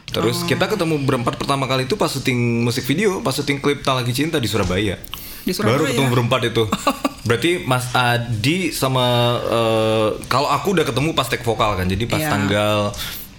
Terus 0.10 0.42
Oh. 0.42 0.50
kita 0.50 0.66
ketemu 0.66 0.98
berempat 1.00 1.38
pertama 1.38 1.70
kali 1.70 1.86
itu 1.86 1.94
pas 1.94 2.10
syuting 2.10 2.66
musik 2.66 2.84
video, 2.84 3.22
pas 3.22 3.32
syuting 3.32 3.62
klip 3.62 3.80
Tak 3.80 3.96
Lagi 3.96 4.12
Cinta 4.12 4.36
di 4.36 4.50
Surabaya. 4.50 4.98
Di 5.42 5.52
Surabaya? 5.52 5.76
Baru 5.76 5.84
ketemu 5.88 6.10
berempat 6.10 6.42
itu. 6.46 6.64
Berarti 7.28 7.52
Mas 7.64 7.86
Adi 7.92 8.70
sama 8.72 9.06
eh, 9.40 10.08
kalau 10.26 10.48
aku 10.48 10.74
udah 10.74 10.84
ketemu 10.84 11.14
pas 11.14 11.26
tag 11.26 11.42
vokal 11.42 11.76
kan. 11.76 11.86
Jadi 11.86 12.04
pas 12.06 12.18
Iya. 12.18 12.30
tanggal 12.30 12.80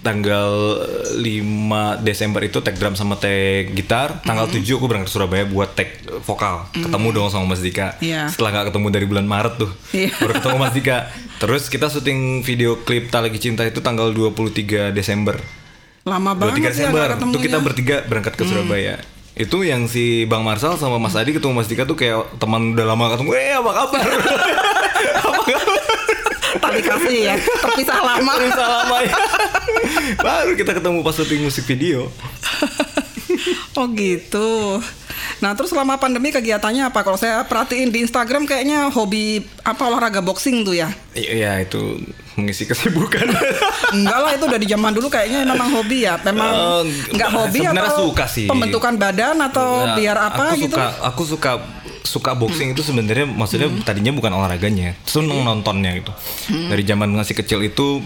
tanggal 0.03 0.83
5 1.15 1.23
Desember 1.99 2.43
itu 2.43 2.59
tag 2.59 2.75
drum 2.75 2.91
sama 2.91 3.15
tag 3.15 3.71
gitar, 3.71 4.19
tanggal 4.21 4.45
Mm-hmm. 4.45 4.67
7 4.67 4.75
aku 4.75 4.85
berangkat 4.85 5.07
ke 5.07 5.15
Surabaya 5.15 5.45
buat 5.45 5.71
tag 5.71 5.95
vokal. 6.21 6.67
Ketemu 6.71 7.07
dong 7.09 7.27
sama 7.27 7.47
Mas 7.47 7.63
Dika. 7.63 7.95
Iya. 7.99 8.27
Setelah 8.27 8.51
nggak 8.51 8.65
ketemu 8.71 8.87
dari 8.91 9.05
bulan 9.07 9.23
Maret 9.23 9.53
tuh. 9.57 9.71
Iya. 9.91 10.11
Baru 10.21 10.33
ketemu 10.35 10.55
Mas 10.59 10.73
Dika. 10.75 10.97
Terus 11.39 11.63
kita 11.67 11.87
syuting 11.87 12.19
video 12.41 12.79
klip 12.79 13.07
Tak 13.07 13.23
Lagi 13.23 13.39
Cinta 13.39 13.63
itu 13.63 13.79
tanggal 13.79 14.11
23 14.11 14.91
Desember. 14.91 15.39
Lama 16.03 16.35
23 16.35 16.39
banget 16.41 16.59
ya 16.59 16.67
Desember. 16.67 16.99
nggak 16.99 17.15
Itu. 17.15 17.27
Hmm. 17.31 17.39
kita 17.39 17.57
bertiga 17.59 17.95
berangkat 18.03 18.33
ke 18.35 18.43
Surabaya. 18.43 18.95
Itu 19.33 19.65
yang 19.65 19.89
si 19.89 20.29
Bang 20.29 20.45
Marsal 20.45 20.77
sama 20.77 21.01
Mas 21.01 21.17
Adi 21.17 21.33
ketemu 21.33 21.57
Mas 21.57 21.65
Dika 21.65 21.89
tuh 21.89 21.97
kayak 21.97 22.37
teman 22.37 22.77
udah 22.77 22.85
lama 22.85 23.17
ketemu. 23.17 23.29
Eh 23.33 23.53
apa 23.57 23.71
kabar? 23.73 24.01
apa 25.27 25.41
kabar? 25.41 25.81
Tadi 26.53 26.81
kasih 26.85 27.17
ya, 27.33 27.35
terpisah 27.41 27.97
lama. 27.97 28.31
Bisa 28.37 28.63
lama 28.63 28.97
ya. 29.01 29.15
Baru 30.21 30.53
kita 30.53 30.77
ketemu 30.77 31.01
pas 31.01 31.15
syuting 31.17 31.41
musik 31.45 31.65
video. 31.65 32.09
Oh 33.73 33.89
gitu. 33.97 34.79
Nah 35.41 35.57
terus 35.57 35.73
selama 35.73 35.97
pandemi 35.97 36.29
kegiatannya 36.29 36.93
apa? 36.93 37.01
Kalau 37.01 37.17
saya 37.17 37.41
perhatiin 37.43 37.89
di 37.89 38.05
Instagram 38.05 38.45
kayaknya 38.45 38.93
hobi 38.93 39.41
apa 39.65 39.89
olahraga 39.89 40.21
boxing 40.21 40.61
tuh 40.61 40.77
ya? 40.77 40.93
Iya 41.17 41.65
itu 41.65 41.97
mengisi 42.33 42.63
kesibukan. 42.63 43.29
Enggak 43.95 44.17
lah 44.19 44.31
itu 44.33 44.43
udah 44.43 44.57
di 44.57 44.65
zaman 44.65 44.91
dulu 44.91 45.07
kayaknya 45.07 45.45
memang 45.45 45.69
hobi 45.71 46.03
ya. 46.03 46.17
Memang 46.19 46.51
Eh, 46.53 46.81
enggak 47.11 47.29
hobi 47.29 47.59
sebenarnya 47.61 47.91
atau 47.91 48.09
suka 48.09 48.25
sih. 48.25 48.45
pembentukan 48.45 48.93
badan 48.95 49.37
atau 49.43 49.67
Nah, 49.83 49.95
biar 49.95 50.17
apa 50.17 50.43
aku 50.51 50.65
gitu? 50.65 50.75
Suka, 50.75 50.87
aku 51.03 51.21
suka 51.23 51.51
suka 52.03 52.31
boxing 52.33 52.73
itu 52.73 52.81
sebenarnya 52.81 53.25
maksudnya 53.25 53.69
tadinya 53.81 54.11
bukan 54.11 54.33
olahraganya, 54.33 54.97
seneng 55.03 55.41
nontonnya 55.41 55.93
gitu. 55.95 56.11
Dari 56.49 56.83
zaman 56.83 57.09
masih 57.09 57.33
kecil 57.33 57.61
itu 57.61 58.01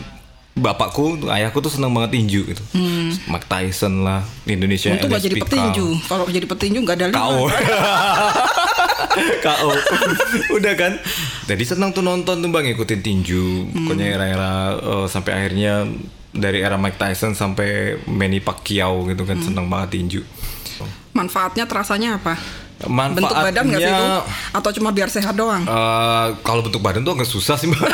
bapakku, 0.54 1.30
ayahku 1.30 1.60
tuh 1.60 1.70
seneng 1.70 1.94
banget 1.94 2.18
tinju 2.18 2.42
gitu. 2.46 2.64
Mike 3.26 3.46
Tyson 3.46 4.02
lah, 4.02 4.22
Indonesia 4.44 4.90
Untuk 4.90 5.08
gak 5.08 5.22
jadi 5.22 5.36
petinju. 5.38 5.86
Kalau 6.04 6.26
jadi 6.26 6.46
petinju 6.46 6.80
nggak 6.82 6.96
ada 6.96 7.08
lima. 7.08 7.22
KO. 9.40 9.72
Udah 10.58 10.74
kan? 10.74 10.94
Jadi 11.46 11.64
senang 11.64 11.92
tuh 11.92 12.02
nonton 12.02 12.40
tuh 12.40 12.50
Bang 12.50 12.66
ngikutin 12.66 13.02
tinju. 13.02 13.72
Pokoknya 13.74 14.06
era-era 14.18 14.52
eh, 14.76 15.08
sampai 15.08 15.32
akhirnya 15.34 15.86
dari 16.32 16.62
era 16.62 16.78
Mike 16.78 17.00
Tyson 17.00 17.34
sampai 17.34 17.98
Manny 18.06 18.40
Pacquiao 18.40 19.08
gitu 19.10 19.26
kan 19.26 19.38
seneng 19.42 19.66
banget 19.68 19.98
tinju. 19.98 20.22
Manfaatnya 21.14 21.66
terasanya 21.66 22.22
apa? 22.22 22.38
Manfaatnya 22.86 23.18
Bentuk 23.18 23.38
badan 23.42 23.64
nggak 23.74 23.82
sih 23.82 23.90
itu? 23.90 24.08
Atau 24.54 24.70
cuma 24.78 24.90
biar 24.94 25.10
sehat 25.10 25.34
doang? 25.34 25.66
eh, 25.66 26.28
kalau 26.46 26.62
bentuk 26.62 26.82
badan 26.82 27.02
tuh 27.02 27.18
agak 27.18 27.26
susah 27.26 27.58
sih 27.58 27.66
mbak. 27.66 27.82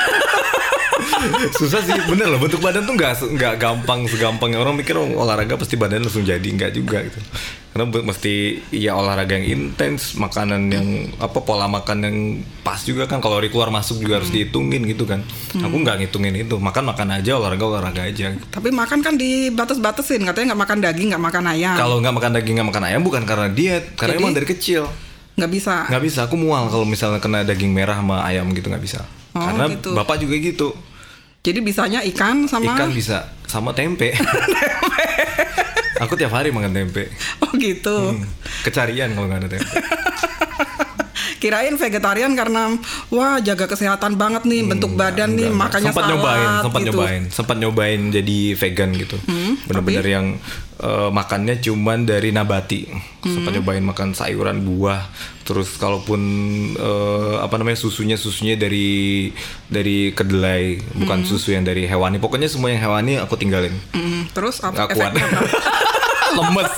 susah 1.56 1.80
sih 1.84 1.94
bener 2.10 2.28
loh 2.28 2.40
bentuk 2.42 2.60
badan 2.60 2.84
tuh 2.84 2.96
nggak 2.96 3.14
nggak 3.38 3.54
gampang 3.60 4.06
segampang. 4.10 4.56
Orang 4.58 4.76
mikir 4.78 4.96
oh, 4.98 5.08
olahraga 5.20 5.56
pasti 5.56 5.76
badan 5.80 6.06
langsung 6.06 6.26
jadi. 6.26 6.44
Nggak 6.44 6.72
juga 6.76 7.04
gitu. 7.06 7.20
Karena 7.74 7.90
mesti 7.90 8.62
ya 8.70 8.94
olahraga 8.94 9.34
yang 9.34 9.50
intens 9.50 10.14
makanan 10.14 10.70
yang 10.70 11.10
apa 11.18 11.42
pola 11.42 11.66
makan 11.66 11.98
yang 12.06 12.18
pas 12.62 12.78
juga 12.86 13.10
kan. 13.10 13.18
Kalori 13.24 13.50
keluar 13.50 13.74
masuk 13.74 13.98
juga 14.04 14.22
harus 14.22 14.30
dihitungin 14.30 14.86
gitu 14.86 15.10
kan. 15.10 15.26
Aku 15.58 15.76
nggak 15.82 16.06
ngitungin 16.06 16.46
itu. 16.46 16.56
Makan 16.62 16.84
makan 16.94 17.08
aja 17.18 17.40
olahraga 17.40 17.66
olahraga 17.66 18.02
aja. 18.06 18.36
Tapi 18.54 18.70
makan 18.70 19.00
kan 19.02 19.18
dibatas-batasin, 19.18 20.22
katanya 20.28 20.54
nggak 20.54 20.62
makan 20.68 20.78
daging, 20.84 21.08
nggak 21.16 21.24
makan 21.24 21.44
ayam. 21.50 21.76
kalau 21.80 21.98
nggak 22.00 22.16
makan 22.16 22.32
daging 22.38 22.56
nggak 22.62 22.70
makan 22.70 22.84
ayam 22.86 23.02
bukan 23.02 23.24
karena 23.26 23.48
diet. 23.50 23.84
Karena 23.98 24.14
Jadi? 24.18 24.22
emang 24.22 24.34
dari 24.36 24.48
kecil. 24.48 24.84
Nggak 25.34 25.50
bisa. 25.50 25.76
nggak 25.90 26.04
bisa. 26.06 26.20
Aku 26.30 26.38
mual 26.38 26.70
kalau 26.70 26.86
misalnya 26.86 27.18
kena 27.18 27.42
daging 27.42 27.74
merah 27.74 27.98
sama 27.98 28.22
ayam 28.22 28.46
gitu 28.54 28.70
nggak 28.70 28.86
bisa. 28.86 29.02
Oh, 29.34 29.42
karena 29.42 29.66
gitu. 29.74 29.98
bapak 29.98 30.22
juga 30.22 30.38
gitu 30.38 30.78
Jadi 31.44 31.60
bisanya 31.60 32.00
ikan 32.08 32.48
sama 32.48 32.72
Ikan 32.72 32.96
bisa 32.96 33.28
sama 33.52 33.76
tempe. 33.78 34.16
Aku 36.00 36.16
tiap 36.16 36.32
hari 36.32 36.56
makan 36.56 36.72
tempe. 36.72 37.12
Oh 37.44 37.52
gitu. 37.60 38.16
Hmm, 38.16 38.24
Kecarian 38.64 39.12
kalau 39.12 39.28
nggak 39.28 39.44
ada 39.44 39.50
tempe. 39.60 39.68
Kirain 41.44 41.76
vegetarian 41.76 42.32
karena 42.34 42.72
wah 43.12 43.36
jaga 43.38 43.68
kesehatan 43.68 44.16
banget 44.16 44.48
nih 44.48 44.64
bentuk 44.64 44.96
badan 44.96 45.36
nih 45.36 45.52
Enggak, 45.52 45.60
makanya 45.60 45.92
sempat 45.92 46.00
salad 46.02 46.14
nyobain, 46.16 46.48
sempat 46.64 46.80
gitu. 46.80 46.88
nyobain, 46.90 47.24
sempat 47.28 47.58
nyobain 47.60 48.02
jadi 48.10 48.38
vegan 48.56 48.90
gitu. 48.96 49.18
Bener-bener 49.68 50.06
yang 50.08 50.26
eh, 50.74 51.10
makannya 51.10 51.60
cuman 51.60 52.04
dari 52.04 52.32
nabati. 52.32 52.88
Sempat 53.22 53.52
Hmm. 53.52 53.60
nyobain 53.60 53.84
makan 53.84 54.10
sayuran, 54.12 54.64
buah. 54.64 55.04
Terus 55.44 55.76
kalaupun 55.76 56.22
eh, 56.74 57.36
apa 57.38 57.56
namanya 57.56 57.76
susunya 57.78 58.16
susunya 58.16 58.56
dari 58.56 59.28
dari 59.66 60.12
kedelai, 60.12 60.80
bukan 60.96 61.20
Hmm. 61.20 61.28
susu 61.28 61.52
yang 61.52 61.62
dari 61.62 61.84
hewani. 61.84 62.18
Pokoknya 62.18 62.48
semua 62.48 62.68
yang 62.68 62.80
hewani 62.82 63.16
aku 63.16 63.36
tinggalin. 63.36 63.76
Mm, 63.92 64.32
terus 64.32 64.60
apa 64.60 64.76
Nggak 64.78 64.90
kuat. 64.94 65.12
Lemes 66.34 66.70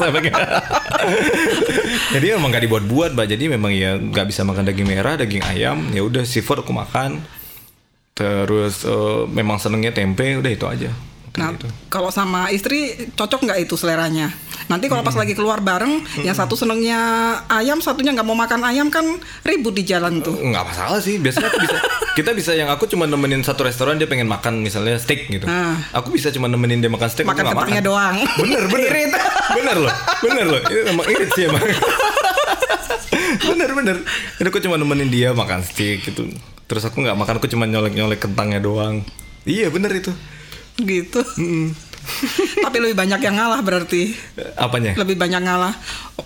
jadi 2.15 2.35
memang 2.37 2.49
gak 2.51 2.63
dibuat-buat, 2.65 3.11
mbak. 3.13 3.27
Jadi 3.29 3.45
memang 3.51 3.71
ya 3.71 3.97
nggak 3.99 4.25
bisa 4.31 4.41
makan 4.41 4.65
daging 4.67 4.87
merah, 4.87 5.15
daging 5.19 5.43
ayam. 5.45 5.89
Ya 5.93 6.01
udah 6.01 6.23
seafood 6.25 6.63
aku 6.65 6.73
makan. 6.73 7.21
Terus 8.15 8.87
eh, 8.87 9.21
memang 9.27 9.59
senengnya 9.59 9.91
tempe, 9.91 10.39
udah 10.39 10.51
itu 10.51 10.65
aja. 10.65 10.91
Nah, 11.35 11.51
gitu. 11.55 11.67
kalau 11.91 12.09
sama 12.11 12.47
istri 12.51 13.11
cocok 13.15 13.47
nggak 13.47 13.59
itu 13.67 13.75
seleranya? 13.75 14.31
Nanti 14.65 14.89
kalau 14.89 15.05
pas 15.05 15.13
lagi 15.13 15.37
keluar 15.37 15.61
bareng, 15.61 16.01
yang 16.25 16.33
satu 16.33 16.57
senengnya 16.57 16.97
ayam, 17.45 17.77
satunya 17.85 18.17
nggak 18.17 18.25
mau 18.25 18.33
makan 18.33 18.65
ayam 18.65 18.89
kan 18.89 19.05
ribut 19.45 19.77
di 19.77 19.85
jalan 19.85 20.25
tuh. 20.25 20.33
nggak 20.33 20.65
masalah 20.65 20.97
sih. 20.97 21.21
Biasanya 21.21 21.53
aku 21.53 21.59
bisa 21.61 21.77
kita 22.17 22.31
bisa 22.33 22.51
yang 22.57 22.69
aku 22.73 22.89
cuma 22.89 23.05
nemenin 23.05 23.45
satu 23.45 23.61
restoran 23.61 24.01
dia 24.01 24.09
pengen 24.09 24.25
makan 24.25 24.65
misalnya 24.65 24.97
steak 24.97 25.29
gitu. 25.29 25.45
Ah. 25.45 25.77
aku 25.93 26.15
bisa 26.15 26.33
cuma 26.33 26.49
nemenin 26.49 26.81
dia 26.81 26.89
makan 26.89 27.09
steak 27.11 27.29
Makan 27.29 27.53
kentangnya 27.53 27.83
doang. 27.85 28.15
bener 28.41 28.63
bener. 28.71 28.89
Irit. 28.89 29.13
bener 29.53 29.77
loh. 29.85 29.93
Bener 30.25 30.45
loh. 30.49 30.61
Itu 30.65 30.81
emang 30.89 31.07
irit 31.13 31.29
sih 31.37 31.43
emang. 31.45 31.61
Bener 33.35 33.67
bener. 33.75 33.97
Jadi 34.39 34.47
aku 34.47 34.59
cuma 34.63 34.79
nemenin 34.79 35.11
dia 35.11 35.35
makan 35.35 35.59
steak 35.59 36.07
gitu. 36.07 36.31
Terus 36.65 36.87
aku 36.87 37.03
nggak 37.03 37.19
makan 37.19 37.35
aku 37.37 37.51
cuma 37.51 37.67
nyolek 37.67 37.93
nyolek 37.93 38.23
kentangnya 38.23 38.63
doang. 38.63 39.03
Iya 39.45 39.69
bener 39.69 39.91
itu 39.93 40.09
gitu. 40.77 41.21
Tapi 42.61 42.77
lebih 42.77 42.93
banyak 42.95 43.17
yang 43.17 43.33
ngalah 43.33 43.61
berarti. 43.61 44.13
apanya 44.55 44.93
Lebih 44.93 45.17
banyak 45.17 45.41
ngalah 45.41 45.73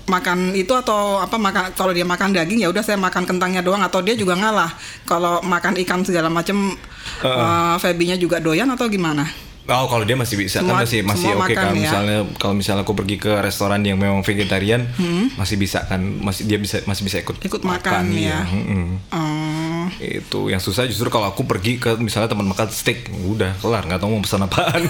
makan 0.06 0.52
itu 0.52 0.74
atau 0.74 1.18
apa 1.18 1.38
makan 1.38 1.72
kalau 1.72 1.94
dia 1.94 2.04
makan 2.04 2.34
daging 2.34 2.60
ya 2.60 2.68
udah 2.68 2.82
saya 2.82 2.98
makan 2.98 3.24
kentangnya 3.24 3.62
doang 3.62 3.80
atau 3.80 4.02
dia 4.02 4.12
juga 4.14 4.34
ngalah 4.34 4.74
kalau 5.04 5.40
makan 5.42 5.80
ikan 5.80 6.02
segala 6.02 6.28
macem 6.28 6.76
uh, 7.22 7.78
Febinya 7.78 8.16
juga 8.16 8.38
doyan 8.38 8.68
atau 8.68 8.86
gimana? 8.86 9.24
Oh 9.70 9.86
kalau 9.86 10.02
dia 10.02 10.18
masih 10.18 10.34
bisa 10.36 10.60
Semua- 10.60 10.76
kan 10.76 10.84
masih 10.84 11.06
masih 11.06 11.30
oke 11.30 11.46
makan 11.46 11.54
kan 11.56 11.70
ya. 11.70 11.80
misalnya 11.80 12.18
kalau 12.36 12.58
misalnya 12.58 12.82
aku 12.82 12.98
pergi 12.98 13.16
ke 13.16 13.38
restoran 13.38 13.80
yang 13.80 13.96
memang 13.96 14.20
vegetarian 14.20 14.82
Hmm. 14.98 15.30
masih 15.38 15.56
bisa 15.56 15.86
kan 15.86 16.02
masih 16.02 16.44
dia 16.44 16.58
bisa 16.58 16.82
masih 16.84 17.06
bisa 17.06 17.22
ikut 17.22 17.38
Ikut 17.40 17.62
makan, 17.62 18.10
iya. 18.10 18.42
ya. 18.42 18.50
Mm-mm. 18.50 18.86
Oh, 19.14 19.49
itu 19.98 20.40
yang 20.48 20.58
susah 20.58 20.84
justru 20.84 21.08
kalau 21.08 21.28
aku 21.28 21.44
pergi 21.44 21.76
ke 21.76 21.98
misalnya 21.98 22.28
teman 22.28 22.46
makan 22.46 22.68
steak 22.68 23.08
udah 23.26 23.58
kelar 23.58 23.84
nggak 23.84 23.98
tahu 23.98 24.10
mau 24.10 24.22
pesan 24.22 24.42
apaan 24.42 24.82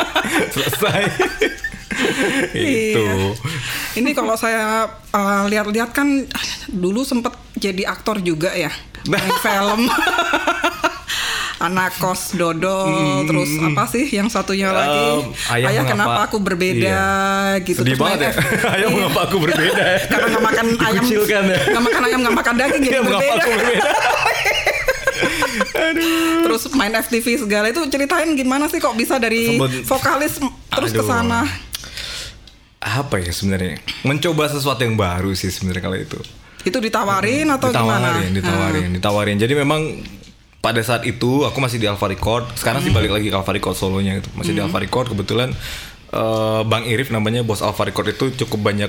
selesai 0.54 1.02
itu 2.52 2.96
Iya. 2.96 3.34
Ini 3.94 4.10
kalau 4.10 4.32
saya 4.34 4.84
uh, 5.10 5.44
lihat-lihat 5.46 5.90
kan 5.90 6.24
dulu 6.66 7.02
sempet 7.02 7.30
jadi 7.54 7.84
aktor 7.86 8.18
juga 8.20 8.50
ya, 8.50 8.70
main 9.04 9.28
film. 9.36 9.84
Anak 11.60 11.92
kos 11.94 12.32
dodol, 12.32 12.88
terus 13.26 13.52
apa 13.60 13.84
sih 13.84 14.08
yang 14.08 14.32
satunya 14.32 14.72
lagi? 14.72 15.28
Ayah 15.52 15.68
Ayah, 15.68 15.84
mengapa- 15.84 15.92
kenapa 15.92 16.20
aku 16.24 16.38
berbeda 16.40 17.00
gitu. 17.60 17.84
sedih 17.84 18.00
banget 18.00 18.18
ya 18.22 18.32
F- 18.32 18.64
ayam 18.72 18.88
Iya. 18.88 18.96
mengapa 18.96 19.20
aku 19.28 19.36
berbeda 19.38 19.82
ya 19.84 19.98
Karena 20.08 20.26
nggak 20.30 20.44
makan 20.46 20.66
ayam, 20.80 21.04
ya. 21.04 21.20
nggak 21.68 21.84
makan 21.84 22.02
ayam, 22.02 22.18
nggak 22.24 22.36
makan 22.38 22.54
daging 22.56 22.80
jadi 22.80 22.88
Iya, 22.90 23.00
mengapa 23.04 23.20
berbeda. 23.20 23.36
aku 23.36 23.50
berbeda 23.52 23.88
Terus 26.42 26.62
main 26.72 26.92
FTV 26.92 27.26
segala 27.40 27.66
itu 27.68 27.80
ceritain 27.86 28.28
gimana 28.32 28.66
sih 28.66 28.78
kok 28.78 28.94
bisa 28.94 29.16
dari 29.16 29.58
vokalis 29.84 30.38
terus 30.68 30.90
ke 30.90 30.98
Aduh. 30.98 31.08
sana? 31.08 31.42
apa 32.80 33.20
ya 33.20 33.28
sebenarnya 33.28 33.76
mencoba 34.02 34.48
sesuatu 34.48 34.80
yang 34.80 34.96
baru 34.96 35.36
sih 35.36 35.52
sebenarnya 35.52 35.84
kalau 35.84 35.98
itu 35.98 36.16
Itu 36.60 36.76
ditawarin 36.76 37.44
atau 37.50 37.68
gimana? 37.68 38.20
ditawarin, 38.20 38.32
ditawarin, 38.32 38.88
ditawarin. 38.92 39.36
Jadi 39.36 39.52
memang 39.54 39.80
pada 40.60 40.80
saat 40.80 41.04
itu 41.04 41.44
aku 41.44 41.56
masih 41.56 41.76
di 41.76 41.84
Alfa 41.84 42.04
Record. 42.04 42.52
Sekarang 42.54 42.80
Hmm. 42.80 42.88
sih 42.88 42.94
balik 42.94 43.12
lagi 43.12 43.28
ke 43.28 43.36
Alfa 43.36 43.52
Record 43.52 43.72
solonya 43.74 44.16
gitu. 44.16 44.28
Masih 44.32 44.52
di 44.52 44.60
Alfa 44.60 44.76
Record 44.76 45.08
kebetulan 45.08 45.52
eh, 46.10 46.60
Bang 46.64 46.84
Irif 46.84 47.08
namanya 47.08 47.40
bos 47.40 47.60
Alfa 47.60 47.80
Record 47.82 48.10
itu 48.10 48.32
cukup 48.38 48.60
banyak 48.66 48.88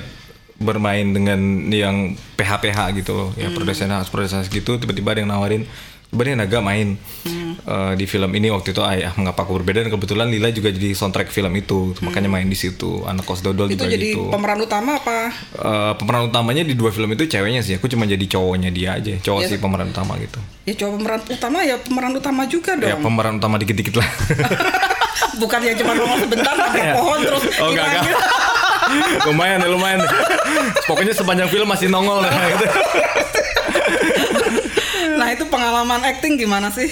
bermain 0.62 1.04
dengan 1.04 1.38
yang 1.66 1.96
PH-PH 2.34 2.78
gitu 2.96 3.12
loh. 3.12 3.28
Ya 3.34 3.46
Hmm. 3.46 3.54
produsen 3.54 3.86
house, 3.88 4.08
house 4.08 4.48
gitu 4.48 4.78
tiba-tiba 4.78 5.12
ada 5.12 5.20
yang 5.20 5.30
nawarin 5.30 5.66
Sebenarnya 6.06 6.44
Naga 6.44 6.60
main 6.60 7.00
eh, 7.64 7.92
di 7.96 8.04
film 8.04 8.28
ini 8.30 8.52
waktu 8.52 8.76
itu 8.76 8.84
ayah 8.84 9.16
mengapa 9.16 9.48
aku 9.48 9.56
berbeda 9.56 9.80
dan 9.80 9.88
kebetulan 9.88 10.28
Lila 10.28 10.52
juga 10.52 10.68
jadi 10.68 10.92
soundtrack 10.92 11.32
film 11.32 11.48
itu 11.56 11.96
makanya 12.00 12.28
main 12.28 12.44
di 12.44 12.52
situ 12.52 13.00
anak 13.02 13.24
kos 13.24 13.40
dodol 13.40 13.64
Hmm. 13.64 13.72
Itu 13.72 13.80
juga 13.80 13.96
jadi 13.96 14.06
gitu 14.12 14.28
pemeran 14.28 14.60
utama 14.60 15.00
apa? 15.00 15.32
Eh, 15.56 15.92
pemeran 15.96 16.28
utamanya 16.28 16.62
di 16.62 16.76
dua 16.76 16.92
film 16.92 17.08
itu 17.08 17.24
ceweknya 17.24 17.64
sih. 17.64 17.80
Aku 17.80 17.88
cuma 17.88 18.04
jadi 18.04 18.20
cowoknya 18.28 18.68
dia 18.68 18.92
aja. 18.92 19.16
Cowok 19.18 19.40
Ya. 19.40 19.48
sih 19.48 19.56
pemeran 19.56 19.88
utama 19.88 20.12
gitu. 20.18 20.36
Ya 20.62 20.76
coba 20.76 20.90
pemeran 20.94 21.20
utama 21.26 21.58
ya 21.62 21.76
pemeran 21.80 22.12
utama 22.14 22.42
juga 22.44 22.70
Ya 22.74 22.92
dong. 22.92 23.00
pemeran 23.02 23.34
utama 23.38 23.56
dikit-dikit 23.56 23.94
lah. 23.96 24.08
Bukan 25.40 25.58
yang 25.64 25.76
cuma 25.76 25.92
ngomong 25.94 26.18
sebentar 26.20 26.52
ada 26.52 26.92
pohon 27.00 27.18
terus 27.22 27.42
oh 27.56 27.72
enggak 27.72 27.86
enggak. 27.88 28.20
lumayan 29.30 29.62
ya 29.62 29.68
lumayan. 29.70 30.00
Pokoknya 30.86 31.14
sepanjang 31.14 31.48
film 31.48 31.68
masih 31.68 31.88
nongol 31.88 32.22
lah 32.22 32.32
gitu. 32.32 32.66
Nah 35.18 35.28
itu 35.30 35.44
pengalaman 35.46 36.02
acting 36.02 36.34
gimana 36.40 36.74
sih? 36.74 36.90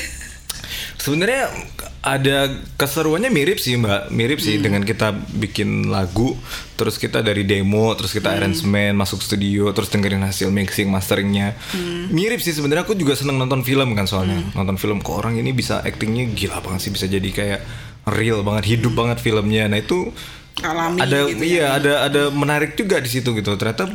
Sebenarnya 1.00 1.48
ada 2.00 2.48
keseruannya 2.80 3.28
mirip 3.28 3.60
sih 3.60 3.76
mbak, 3.76 4.08
mirip 4.08 4.40
sih 4.40 4.56
dengan 4.56 4.80
kita 4.84 5.12
bikin 5.36 5.92
lagu, 5.92 6.32
terus 6.76 6.96
kita 6.96 7.20
dari 7.20 7.44
demo, 7.44 7.92
terus 7.92 8.12
kita 8.16 8.36
arrangement, 8.36 8.96
masuk 8.96 9.20
studio, 9.20 9.68
terus 9.76 9.92
dengerin 9.92 10.24
hasil 10.24 10.48
mixing, 10.48 10.88
masteringnya, 10.88 11.56
mirip 12.08 12.40
sih 12.40 12.56
sebenarnya. 12.56 12.88
Aku 12.88 12.96
juga 12.96 13.16
seneng 13.16 13.36
nonton 13.36 13.64
film 13.64 13.92
kan 13.92 14.08
soalnya, 14.08 14.40
nonton 14.56 14.80
film 14.80 15.04
kok 15.04 15.20
orang 15.20 15.36
ini 15.36 15.52
bisa 15.52 15.84
actingnya 15.84 16.28
gila 16.32 16.64
banget 16.64 16.88
sih, 16.88 16.92
bisa 16.92 17.04
jadi 17.04 17.28
kayak 17.32 17.60
real 18.08 18.40
banget, 18.40 18.80
hidup 18.80 18.96
banget 18.96 19.20
filmnya. 19.20 19.68
Nah 19.68 19.80
itu 19.80 20.08
Alami 20.60 20.98
ada 21.00 21.18
gitu 21.28 21.42
iya 21.42 21.76
ada 21.76 21.92
ada 22.06 22.22
menarik 22.28 22.76
juga 22.76 23.00
di 23.00 23.10
situ 23.10 23.32
gitu. 23.36 23.56
Ternyata 23.56 23.88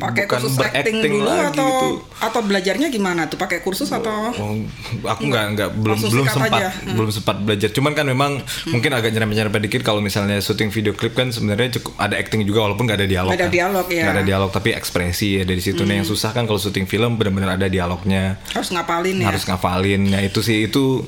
Pakai 0.00 0.24
bukan 0.24 0.40
kursus 0.48 0.56
acting 0.56 0.96
dulu 1.12 1.28
lagi 1.28 1.52
atau 1.52 1.68
gitu. 1.68 1.88
atau 2.24 2.40
belajarnya 2.40 2.88
gimana 2.88 3.28
tuh? 3.28 3.36
Pakai 3.36 3.60
kursus 3.60 3.92
atau 3.92 4.32
Oh, 4.40 4.56
aku 5.04 5.22
nggak 5.28 5.44
nggak 5.56 5.70
belum 5.76 5.98
belum 6.08 6.26
sempat 6.32 6.56
aja. 6.56 6.68
Hmm. 6.72 6.96
belum 6.96 7.10
sempat 7.12 7.36
belajar. 7.44 7.68
Cuman 7.68 7.92
kan 7.92 8.08
memang 8.08 8.40
mungkin 8.72 8.96
agak 8.96 9.12
nyerempet-nyerempet 9.12 9.60
dikit 9.68 9.82
kalau 9.84 10.00
misalnya 10.00 10.40
syuting 10.40 10.72
video 10.72 10.96
klip 10.96 11.12
kan 11.12 11.28
sebenarnya 11.28 11.76
cukup 11.76 11.92
ada 12.00 12.16
acting 12.16 12.48
juga 12.48 12.64
walaupun 12.64 12.88
nggak 12.88 13.04
ada 13.04 13.08
dialog. 13.08 13.30
Nggak 13.36 13.44
ada 13.44 13.48
kan. 13.52 13.58
dialog, 13.60 13.86
ya. 13.92 14.02
Nggak 14.08 14.16
ada 14.16 14.24
dialog 14.24 14.50
tapi 14.56 14.68
ekspresi 14.72 15.28
ya 15.36 15.44
dari 15.44 15.60
situ. 15.60 15.84
Nah 15.84 16.00
yang 16.00 16.08
susah 16.08 16.32
kan 16.32 16.48
kalau 16.48 16.56
syuting 16.56 16.88
film 16.88 17.20
benar-benar 17.20 17.60
ada 17.60 17.68
dialognya, 17.68 18.40
harus 18.56 18.72
ngapalin 18.72 19.20
ya? 19.20 19.26
harus 19.28 19.44
ngafalin. 19.44 20.02
Ya 20.16 20.20
itu 20.24 20.40
sih 20.40 20.64
itu 20.64 21.04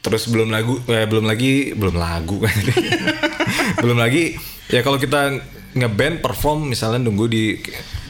terus 0.00 0.32
belum 0.32 0.48
lagu 0.48 0.80
eh, 0.88 1.04
belum 1.04 1.28
lagi 1.28 1.76
belum 1.76 1.96
lagu 1.96 2.40
kan. 2.40 2.56
belum 3.84 4.00
lagi 4.00 4.36
ya 4.72 4.80
kalau 4.80 4.96
kita 4.96 5.36
ngeband 5.76 6.24
perform 6.24 6.72
misalnya 6.72 6.98
nunggu 7.04 7.26
di 7.30 7.44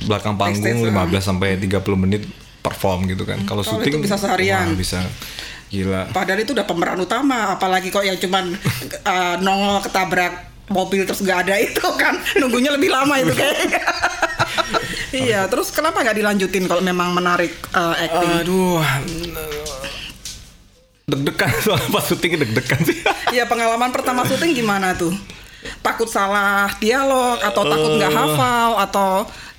belakang 0.07 0.41
panggung 0.41 0.89
Backstage, 0.89 1.21
15 1.21 1.29
sampai 1.29 1.49
30 1.61 2.03
menit 2.03 2.23
perform 2.61 3.09
gitu 3.09 3.25
kan. 3.29 3.41
Kalau 3.45 3.65
Kalau 3.65 3.81
syuting 3.81 4.01
itu 4.01 4.05
bisa 4.09 4.17
seharian. 4.17 4.73
wah, 4.73 4.77
bisa 4.77 5.01
gila. 5.69 6.03
Padahal 6.13 6.41
itu 6.43 6.53
udah 6.53 6.67
pemeran 6.67 6.99
utama, 7.01 7.55
apalagi 7.57 7.89
kok 7.93 8.05
yang 8.05 8.17
cuman 8.17 8.57
uh, 9.05 9.37
nongol 9.45 9.85
ketabrak 9.85 10.49
mobil 10.71 11.03
terus 11.03 11.19
nggak 11.27 11.51
ada 11.51 11.59
itu 11.59 11.83
kan 11.99 12.15
nunggunya 12.39 12.71
lebih 12.71 12.95
lama 12.95 13.19
itu 13.19 13.35
kayaknya. 13.35 13.83
iya, 15.27 15.41
terus 15.51 15.75
kenapa 15.75 16.01
nggak 16.07 16.17
dilanjutin 16.17 16.65
kalau 16.71 16.83
memang 16.85 17.11
menarik 17.11 17.53
uh, 17.75 17.97
acting? 17.99 18.31
Aduh. 18.47 18.81
Deg-degan 21.11 21.51
soalnya 21.67 21.89
pas 21.91 22.05
syuting 22.07 22.33
deg-degan 22.39 22.81
sih. 22.87 22.99
Iya 23.35 23.47
pengalaman 23.47 23.95
pertama 23.95 24.27
syuting 24.27 24.59
gimana 24.59 24.95
tuh? 24.99 25.15
Takut 25.85 26.09
salah 26.11 26.73
dialog 26.81 27.39
atau 27.39 27.63
takut 27.63 27.91
nggak 28.01 28.11
hafal 28.11 28.71
atau 28.81 29.11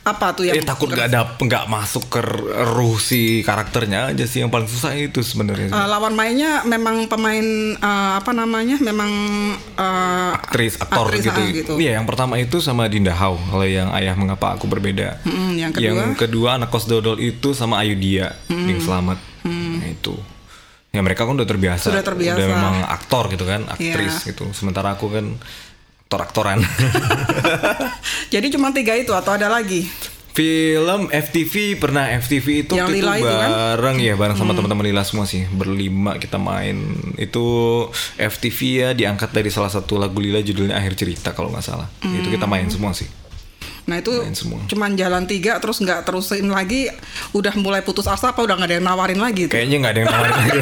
apa 0.01 0.33
tuh 0.33 0.49
yang 0.49 0.57
Ya 0.57 0.65
takut 0.65 0.89
nggak 0.89 1.13
ada 1.13 1.37
nggak 1.37 1.69
masuk 1.69 2.09
ke 2.09 2.25
ruh 2.73 2.97
si 2.97 3.45
karakternya 3.45 4.09
aja 4.09 4.25
sih 4.25 4.41
yang 4.41 4.49
paling 4.49 4.65
susah 4.65 4.97
itu 4.97 5.21
sebenarnya. 5.21 5.69
Uh, 5.69 5.85
lawan 5.85 6.17
mainnya 6.17 6.65
memang 6.65 7.05
pemain 7.05 7.45
uh, 7.77 8.17
apa 8.17 8.33
namanya 8.33 8.81
memang 8.81 9.11
uh, 9.77 10.33
aktris, 10.41 10.81
aktor 10.81 11.05
aktris, 11.05 11.29
gitu. 11.29 11.37
ah, 11.37 11.53
gitu. 11.53 11.73
Iya, 11.77 12.01
yang 12.01 12.09
pertama 12.09 12.41
itu 12.41 12.57
sama 12.65 12.89
Dinda 12.89 13.13
Hau, 13.13 13.37
kalau 13.37 13.61
yang 13.61 13.93
ayah 13.93 14.17
mengapa 14.17 14.57
aku 14.57 14.65
berbeda. 14.65 15.21
Mm, 15.21 15.51
yang 15.61 15.71
kedua? 15.71 15.85
Yang 15.93 16.13
kedua 16.17 16.49
anak 16.57 16.73
kos 16.73 16.89
dodol 16.89 17.21
itu 17.21 17.53
sama 17.53 17.85
Ayu 17.85 17.93
Dia, 17.93 18.33
yang 18.49 18.81
selamat. 18.81 19.21
Nah, 19.45 19.85
itu. 19.85 20.17
Ya 20.91 20.99
mereka 20.99 21.23
kan 21.23 21.33
udah 21.33 21.47
terbiasa. 21.47 21.87
Sudah 21.87 22.03
terbiasa. 22.03 22.35
Udah 22.35 22.47
memang 22.47 22.75
aktor 22.83 23.31
gitu 23.31 23.47
kan, 23.47 23.63
aktris 23.65 24.15
Iya. 24.21 24.35
gitu. 24.35 24.51
Sementara 24.51 24.93
aku 24.93 25.07
kan 25.07 25.39
aktor-aktoran. 26.03 26.59
Jadi 28.33 28.51
cuma 28.51 28.75
tiga 28.75 28.91
itu 28.93 29.15
atau 29.15 29.31
ada 29.31 29.47
lagi? 29.47 29.87
Film 30.31 31.11
FTV 31.11 31.75
pernah 31.75 32.07
FTV 32.07 32.47
itu 32.63 32.73
Yang 32.73 32.87
itu 32.87 32.95
Lila 33.03 33.13
itu 33.19 33.27
kan? 33.27 33.49
bareng 33.51 33.97
ya 33.99 34.15
bareng 34.15 34.35
sama 34.35 34.55
teman-teman 34.55 34.87
Lila 34.87 35.03
semua 35.03 35.27
sih 35.27 35.43
berlima 35.45 36.15
kita 36.15 36.39
main 36.39 36.75
itu 37.19 37.43
FTV 38.15 38.59
ya 38.63 38.89
diangkat 38.95 39.27
dari 39.27 39.51
salah 39.51 39.67
satu 39.67 39.99
lagu 39.99 40.23
Lila 40.23 40.39
judulnya 40.39 40.79
Akhir 40.79 40.95
Cerita 40.95 41.35
kalau 41.35 41.51
nggak 41.51 41.67
salah 41.67 41.91
itu 41.99 42.31
kita 42.31 42.47
main 42.47 42.63
semua 42.71 42.95
sih 42.95 43.11
Nah 43.83 43.97
itu 43.97 44.13
cuman 44.67 44.93
jalan 44.93 45.25
tiga 45.25 45.57
terus 45.57 45.77
nggak 45.77 46.03
terusin 46.03 46.47
lagi, 46.47 46.87
udah 47.31 47.53
mulai 47.55 47.81
putus 47.81 48.05
asa 48.05 48.29
apa 48.29 48.39
udah 48.39 48.53
nggak 48.53 48.67
ada 48.67 48.75
yang 48.77 48.85
nawarin 48.85 49.17
lagi 49.17 49.45
tuh? 49.45 49.53
kayaknya 49.53 49.77
nggak 49.79 49.91
ada 49.91 49.99
yang 49.99 50.09
nawarin 50.09 50.35
lagi 50.37 50.59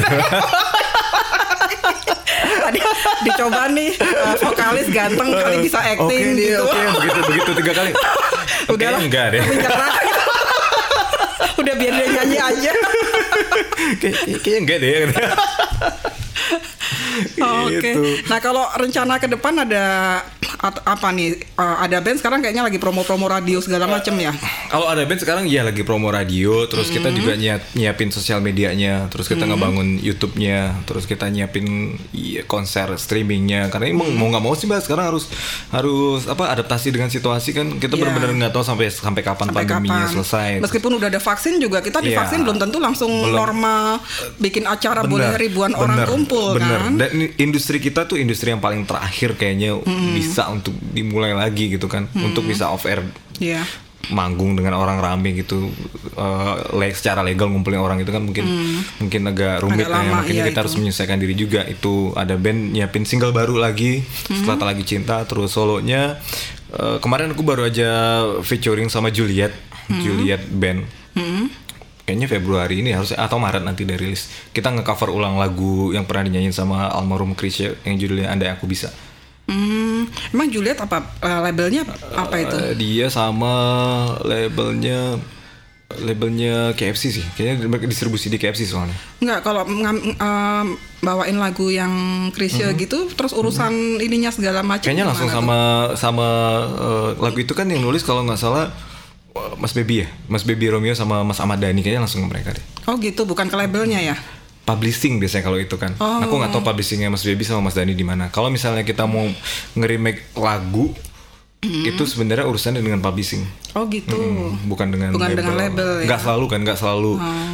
Tadi 2.60 2.80
dicoba 3.22 3.62
nih 3.68 3.90
uh, 3.96 4.34
vokalis 4.38 4.88
ganteng 4.88 5.28
kali 5.28 5.56
bisa 5.60 5.78
acting 5.78 6.34
nih 6.34 6.48
gitu. 6.50 6.62
oke 6.62 6.78
begitu 6.96 7.20
begitu 7.26 7.50
tiga 7.56 7.72
kali 7.74 7.90
Udahlah. 8.72 9.00
Kayaknya 9.02 9.04
enggak 9.04 9.26
deh 9.28 9.42
udah 11.60 11.74
biar 11.76 11.92
dia 11.92 12.06
nyanyi 12.10 12.38
aja. 12.40 12.72
Kayak- 13.98 14.40
kayaknya 14.40 14.60
enggak 14.60 14.78
deh 14.80 14.92
Oke. 17.64 17.80
Gitu. 17.80 18.00
Nah 18.26 18.38
kalau 18.38 18.64
rencana 18.72 19.16
ke 19.16 19.26
depan 19.26 19.54
ada 19.58 19.84
apa 20.60 21.08
nih? 21.10 21.40
Uh, 21.54 21.76
ada 21.80 21.98
band 21.98 22.16
sekarang 22.16 22.40
kayaknya 22.40 22.60
lagi 22.60 22.76
promo-promo 22.76 23.26
radio 23.26 23.58
segala 23.58 23.86
macem 23.86 24.12
ya. 24.14 24.32
Kalau 24.68 24.86
ada 24.86 25.02
band 25.02 25.18
sekarang 25.18 25.44
ya 25.46 25.62
lagi 25.62 25.80
promo 25.80 26.08
radio, 26.08 26.66
terus 26.66 26.88
kita 26.88 27.08
juga 27.10 27.32
nyiap, 27.34 27.72
nyiapin 27.72 28.10
sosial 28.10 28.38
medianya, 28.38 29.08
terus 29.08 29.26
kita 29.26 29.42
ngebangun 29.42 29.96
YouTube-nya, 29.98 30.84
terus 30.84 31.04
kita 31.04 31.26
nyiapin 31.26 31.64
iya, 32.10 32.44
konser 32.44 32.92
streamingnya. 32.94 33.68
Karena 33.68 33.88
emang 33.88 34.12
mau 34.12 34.28
nggak 34.28 34.42
mau 34.42 34.52
sih 34.52 34.66
mbak 34.66 34.82
sekarang 34.82 35.08
harus 35.08 35.30
harus 35.70 36.26
apa 36.26 36.50
adaptasi 36.50 36.90
dengan 36.90 37.08
situasi 37.08 37.52
kan 37.52 37.66
kita 37.76 37.94
Iya. 37.94 38.00
benar-benar 38.00 38.30
nggak 38.38 38.52
tahu 38.52 38.64
sampai 38.64 38.86
sampai 38.88 39.22
kapan 39.22 39.46
Sampai 39.48 39.64
pandeminya 39.64 40.04
kapan? 40.04 40.14
selesai. 40.14 40.50
Meskipun 40.60 40.90
udah 40.96 41.08
ada 41.08 41.20
vaksin 41.20 41.54
juga 41.56 41.78
kita 41.80 41.98
Iya. 41.98 42.06
divaksin 42.12 42.40
belum 42.42 42.58
tentu 42.58 42.78
langsung 42.78 43.10
Belum. 43.10 43.36
normal 43.36 44.00
bikin 44.36 44.64
acara 44.64 45.04
boleh 45.04 45.36
ribuan 45.36 45.72
orang 45.72 46.04
bener, 46.04 46.08
kumpul 46.08 46.54
bener. 46.54 46.80
kan. 46.80 46.92
Dan 47.00 47.32
industri 47.40 47.80
kita 47.80 48.04
tuh 48.04 48.20
industri 48.20 48.52
yang 48.52 48.60
paling 48.60 48.84
terakhir 48.84 49.40
kayaknya 49.40 49.80
bisa 50.12 50.52
untuk 50.52 50.76
dimulai 50.92 51.32
lagi 51.32 51.72
gitu 51.72 51.88
kan, 51.88 52.12
untuk 52.12 52.44
bisa 52.44 52.68
off 52.68 52.84
air. 52.84 53.00
Iya. 53.40 53.64
manggung 54.10 54.58
dengan 54.58 54.74
orang 54.74 54.98
rame 54.98 55.38
gitu. 55.38 55.70
Le- 56.74 56.96
secara 56.98 57.22
legal 57.22 57.46
ngumpulin 57.46 57.78
orang 57.78 58.02
itu 58.02 58.10
kan 58.10 58.18
mungkin 58.18 58.42
mungkin 58.98 59.22
agak 59.22 59.62
rumit. 59.62 59.86
Agak 59.86 59.92
ya. 59.92 59.96
lama, 60.02 60.12
makanya 60.18 60.42
iya, 60.42 60.48
kita 60.50 60.58
harus 60.66 60.74
itu. 60.74 60.80
menyesuaikan 60.82 61.18
diri 61.22 61.34
juga. 61.38 61.62
Itu 61.62 62.10
ada 62.18 62.34
band 62.34 62.74
nyiapin 62.74 63.06
single 63.06 63.30
baru 63.30 63.54
lagi. 63.56 64.02
Setelah 64.26 64.58
Hmm. 64.58 64.60
Tak 64.60 64.68
lagi 64.76 64.84
cinta 64.84 65.16
terus 65.24 65.54
solonya 65.54 66.18
eh, 66.74 66.98
kemarin 66.98 67.30
aku 67.32 67.46
baru 67.46 67.70
aja 67.70 67.88
featuring 68.42 68.90
sama 68.90 69.14
Juliet. 69.14 69.54
Hmm. 69.86 70.02
Juliet 70.02 70.42
band 70.50 70.82
kayaknya 72.10 72.26
Februari 72.26 72.82
ini 72.82 72.90
harusnya 72.90 73.22
atau 73.22 73.38
Maret 73.38 73.62
nanti 73.62 73.86
udah 73.86 73.94
rilis. 73.94 74.26
Kita 74.50 74.74
ngecover 74.74 75.14
ulang 75.14 75.38
lagu 75.38 75.94
yang 75.94 76.02
pernah 76.10 76.26
dinyanyiin 76.26 76.50
sama 76.50 76.90
almarhum 76.90 77.38
Krisya 77.38 77.78
yang 77.86 78.02
judulnya 78.02 78.34
Andai 78.34 78.50
Aku 78.50 78.66
Bisa. 78.66 78.90
Hmm, 79.46 80.10
emang 80.34 80.50
Juliet 80.50 80.82
apa 80.82 81.06
uh, 81.22 81.38
labelnya 81.46 81.86
apa 82.18 82.34
itu? 82.42 82.56
Eh, 82.58 82.74
dia 82.74 83.06
sama 83.14 83.54
labelnya 84.26 85.22
labelnya 86.02 86.74
KFC 86.74 87.14
sih. 87.14 87.26
Kayaknya 87.38 87.70
mereka 87.70 87.86
distribusi 87.86 88.26
di 88.26 88.42
KFC 88.42 88.66
soalnya. 88.66 88.98
Enggak, 89.22 89.46
kalau 89.46 89.62
um, 89.70 90.66
bawain 91.02 91.38
lagu 91.38 91.70
yang 91.70 91.94
Krisya 92.34 92.74
gitu, 92.74 93.06
terus 93.14 93.30
urusan 93.38 94.02
ininya 94.02 94.34
segala 94.34 94.66
macam. 94.66 94.86
Kayaknya 94.86 95.06
langsung 95.14 95.30
sama 95.30 95.94
sama 95.94 96.28
eh, 96.74 97.10
lagu 97.22 97.38
itu 97.38 97.54
kan 97.54 97.70
yang 97.70 97.86
nulis 97.86 98.02
kalau 98.02 98.26
nggak 98.26 98.38
salah 98.38 98.89
Mas 99.56 99.72
Baby 99.72 100.02
ya 100.02 100.08
Mas 100.26 100.42
Baby 100.42 100.68
Romeo 100.68 100.92
sama 100.92 101.22
Mas 101.22 101.38
Ahmad 101.38 101.58
Dhani 101.58 101.80
kayaknya 101.80 102.02
langsung 102.02 102.22
ke 102.22 102.28
mereka 102.28 102.48
deh? 102.52 102.64
Oh 102.84 102.96
gitu, 102.96 103.22
bukan 103.24 103.46
ke 103.46 103.56
labelnya 103.56 104.00
ya? 104.00 104.16
publishing 104.60 105.18
biasanya 105.18 105.42
kalau 105.42 105.58
itu 105.58 105.74
kan 105.74 105.98
Oh. 105.98 106.22
aku 106.22 106.30
nggak 106.32 106.52
tahu 106.52 106.62
publishingnya 106.62 107.10
Mas 107.10 107.22
Baby 107.22 107.42
sama 107.42 107.58
Mas 107.60 107.74
Dhani 107.74 107.90
di 107.90 108.02
mana 108.02 108.28
kalau 108.28 108.48
misalnya 108.48 108.82
kita 108.82 109.02
mau 109.02 109.26
nge-remake 109.74 110.30
lagu 110.32 110.94
Mhm. 111.58 111.84
itu 111.86 112.02
sebenarnya 112.06 112.46
urusannya 112.46 112.78
dengan 112.78 113.00
publishing 113.00 113.42
Oh 113.70 113.84
gitu. 113.86 114.14
Hmm, 114.14 114.56
bukan 114.64 114.88
dengan 114.88 115.10
Bukan 115.12 115.26
label. 115.26 115.38
dengan 115.38 115.56
label, 115.56 115.88
ya? 115.88 115.94
Oh. 115.94 116.06
Nggak 116.06 116.20
selalu 116.20 116.44
kan, 116.46 116.58
nggak 116.60 116.78
selalu. 116.78 117.12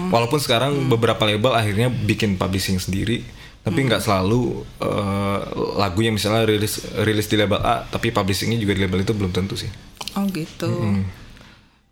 Walaupun 0.08 0.38
sekarang 0.38 0.72
beberapa 0.86 1.20
label 1.22 1.52
akhirnya 1.52 1.88
bikin 1.88 2.36
publishing 2.36 2.76
sendiri, 2.78 3.20
tapi 3.60 3.80
Hmm. 3.80 3.88
nggak 3.88 4.00
selalu 4.00 4.62
eh, 4.78 5.38
lagu 5.74 5.98
yang 6.00 6.14
misalnya 6.14 6.44
rilis 6.44 6.78
rilis 6.98 7.26
di 7.26 7.36
label 7.36 7.58
A, 7.58 7.84
tapi 7.84 8.08
publishingnya 8.10 8.56
juga 8.56 8.72
di 8.72 8.82
label 8.82 9.02
itu 9.02 9.10
belum 9.10 9.28
tentu 9.30 9.56
sih. 9.56 9.68
Oh 10.12 10.24
gitu. 10.26 10.68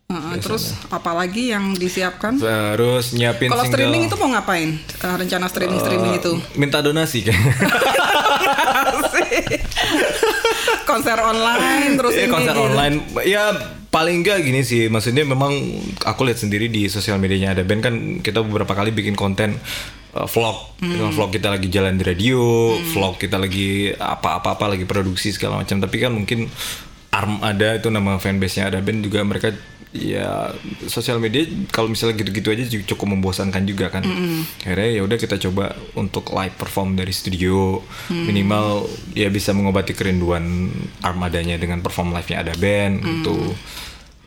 Uh, 0.05 0.37
terus 0.37 0.77
apalagi 0.89 1.49
yang 1.49 1.73
disiapkan? 1.73 2.37
Terus 2.37 3.13
nyiapin 3.13 3.49
Kalau 3.49 3.65
streaming 3.65 4.05
itu 4.05 4.15
mau 4.15 4.29
ngapain? 4.29 4.77
Uh, 5.01 5.17
rencana 5.17 5.49
streaming 5.49 5.81
streaming 5.81 6.13
itu? 6.15 6.33
minta 6.55 6.79
donasi 6.79 7.25
kan? 7.25 7.35
Konser 10.85 11.19
online 11.19 11.97
terus 11.97 12.13
Iya 12.13 12.23
ini 12.23 12.31
konser 12.31 12.53
gitu. 12.53 12.63
online 12.63 12.95
ya 13.25 13.45
paling 13.89 14.21
enggak 14.21 14.43
gini 14.43 14.61
sih 14.61 14.87
maksudnya 14.87 15.25
memang 15.25 15.51
aku 16.05 16.23
lihat 16.23 16.39
sendiri 16.39 16.69
di 16.69 16.87
sosial 16.87 17.17
medianya 17.17 17.55
ada 17.55 17.63
band 17.65 17.81
kan 17.81 17.95
kita 18.21 18.43
beberapa 18.43 18.71
kali 18.71 18.91
bikin 18.91 19.15
konten 19.15 19.57
uh, 20.13 20.27
vlog 20.27 20.77
Hmm. 20.79 21.09
vlog 21.11 21.33
kita 21.33 21.49
lagi 21.49 21.73
jalan 21.73 21.97
di 21.97 22.05
radio 22.05 22.39
vlog 22.93 23.17
kita 23.17 23.41
lagi 23.41 23.89
apa-apa 23.91 24.53
apa 24.53 24.67
lagi 24.69 24.85
produksi 24.85 25.33
segala 25.33 25.57
macam 25.57 25.81
tapi 25.81 25.97
kan 25.97 26.13
mungkin 26.13 26.53
arm 27.09 27.41
ada 27.41 27.79
itu 27.79 27.89
nama 27.89 28.19
fanbase-nya 28.19 28.69
ada 28.69 28.79
band 28.79 29.01
juga 29.01 29.25
mereka 29.25 29.55
ya 29.95 30.51
sosial 30.91 31.23
media 31.23 31.47
kalau 31.71 31.87
misalnya 31.87 32.19
gitu-gitu 32.19 32.51
aja 32.51 32.67
cukup 32.67 33.15
membosankan 33.15 33.63
juga 33.63 33.95
kan. 33.95 34.03
Akhirnya 34.67 34.91
ya 34.91 35.01
udah 35.07 35.17
kita 35.17 35.39
coba 35.49 35.79
untuk 35.95 36.35
live 36.35 36.59
perform 36.59 36.99
dari 36.99 37.15
studio. 37.15 37.79
Minimal 38.11 38.91
ya 39.15 39.31
bisa 39.31 39.55
mengobati 39.55 39.95
kerinduan 39.95 40.75
armadanya 41.01 41.55
dengan 41.55 41.79
perform 41.79 42.11
live-nya 42.11 42.43
ada 42.43 42.53
band 42.59 43.07
gitu. 43.07 43.55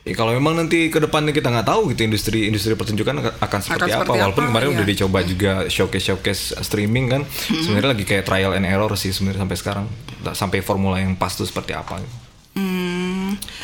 Ya, 0.07 0.15
kalau 0.15 0.31
memang 0.31 0.55
nanti 0.55 0.87
ke 0.87 1.03
depannya 1.03 1.35
kita 1.35 1.51
nggak 1.51 1.67
tahu 1.67 1.91
gitu 1.91 2.07
industri 2.07 2.47
industri 2.47 2.79
pertunjukan 2.79 3.27
akan, 3.27 3.33
akan 3.43 3.59
seperti 3.59 3.91
apa. 3.91 4.07
seperti 4.07 4.17
walaupun 4.23 4.43
apa, 4.47 4.49
kemarin 4.55 4.67
iya. 4.71 4.75
udah 4.79 4.85
dicoba 4.87 5.19
juga 5.27 5.51
showcase 5.67 6.05
showcase 6.07 6.41
streaming 6.63 7.11
kan. 7.11 7.21
Sebenarnya 7.51 7.91
lagi 7.91 8.07
kayak 8.07 8.23
trial 8.23 8.55
and 8.55 8.63
error 8.63 8.87
sih 8.95 9.11
sebenarnya 9.11 9.43
sampai 9.43 9.57
sekarang. 9.59 9.85
Sampai 10.31 10.63
formula 10.63 11.03
yang 11.03 11.19
pas 11.19 11.35
tuh 11.35 11.43
seperti 11.43 11.75
apa. 11.75 11.99
Gitu. 11.99 12.15
Hmm, 12.55 13.06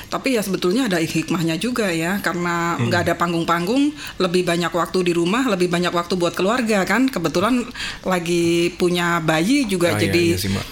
tapi 0.08 0.36
ya 0.36 0.42
sebetulnya 0.42 0.88
ada 0.88 0.98
hikmahnya 0.98 1.56
juga 1.58 1.88
ya 1.90 2.18
karena 2.20 2.76
Hmm. 2.76 2.90
nggak 2.90 3.02
ada 3.06 3.14
panggung-panggung, 3.16 3.94
lebih 4.18 4.44
banyak 4.44 4.70
waktu 4.70 5.00
di 5.04 5.14
rumah, 5.14 5.46
lebih 5.46 5.68
banyak 5.68 5.90
waktu 5.90 6.14
buat 6.16 6.34
keluarga 6.34 6.84
kan. 6.84 7.06
Kebetulan 7.08 7.64
lagi 8.04 8.74
punya 8.76 9.20
bayi 9.20 9.66
juga 9.66 9.94
Ah, 9.94 9.98
iya, 9.98 10.02
jadi 10.08 10.24
iya 10.34 10.38
sih, 10.38 10.50
Mbak. 10.50 10.66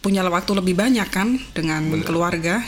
punya 0.00 0.20
waktu 0.22 0.52
lebih 0.52 0.74
banyak 0.74 1.08
kan 1.08 1.40
dengan 1.52 2.02
keluarga. 2.02 2.60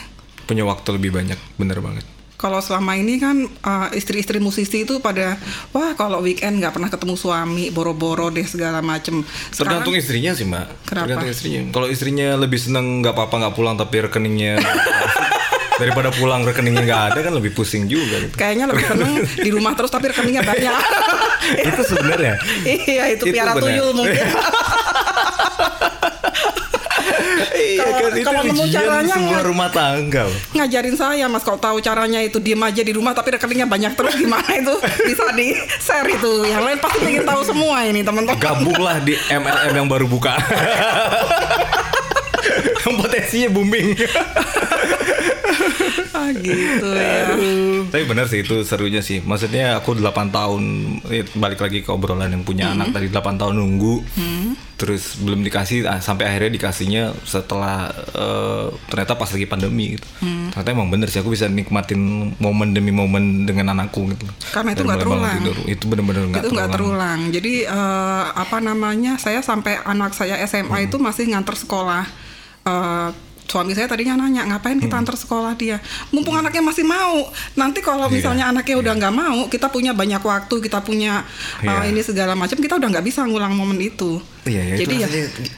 punya 0.47 0.63
waktu 0.63 0.89
lebih 0.95 1.11
banyak 1.11 1.35
bener 1.59 1.83
banget 1.83 2.07
Kalau 2.37 2.61
selama 2.61 3.01
ini 3.01 3.17
kan 3.17 3.49
uh, 3.65 3.89
istri-istri 3.97 4.37
musisi 4.43 4.85
itu 4.85 5.01
pada 5.01 5.41
wah 5.73 5.97
kalau 5.97 6.21
weekend 6.21 6.61
nggak 6.61 6.77
pernah 6.77 6.93
ketemu 6.93 7.15
suami, 7.17 7.73
boro-boro 7.73 8.29
deh 8.29 8.45
segala 8.45 8.85
macem. 8.85 9.25
Sekarang 9.53 9.77
tergantung 9.77 9.97
istrinya 9.97 10.33
sih 10.33 10.47
mbak 10.49 10.67
Kenapa? 10.89 11.05
tergantung 11.07 11.31
istrinya 11.31 11.61
kalau 11.71 11.89
istrinya 11.93 12.29
lebih 12.41 12.59
seneng 12.59 13.05
nggak 13.05 13.15
apa-apa 13.15 13.35
nggak 13.45 13.55
pulang 13.55 13.75
tapi 13.77 13.97
rekeningnya 14.03 14.59
daripada 15.81 16.09
pulang 16.09 16.41
rekeningnya 16.43 16.83
nggak 16.89 17.03
ada 17.13 17.19
kan 17.21 17.33
lebih 17.37 17.53
pusing 17.53 17.85
juga 17.85 18.17
gitu. 18.25 18.35
kayaknya 18.35 18.65
lebih 18.73 18.85
seneng 18.89 19.13
di 19.21 19.51
rumah 19.53 19.77
terus 19.77 19.93
tapi 19.93 20.09
rekeningnya 20.09 20.41
banyak. 20.41 20.73
itu 21.69 21.83
sebenarnya 21.85 22.35
iya 22.89 23.05
itu, 23.13 23.29
Itu 23.29 23.35
piara 23.37 23.53
tuyul 23.55 23.93
mungkin. 23.93 24.25
Iya 27.53 27.83
Kalau- 27.83 27.99
kan 27.99 28.11
itu 28.13 28.25
kalau 28.25 28.41
nemu 28.43 28.63
ujian 28.63 28.81
caranya 28.81 29.15
sebuah 29.15 29.29
nggak- 29.31 29.47
rumah 29.47 29.69
tangga. 29.69 30.25
Ngajarin 30.53 30.95
saya 30.95 31.25
mas 31.27 31.41
kalau 31.41 31.59
tahu 31.59 31.77
caranya 31.79 32.19
itu 32.19 32.39
diem 32.39 32.59
aja 32.59 32.81
di 32.81 32.91
rumah 32.91 33.13
tapi 33.13 33.29
rekeningnya 33.31 33.65
banyak 33.65 33.93
terus. 33.93 34.15
Gimana 34.17 34.49
itu? 34.53 34.75
Bisa 35.03 35.25
di 35.33 35.53
share 35.79 36.09
itu. 36.09 36.33
Yang 36.43 36.63
lain 36.63 36.79
pasti 36.79 37.05
ingin 37.05 37.25
tahu 37.25 37.41
semua 37.43 37.77
ini 37.83 38.01
teman-teman. 38.01 38.39
Gabunglah 38.39 38.97
di 39.01 39.15
MLM 39.27 39.75
yang 39.75 39.87
baru 39.87 40.07
buka. 40.07 40.35
Potensinya 42.87 43.49
booming. 43.49 43.89
Ah, 46.17 46.33
gitu 46.33 46.89
ya. 46.89 47.29
Tapi 47.87 48.03
benar 48.03 48.27
sih 48.27 48.41
itu 48.41 48.65
serunya 48.65 48.99
sih. 48.99 49.21
Maksudnya 49.21 49.77
aku 49.77 49.93
8 49.95 50.03
tahun 50.29 50.63
eh, 51.07 51.29
balik 51.31 51.61
lagi 51.61 51.85
ke 51.85 51.91
obrolan 51.91 52.33
yang 52.33 52.43
punya 52.43 52.73
anak 52.73 52.91
tadi 52.91 53.07
8 53.07 53.37
tahun 53.37 53.55
nunggu 53.55 54.01
terus 54.77 55.17
belum 55.17 55.41
dikasih 55.41 55.89
ah, 55.89 56.05
sampai 56.05 56.29
akhirnya 56.29 56.53
dikasihnya 56.53 57.17
setelah 57.25 57.89
eh, 58.13 58.67
ternyata 58.93 59.17
pas 59.17 59.33
lagi 59.33 59.49
pandemi 59.49 59.97
gitu 59.97 60.05
ternyata 60.53 60.69
emang 60.69 60.93
bener 60.93 61.09
sih 61.09 61.17
aku 61.19 61.33
bisa 61.33 61.49
nikmatin 61.49 61.97
momen 62.37 62.77
demi 62.77 62.93
momen 62.93 63.49
dengan 63.49 63.73
anakku 63.73 64.05
gitu 64.13 64.29
Karena 64.53 64.77
itu 64.77 64.85
nggak 64.85 65.01
terulang. 65.01 65.37
tidur. 65.41 65.57
itu 65.65 65.85
bener-bener 65.89 66.23
nggak 66.29 66.43
itu 66.45 66.51
nggak 66.53 66.71
terulang. 66.71 67.21
terulang 67.25 67.35
jadi 67.35 67.55
eh, 67.67 68.25
apa 68.37 68.57
namanya 68.61 69.17
saya 69.17 69.41
sampai 69.41 69.81
anak 69.81 70.13
saya 70.13 70.37
SMA 70.45 70.93
itu 70.93 71.01
masih 71.01 71.33
nganter 71.33 71.57
sekolah 71.57 72.05
Eh, 72.67 73.11
suami 73.47 73.73
saya 73.73 73.87
tadinya 73.87 74.15
nanya 74.17 74.43
ngapain 74.45 74.77
kita 74.77 74.97
antar 74.97 75.15
sekolah 75.15 75.55
dia 75.55 75.79
mumpung 76.11 76.35
anaknya 76.35 76.61
masih 76.61 76.83
mau 76.83 77.27
nanti 77.55 77.79
kalau 77.79 78.07
Iya, 78.07 78.15
misalnya 78.15 78.45
anaknya 78.47 78.77
udah 78.77 78.93
nggak 78.93 79.15
mau 79.15 79.39
kita 79.47 79.67
punya 79.67 79.91
banyak 79.91 80.19
waktu 80.19 80.55
kita 80.61 80.79
punya 80.81 81.23
uh, 81.57 81.65
Iya. 81.65 81.89
ini 81.89 82.01
segala 82.01 82.35
macam 82.35 82.55
kita 82.55 82.75
udah 82.75 82.89
nggak 82.89 83.03
bisa 83.03 83.23
ngulang 83.23 83.53
momen 83.53 83.79
itu 83.79 84.19
Iya, 84.43 84.63
ya, 84.63 84.77
jadi 84.79 84.95
itu 84.97 85.03
ya 85.03 85.09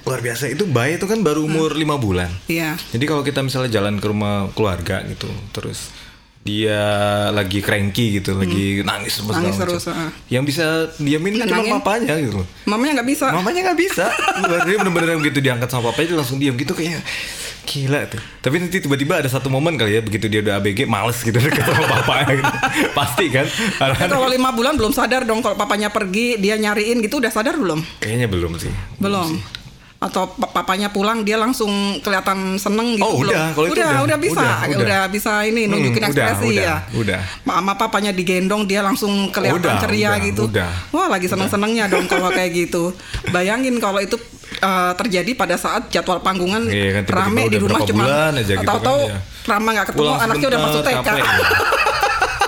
luar 0.03 0.21
biasa. 0.21 0.49
Itu 0.49 0.65
bayi 0.65 0.97
itu 0.97 1.05
kan 1.05 1.21
baru 1.21 1.45
umur 1.45 1.73
lima 1.73 1.97
bulan. 1.97 2.33
iya 2.47 2.73
Jadi 2.89 3.05
kalau 3.05 3.21
kita 3.21 3.41
misalnya 3.41 3.69
jalan 3.71 3.97
ke 3.97 4.07
rumah 4.07 4.49
keluarga 4.53 5.05
gitu, 5.05 5.29
terus 5.51 5.93
dia 6.41 6.81
lagi 7.29 7.61
cranky 7.61 8.17
gitu, 8.17 8.33
lagi 8.33 8.81
nangis 8.81 9.21
Hmm. 9.21 9.29
Nangis 9.31 9.61
terus, 9.61 9.85
ah. 9.87 10.09
Yang 10.27 10.45
bisa 10.49 10.65
diamin 10.97 11.37
cuma 11.37 11.45
Nenangin. 11.45 11.73
papanya 11.77 12.15
gitu. 12.17 12.41
mamanya 12.65 12.93
nggak 12.97 13.09
bisa 13.11 13.27
Mamanya 13.31 13.61
nggak 13.69 13.79
bisa. 13.79 14.05
Dia 14.65 14.77
bener-bener 14.79 15.21
begitu 15.21 15.39
diangkat 15.39 15.69
sama 15.69 15.93
papanya 15.93 16.09
dia 16.09 16.17
langsung 16.17 16.41
diam 16.41 16.57
gitu 16.57 16.73
kayak 16.73 17.05
gila 17.69 18.09
tuh. 18.09 18.17
Tapi 18.41 18.57
nanti 18.57 18.81
tiba-tiba 18.81 19.21
ada 19.21 19.29
satu 19.29 19.47
momen 19.47 19.77
kali 19.77 19.93
ya 19.93 20.01
begitu 20.01 20.25
dia 20.27 20.41
udah 20.41 20.57
ABG 20.57 20.89
males 20.89 21.21
gitu 21.21 21.37
deket 21.45 21.61
sama 21.61 21.85
papanya 21.85 22.33
gitu. 22.35 22.53
Pasti 22.97 23.29
kan. 23.29 23.45
Tapi 23.77 24.09
kalau 24.09 24.25
lima 24.27 24.49
bulan 24.51 24.75
belum 24.75 24.91
sadar 24.91 25.29
dong 25.29 25.45
kalau 25.45 25.53
papanya 25.55 25.93
pergi 25.93 26.41
dia 26.41 26.57
nyariin 26.57 27.05
gitu 27.05 27.21
udah 27.21 27.29
sadar 27.29 27.55
belum 27.55 27.85
Kayaknya 28.01 28.27
belum 28.27 28.53
sih. 28.57 28.73
belum 28.97 29.58
atau 29.99 30.31
pa- 30.31 30.55
papanya 30.55 30.89
pulang 30.89 31.21
dia 31.21 31.35
langsung 31.35 31.67
kelihatan 31.99 32.55
seneng 32.55 32.95
gitu 32.95 33.03
Oh, 33.03 33.19
udah. 33.19 33.51
Kalau 33.51 33.67
udah, 33.67 33.75
udah. 33.75 34.05
udah 34.07 34.19
bisa 34.21 34.39
Udah, 34.39 34.59
udah, 34.65 34.79
udah. 34.79 35.03
bisa 35.09 35.33
ini 35.43 35.67
Hmm, 35.67 35.75
nunjukin 35.75 35.99
udah, 36.01 36.09
ekspresi 36.09 36.49
udah, 36.49 36.63
ya 36.63 36.75
udah. 36.95 37.21
sama 37.45 37.73
papanya 37.75 38.11
digendong 38.11 38.63
dia 38.65 38.79
langsung 38.81 39.11
kelihatan 39.29 39.59
Udah, 39.59 39.83
ceria 39.83 40.09
udah, 40.09 40.23
gitu 40.23 40.43
udah. 40.47 40.71
wah 40.89 41.07
lagi 41.09 41.27
seneng 41.27 41.51
senengnya 41.51 41.87
dong 41.87 42.07
kalau 42.07 42.31
kayak 42.31 42.55
gitu 42.57 42.95
bayangin 43.29 43.75
kalau 43.77 43.99
itu 43.99 44.15
uh, 44.61 44.95
terjadi 44.95 45.35
pada 45.35 45.55
saat 45.55 45.91
jadwal 45.91 46.19
panggungan 46.19 46.63
Iya 46.65 46.91
kan, 46.95 47.03
tiba-tiba 47.05 47.19
rame 47.21 47.43
di 47.45 47.59
rumah 47.59 47.81
cuma 47.83 48.03
gitu 48.39 48.55
tahu-tahu 48.63 49.03
kan, 49.05 49.11
ya. 49.11 49.21
Rama 49.49 49.69
nggak 49.73 49.87
ketemu 49.89 49.99
Pulang 50.05 50.21
anaknya 50.21 50.47
udah 50.47 50.61
masuk 50.63 50.81
TK. 50.85 51.09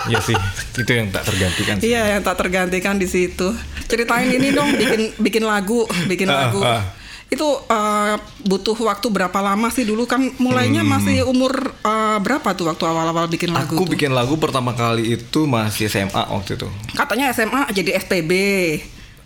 Iya 0.03 0.19
sih, 0.19 0.35
itu 0.77 0.91
yang 0.91 1.07
tak 1.09 1.23
tergantikan. 1.23 1.75
Iya 1.79 2.03
yang 2.09 2.23
tak 2.25 2.35
tergantikan 2.35 2.97
di 2.97 3.07
situ. 3.07 3.55
Ceritain 3.85 4.27
ini 4.29 4.51
dong 4.51 4.75
bikin 4.75 5.15
bikin 5.15 5.45
lagu, 5.45 5.87
bikin 6.09 6.27
Ah, 6.27 6.49
lagu. 6.49 6.59
ah. 6.61 6.83
Itu 7.31 7.47
uh, 7.63 8.15
butuh 8.43 8.75
waktu 8.77 9.07
berapa 9.07 9.39
lama 9.41 9.71
sih 9.71 9.83
dulu 9.83 10.03
kan 10.05 10.19
mulainya 10.37 10.83
Hmm. 10.83 10.91
masih 10.93 11.23
umur 11.25 11.55
uh, 11.81 12.19
berapa 12.19 12.53
tuh 12.53 12.67
waktu 12.67 12.83
awal-awal 12.83 13.27
bikin 13.27 13.51
lagu 13.51 13.73
Aku 13.73 13.87
tuh? 13.87 13.93
bikin 13.93 14.11
lagu 14.11 14.35
pertama 14.35 14.73
kali 14.73 15.15
itu 15.15 15.47
masih 15.47 15.87
SMA 15.87 16.11
waktu 16.27 16.55
itu. 16.57 16.67
Katanya 16.93 17.31
SMA 17.31 17.71
jadi 17.71 17.97
SPB. 17.97 18.33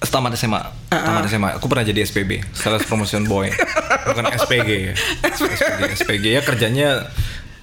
Tamat 0.04 0.36
SMA, 0.36 0.60
Ah, 0.90 1.00
tamat 1.00 1.24
SMA. 1.26 1.56
Aku 1.56 1.64
pernah 1.64 1.80
jadi 1.82 2.04
SPB, 2.04 2.44
Sales 2.52 2.84
Promotion 2.84 3.24
Boy, 3.24 3.48
bukan 4.04 4.28
SPG 4.36 4.68
ya. 4.84 4.94
SPG, 5.32 5.60
SPG 5.96 6.24
ya 6.28 6.40
kerjanya 6.40 7.08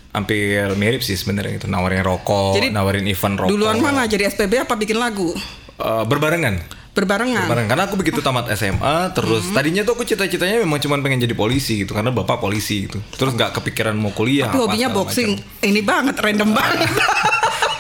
hampir 0.10 0.74
mirip 0.74 1.00
sih 1.00 1.14
sebenarnya 1.14 1.56
itu 1.56 1.68
nawarin 1.70 2.02
rokok, 2.02 2.58
Jadi, 2.58 2.74
nawarin 2.74 3.06
event 3.06 3.38
rokok. 3.38 3.52
Duluan 3.54 3.78
mana 3.78 4.04
jadi 4.04 4.26
SPB 4.28 4.58
apa 4.60 4.74
bikin 4.74 4.98
lagu? 4.98 5.30
Eh, 5.78 6.04
berbarengan. 6.04 6.81
Berbarengan. 6.92 7.46
Bareng 7.46 7.66
karena 7.66 7.84
aku 7.84 7.96
begitu 7.96 8.20
tamat 8.20 8.52
SMA 8.52 9.12
terus 9.12 9.44
Hmm. 9.44 9.56
tadinya 9.56 9.82
tuh 9.82 9.94
aku 9.94 10.04
cita-citanya 10.04 10.60
memang 10.60 10.76
cuma 10.78 10.96
pengen 10.98 11.20
jadi 11.20 11.32
polisi 11.32 11.80
gitu 11.80 11.92
karena 11.92 12.10
bapak 12.10 12.38
polisi 12.38 12.86
gitu 12.86 13.00
terus 13.12 13.32
nggak 13.32 13.54
kepikiran 13.54 13.94
mau 13.94 14.12
kuliah 14.12 14.46
Tapi 14.46 14.60
hobinya 14.60 14.90
boxing. 14.90 15.36
macam. 15.36 15.66
Ini 15.66 15.82
banget 15.82 16.16
random 16.18 16.50
banget. 16.58 16.90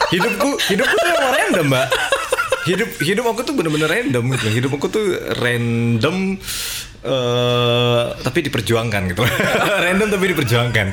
hidupku 0.09 0.49
hidupku 0.65 0.91
tuh 0.93 1.07
emang 1.09 1.31
random 1.33 1.65
mbak 1.67 1.87
hidup 2.61 2.89
hidup 2.99 3.25
aku 3.25 3.41
tuh 3.41 3.53
bener-bener 3.53 3.89
random 3.89 4.23
gitu 4.29 4.47
hidup 4.49 4.71
aku 4.71 4.87
tuh 4.87 5.05
random 5.37 6.35
eh 7.01 8.03
tapi 8.21 8.39
diperjuangkan 8.43 9.01
gitu 9.09 9.23
random 9.85 10.07
tapi 10.07 10.25
diperjuangkan 10.29 10.87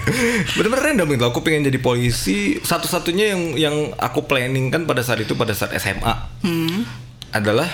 bener-bener 0.55 0.85
random 0.87 1.07
gitu 1.13 1.25
aku 1.27 1.39
pengen 1.41 1.67
jadi 1.67 1.79
polisi 1.79 2.57
satu-satunya 2.59 3.25
yang 3.29 3.43
yang 3.55 3.77
aku 3.95 4.25
planning 4.25 4.71
kan 4.71 4.83
pada 4.85 5.03
saat 5.03 5.21
itu 5.21 5.35
pada 5.35 5.53
saat 5.53 5.75
SMA 5.75 6.15
adalah 7.31 7.69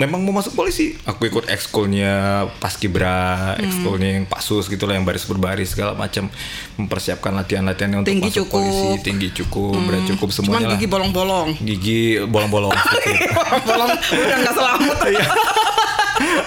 memang 0.00 0.24
mau 0.24 0.32
masuk 0.32 0.56
polisi. 0.56 0.96
Aku 1.04 1.22
ikut 1.22 1.44
ekskulnya 1.46 2.12
paskibra 2.56 3.52
ekskulnya 3.54 4.16
yang 4.16 4.24
pasus 4.24 4.64
gitu 4.66 4.84
lah 4.84 4.96
yang 4.96 5.04
baris 5.04 5.22
berbaris 5.22 5.70
segala 5.70 5.92
macam. 5.92 6.32
Mempersiapkan 6.74 7.36
latihan-latihannya 7.36 8.00
untuk 8.00 8.08
Tinggi 8.08 8.26
masuk 8.26 8.38
cukup. 8.42 8.56
polisi. 8.56 8.86
Tinggi 9.04 9.28
cukup 9.34 9.76
berat 9.78 10.02
cukup 10.08 10.28
Cuman 10.28 10.36
semuanya 10.40 10.66
lah. 10.66 10.74
gigi 10.74 10.88
bolong-bolong. 10.88 11.48
gigi 11.60 12.00
bolong-bolong. 12.22 12.72
Bolong 13.68 13.90
udah 13.92 14.36
nggak 14.40 14.54
selamat. 14.54 14.96
Iya. 15.10 15.26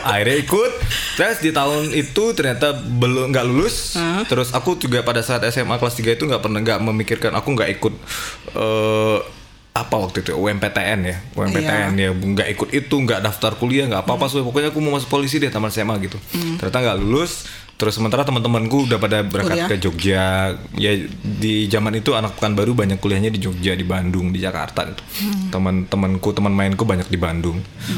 akhirnya 0.04 0.38
ikut. 0.40 0.72
Tes 1.14 1.38
di 1.40 1.50
tahun 1.50 1.90
itu 1.92 2.24
ternyata 2.34 2.74
belum 2.74 3.30
nggak 3.30 3.46
lulus. 3.46 3.94
Terus 4.26 4.50
aku 4.50 4.76
juga 4.76 5.02
pada 5.02 5.22
saat 5.22 5.46
SMA 5.48 5.78
kelas 5.78 5.94
3 5.94 6.10
itu 6.12 6.24
nggak 6.24 6.42
pernah 6.42 6.60
nggak 6.60 6.80
memikirkan 6.80 7.34
aku 7.34 7.54
nggak 7.54 7.70
ikut 7.72 7.94
eh 8.54 9.18
apa 9.74 9.96
waktu 9.98 10.22
itu? 10.22 10.38
UMPTN 10.38 11.00
ya? 11.02 11.18
UMPTN 11.34 11.92
ya 11.98 12.10
nggak 12.14 12.48
ikut 12.54 12.70
itu 12.78 12.94
nggak 12.94 13.26
daftar 13.26 13.58
kuliah 13.58 13.90
nggak 13.90 14.06
apa-apa 14.06 14.30
so, 14.30 14.46
pokoknya 14.46 14.70
aku 14.70 14.78
mau 14.78 14.94
masuk 14.94 15.10
polisi 15.10 15.42
deh 15.42 15.50
taman 15.50 15.74
SMA 15.74 15.98
gitu. 16.06 16.22
Ternyata 16.62 16.78
nggak 16.78 16.98
lulus 17.02 17.50
terus 17.74 17.98
sementara 17.98 18.22
teman-temanku 18.22 18.86
udah 18.86 19.02
pada 19.02 19.26
berangkat 19.26 19.66
Kuliah. 19.66 19.70
ke 19.74 19.76
Jogja. 19.82 20.26
Ya 20.78 20.92
di 21.20 21.66
zaman 21.74 21.98
itu 21.98 22.14
anak 22.14 22.38
Pekanbaru 22.38 22.78
banyak 22.78 23.02
kuliahnya 23.02 23.34
di 23.34 23.42
Jogja 23.42 23.74
di 23.74 23.82
Bandung 23.82 24.30
di 24.30 24.38
Jakarta 24.38 24.86
gitu. 24.86 25.02
Teman-temanku 25.50 26.38
teman 26.38 26.54
mainku 26.54 26.86
banyak 26.86 27.10
di 27.10 27.18
Bandung. 27.18 27.58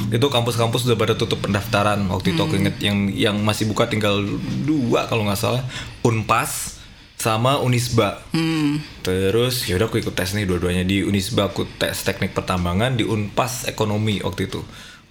Itu 0.10 0.32
kampus-kampus 0.32 0.88
udah 0.88 0.96
pada 0.96 1.14
tutup 1.20 1.44
pendaftaran. 1.44 2.08
Waktu 2.08 2.34
itu 2.34 2.40
aku 2.40 2.56
inget 2.56 2.80
yang 2.80 3.12
yang 3.12 3.36
masih 3.44 3.68
buka 3.68 3.92
tinggal 3.92 4.24
dua 4.64 5.12
kalau 5.12 5.28
nggak 5.28 5.38
salah. 5.44 5.62
Unpas 6.08 6.75
sama 7.26 7.58
Unisba 7.58 8.22
terus 9.02 9.66
yaudah 9.66 9.90
aku 9.90 9.98
ikut 9.98 10.14
tes 10.14 10.38
nih 10.38 10.46
dua-duanya 10.46 10.86
di 10.86 11.02
Unisba 11.02 11.50
aku 11.50 11.66
tes 11.82 12.06
teknik 12.06 12.38
pertambangan 12.38 12.94
di 12.94 13.02
Unpas 13.02 13.66
ekonomi 13.66 14.22
waktu 14.22 14.46
itu 14.46 14.62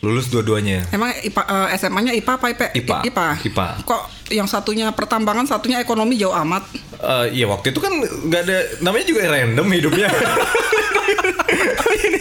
lulus 0.05 0.29
dua-duanya 0.29 0.85
Emang 0.93 1.11
IPA, 1.17 1.43
eh, 1.49 1.81
SMA-nya 1.81 2.12
IPA 2.12 2.33
apa 2.37 2.47
IP? 2.53 2.62
IPA. 2.85 2.99
IPA. 3.09 3.27
IPA. 3.49 3.67
Kok 3.89 4.03
yang 4.37 4.45
satunya 4.45 4.93
pertambangan, 4.93 5.49
satunya 5.49 5.81
ekonomi 5.81 6.21
jauh 6.21 6.37
amat? 6.45 6.61
Eh, 7.01 7.41
iya 7.41 7.49
waktu 7.49 7.73
itu 7.73 7.81
kan 7.81 7.89
nggak 8.05 8.41
ada 8.45 8.59
namanya 8.85 9.05
juga 9.09 9.33
random 9.33 9.65
hidupnya. 9.73 10.09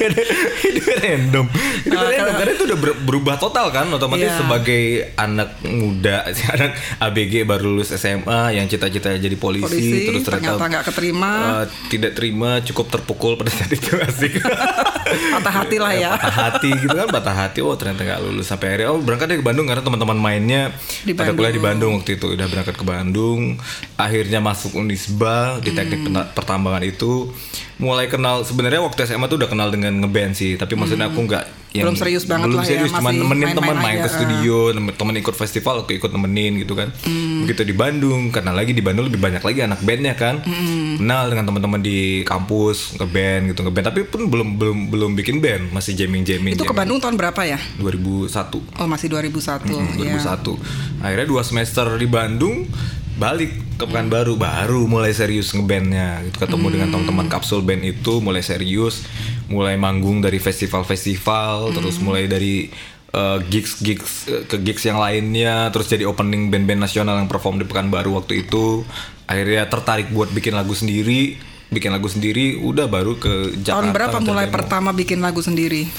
Ada 0.05 0.21
hidupnya 0.59 0.95
random. 0.99 1.45
Hidupnya 1.47 1.95
Ah, 1.95 2.03
random 2.03 2.17
karena- 2.25 2.37
karena 2.37 2.51
itu 2.53 2.63
udah 2.65 2.79
ber- 2.79 2.99
berubah 3.03 3.35
total 3.37 3.67
kan 3.69 3.85
otomatis 3.87 4.25
Iya. 4.25 4.37
sebagai 4.37 4.83
anak 5.15 5.49
muda 5.63 6.15
anak 6.53 6.71
ABG 6.99 7.33
baru 7.43 7.63
lulus 7.69 7.91
SMA 7.91 8.53
yang 8.53 8.65
cita-cita 8.65 9.11
jadi 9.13 9.35
polisi, 9.35 9.65
Polisi, 9.65 10.05
terus 10.05 10.23
ternyata 10.23 10.55
ternyata 10.55 10.65
nggak 10.69 10.85
keterima. 10.85 11.31
eh, 11.61 11.65
tidak 11.87 12.11
terima 12.13 12.61
cukup 12.61 12.85
terpukul 12.89 13.33
pada 13.33 13.49
saat 13.49 13.69
itu 13.69 13.89
asik. 13.97 14.39
Patah 15.33 15.53
hati 15.55 15.77
lah 15.77 15.93
ya. 15.93 16.11
patah 16.15 16.33
hati 16.49 16.69
gitu 16.73 16.91
kan 16.91 17.07
patah 17.07 17.35
hati 17.37 17.59
oh 17.59 17.75
ternyata 17.75 18.01
nggak 18.03 18.21
lulus 18.21 18.45
sampai 18.45 18.67
akhirnya 18.71 18.89
oh 18.89 18.97
berangkat 18.97 19.27
deh 19.27 19.37
ke 19.37 19.45
Bandung 19.45 19.65
karena 19.65 19.81
teman-teman 19.81 20.17
mainnya 20.17 20.71
Di 21.01 21.13
pada 21.13 21.31
kuliah 21.31 21.51
di 21.51 21.61
Bandung. 21.61 21.93
Waktu 21.95 22.17
itu 22.17 22.25
udah 22.29 22.47
berangkat 22.47 22.73
ke 22.73 22.83
Bandung 22.83 23.57
akhirnya 23.95 24.39
masuk 24.39 24.73
Unisba 24.75 25.59
di 25.59 25.71
teknik 25.71 26.01
Hmm. 26.03 26.25
pertambangan 26.29 26.83
itu 26.83 27.29
mulai 27.77 28.05
kenal 28.05 28.45
sebenarnya 28.45 28.79
waktu 28.79 29.05
SMA 29.05 29.25
tuh 29.25 29.41
udah 29.41 29.49
kenal 29.49 29.69
dengan 29.69 29.97
ngeband 29.97 30.37
sih 30.37 30.55
tapi 30.55 30.73
maksudnya 30.73 31.09
aku 31.09 31.25
nggak 31.25 31.45
yang 31.73 31.89
Hmm. 31.89 31.89
Belum 31.89 31.97
serius 31.97 32.23
banget 32.29 32.45
belum 32.45 32.59
lah 32.61 32.65
ya, 32.65 32.69
serius 32.69 32.91
cuma 32.93 33.09
masih 33.09 33.17
nemenin 33.17 33.49
teman 33.57 33.77
main 33.81 33.97
ke 33.97 34.05
ah. 34.05 34.13
studio 34.13 34.57
temen 34.93 35.15
ikut 35.17 35.33
festival 35.33 35.75
aku 35.81 35.97
ikut 35.97 36.11
nemenin 36.13 36.61
gitu 36.61 36.77
kan 36.77 36.93
Hmm. 37.01 37.41
begitu 37.43 37.65
di 37.65 37.73
Bandung 37.73 38.29
karena 38.29 38.53
lagi 38.53 38.77
di 38.77 38.83
Bandung 38.85 39.09
lebih 39.09 39.17
banyak 39.17 39.41
lagi 39.41 39.59
anak 39.65 39.81
bandnya 39.81 40.13
kan 40.13 40.37
Hmm. 40.45 41.01
kenal 41.01 41.33
dengan 41.33 41.49
teman-teman 41.49 41.81
di 41.81 42.21
kampus 42.23 42.93
ngeband 42.93 43.57
gitu 43.57 43.65
ngeband 43.65 43.85
tapi 43.89 44.05
pun 44.05 44.29
belum 44.29 44.61
belum 44.61 44.77
belum 44.93 45.11
bikin 45.17 45.41
band 45.41 45.73
masih 45.73 45.97
jamming 45.97 46.21
jamming 46.21 46.53
Itu 46.53 46.61
ke 46.61 46.77
Bandung 46.77 47.01
tahun 47.01 47.17
berapa 47.17 47.41
ya? 47.41 47.57
2001 47.81 48.61
Oh 48.77 48.85
masih 48.85 49.09
2001 49.09 49.73
Hmm, 49.73 49.97
ya. 49.97 50.13
2001 50.21 50.53
akhirnya 51.01 51.25
dua 51.25 51.41
semester 51.41 51.89
di 51.97 52.05
Bandung 52.05 52.69
balik 53.13 53.53
ke 53.77 53.85
Pekanbaru 53.85 54.33
baru 54.37 54.89
mulai 54.89 55.13
serius 55.13 55.53
ngebandnya 55.53 56.25
gitu 56.25 56.37
ketemu 56.41 56.65
dengan 56.73 56.87
teman-teman 56.93 57.27
kapsul 57.29 57.61
band 57.61 57.85
itu 57.85 58.21
mulai 58.21 58.41
serius 58.41 59.05
mulai 59.49 59.77
manggung 59.77 60.21
dari 60.23 60.41
festival-festival 60.41 61.77
terus 61.77 62.01
mulai 62.01 62.25
dari 62.25 62.73
uh, 63.13 63.37
gigs 63.45 63.81
gigs 63.85 64.25
uh, 64.29 64.43
ke 64.49 64.57
gigs 64.65 64.83
yang 64.89 64.97
lainnya 64.97 65.69
terus 65.69 65.85
jadi 65.85 66.09
opening 66.09 66.49
band-band 66.49 66.89
nasional 66.89 67.21
yang 67.21 67.29
perform 67.29 67.61
di 67.61 67.65
Pekanbaru 67.69 68.17
waktu 68.17 68.49
itu 68.49 68.81
akhirnya 69.29 69.69
tertarik 69.69 70.09
buat 70.09 70.33
bikin 70.33 70.57
lagu 70.57 70.73
sendiri 70.73 71.37
bikin 71.73 71.89
lagu 71.89 72.05
sendiri 72.05 72.61
udah 72.61 72.85
baru 72.85 73.17
ke 73.17 73.57
Jakarta 73.61 73.73
Tahun 73.81 73.87
berapa 73.93 74.17
mulai 74.21 74.45
demo. 74.45 74.55
pertama 74.61 74.89
bikin 74.93 75.19
lagu 75.21 75.41
sendiri? 75.41 75.89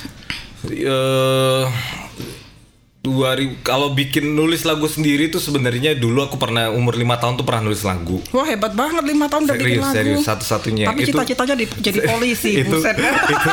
Eh, 3.05 3.13
2000 3.13 3.61
kalau 3.61 3.93
bikin 3.93 4.33
nulis 4.33 4.65
lagu 4.65 4.89
sendiri 4.89 5.29
tuh 5.29 5.37
sebenarnya 5.37 5.93
dulu 5.93 6.25
aku 6.25 6.41
pernah 6.41 6.73
umur 6.73 6.97
lima 6.97 7.21
tahun 7.21 7.37
tuh 7.37 7.45
pernah 7.45 7.69
nulis 7.69 7.85
lagu. 7.85 8.17
Wah 8.33 8.49
hebat 8.49 8.73
banget 8.73 9.05
lima 9.05 9.29
tahun 9.29 9.45
udah 9.45 9.55
bikin 9.55 9.69
Serius, 9.69 9.85
lagu. 9.85 9.95
serius 9.95 10.21
satu-satunya. 10.25 10.85
Tapi 10.89 11.01
Itu- 11.05 11.09
cita-citanya 11.13 11.55
di- 11.55 11.69
jadi 11.85 11.99
polisi, 12.11 12.65
itu, 12.65 12.73
buset. 12.73 12.97
itu 13.29 13.51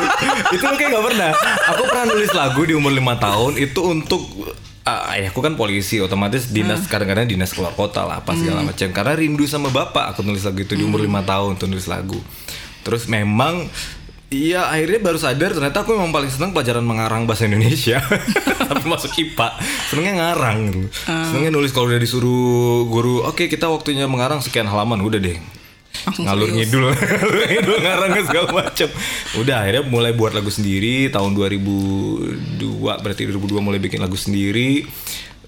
itu 0.56 0.64
lu 0.64 0.76
kayak 0.80 0.92
gak 0.96 1.06
pernah. 1.06 1.32
Aku 1.68 1.84
pernah 1.84 2.06
nulis 2.08 2.32
lagu 2.32 2.62
di 2.64 2.74
umur 2.74 2.96
lima 2.96 3.20
tahun 3.20 3.60
itu 3.60 3.80
untuk 3.84 4.24
uh, 4.88 5.12
ayahku 5.12 5.44
kan 5.44 5.60
polisi 5.60 6.00
otomatis 6.00 6.48
dinas 6.48 6.88
kadang-kadang 6.88 7.28
dinas 7.28 7.52
keluar 7.52 7.76
kota 7.76 8.08
lah 8.08 8.24
apa 8.24 8.32
segala 8.34 8.64
macam 8.64 8.88
karena 8.90 9.14
rindu 9.14 9.44
sama 9.46 9.68
bapak 9.68 10.16
aku 10.16 10.24
nulis 10.24 10.42
lagu 10.42 10.64
itu 10.64 10.80
di 10.80 10.88
umur 10.88 11.04
lima 11.04 11.22
tahun 11.22 11.60
tuh 11.60 11.68
nulis 11.68 11.86
lagu 11.86 12.18
terus 12.82 13.04
memang 13.06 13.68
Iya 14.32 14.72
akhirnya 14.72 15.04
baru 15.04 15.20
sadar 15.20 15.52
ternyata 15.52 15.84
aku 15.84 15.92
memang 15.92 16.16
paling 16.16 16.32
senang 16.32 16.56
pelajaran 16.56 16.88
mengarang 16.88 17.28
bahasa 17.28 17.52
Indonesia 17.52 18.00
Tapi 18.72 18.84
masuk 18.88 19.12
IPA 19.12 19.48
Senengnya 19.92 20.14
ngarang 20.16 20.58
gitu. 20.72 20.88
Senengnya 21.04 21.52
nulis 21.52 21.76
kalau 21.76 21.92
udah 21.92 22.00
disuruh 22.00 22.88
guru 22.88 23.28
Oke 23.28 23.52
kita 23.52 23.68
waktunya 23.68 24.08
mengarang 24.08 24.40
sekian 24.40 24.66
halaman 24.72 25.04
Udah 25.04 25.20
deh. 25.20 25.36
Langsung 26.08 26.24
ngalur 26.24 26.48
serius. 26.50 26.72
ngidul. 26.72 26.84
Ngalur 27.20 27.44
ngidul 27.52 27.78
ngarang 27.84 28.12
segala 28.26 28.48
macam 28.50 28.90
udah 29.38 29.56
akhirnya 29.60 29.84
mulai 29.86 30.12
buat 30.16 30.32
lagu 30.32 30.48
sendiri. 30.48 31.12
Tahun 31.12 31.32
2002 31.36 33.04
berarti 33.04 33.22
2002 33.28 33.60
mulai 33.60 33.80
bikin 33.84 34.00
lagu 34.00 34.16
sendiri 34.16 34.88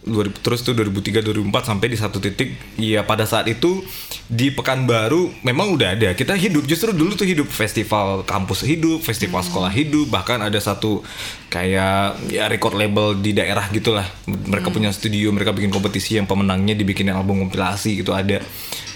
2000 0.04 0.44
terus 0.44 0.60
tuh 0.68 0.76
2003 0.76 1.24
2004 1.24 1.70
sampai 1.70 1.88
di 1.88 1.98
satu 1.98 2.18
titik. 2.20 2.56
Ya 2.76 3.08
pada 3.08 3.24
saat 3.24 3.48
itu 3.48 3.80
di 4.28 4.52
Pekanbaru 4.52 5.32
memang 5.48 5.72
udah 5.72 5.96
ada. 5.96 6.12
Kita 6.12 6.36
hidup 6.36 6.68
justru 6.68 6.92
dulu 6.92 7.16
tuh 7.16 7.28
hidup 7.28 7.48
festival 7.48 8.28
kampus 8.28 8.68
hidup 8.68 9.00
festival 9.00 9.40
sekolah 9.40 9.72
hidup 9.72 10.12
bahkan 10.12 10.44
ada 10.44 10.60
satu 10.60 11.04
kayak 11.48 12.20
ya 12.28 12.52
record 12.52 12.76
label 12.76 13.16
di 13.16 13.32
daerah 13.32 13.68
gitulah. 13.72 14.06
Mereka 14.28 14.70
punya 14.76 14.92
studio 14.92 15.32
mereka 15.32 15.56
bikin 15.56 15.72
kompetisi 15.72 16.20
yang 16.20 16.28
pemenangnya 16.28 16.76
dibikinin 16.76 17.16
album 17.16 17.48
kompilasi 17.48 18.04
gitu 18.04 18.12
ada. 18.12 18.44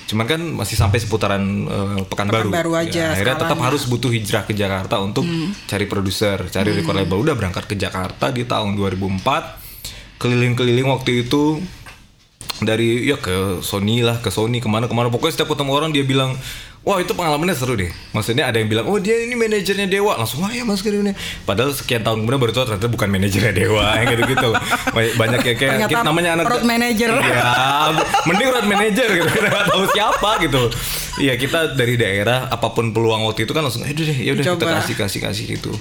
Cuman 0.08 0.24
kan 0.24 0.40
masih 0.40 0.80
sampai 0.80 1.04
seputaran 1.04 1.44
eh, 1.68 2.02
Pekanbaru. 2.08 2.52
Pekanbaru 2.52 2.72
aja 2.80 3.12
Ya, 3.12 3.12
akhirnya 3.12 3.44
tetap 3.44 3.60
harus 3.60 3.84
butuh 3.92 4.08
hijrah 4.08 4.48
ke 4.48 4.56
Jakarta 4.56 5.04
untuk 5.04 5.28
cari 5.68 5.86
produser 5.88 6.48
cari 6.48 6.72
record 6.72 6.96
label. 6.96 7.20
Udah 7.20 7.36
berangkat 7.36 7.68
ke 7.68 7.76
Jakarta 7.76 8.32
di 8.32 8.48
tahun 8.48 8.80
2004 8.80 9.67
keliling-keliling 10.18 10.90
waktu 10.90 11.26
itu 11.26 11.62
dari 12.62 13.06
ya 13.06 13.22
ke 13.22 13.62
Sony 13.62 14.02
lah 14.02 14.18
ke 14.18 14.34
Sony 14.34 14.58
ke 14.58 14.70
mana 14.70 14.90
ke 14.90 14.96
mana 14.98 15.14
pokoknya 15.14 15.38
setiap 15.38 15.54
ketemu 15.54 15.72
orang 15.78 15.92
dia 15.94 16.02
bilang 16.02 16.34
wah 16.88 17.04
itu 17.04 17.12
pengalamannya 17.12 17.52
seru 17.52 17.76
deh 17.76 17.92
maksudnya 18.16 18.48
ada 18.48 18.64
yang 18.64 18.72
bilang 18.72 18.88
oh 18.88 18.96
dia 18.96 19.20
ini 19.20 19.36
manajernya 19.36 19.92
Dewa. 19.92 20.16
Langsung 20.16 20.40
wah 20.40 20.48
ya 20.56 20.64
mas 20.64 20.80
ini 20.88 21.12
padahal 21.44 21.76
sekian 21.76 22.00
tahun 22.00 22.24
kemudian 22.24 22.40
baru 22.40 22.56
tahu 22.56 22.64
ternyata 22.72 22.88
bukan 22.88 23.12
manajernya 23.12 23.52
Dewa 23.52 23.86
yang 24.00 24.08
gitu 24.16 24.24
gitu 24.32 24.50
banyak 24.96 25.42
yang 25.44 25.58
kayak 25.60 25.72
Ternyata 25.76 25.92
kita 25.92 26.08
namanya 26.08 26.30
anak 26.40 26.46
road 26.48 26.64
manager. 26.64 27.12
ya 27.28 27.44
mending 28.24 28.50
road 28.56 28.68
manager 28.72 29.08
gitu 29.20 29.28
nggak 29.28 29.66
tahu 29.68 29.84
siapa 29.92 30.32
gitu. 30.48 30.64
Iya 31.18 31.34
kita 31.36 31.76
dari 31.76 32.00
daerah 32.00 32.48
apa 32.48 32.72
pun 32.72 32.96
peluang 32.96 33.28
waktu 33.28 33.44
itu 33.44 33.52
kan 33.52 33.68
langsung 33.68 33.84
eh 33.84 33.92
udah 33.92 34.06
deh 34.08 34.20
ya 34.24 34.32
udah 34.38 34.46
kita 34.48 34.64
Coba. 34.64 34.80
kasih 34.80 34.96
kasih 34.96 35.20
kasih 35.28 35.44
gitu. 35.60 35.72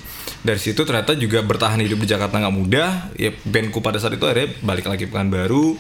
Dari 0.43 0.59
situ 0.59 0.83
ternyata 0.83 1.15
juga 1.15 1.39
bertahan 1.47 1.79
hidup 1.87 2.03
di 2.03 2.09
Jakarta 2.11 2.43
nggak 2.43 2.57
mudah. 2.57 3.15
Ya 3.15 3.31
bandku 3.47 3.79
pada 3.79 4.03
saat 4.03 4.19
itu 4.19 4.27
akhirnya 4.27 4.51
balik 4.67 4.91
lagi 4.91 5.07
pekan 5.07 5.31
baru 5.31 5.79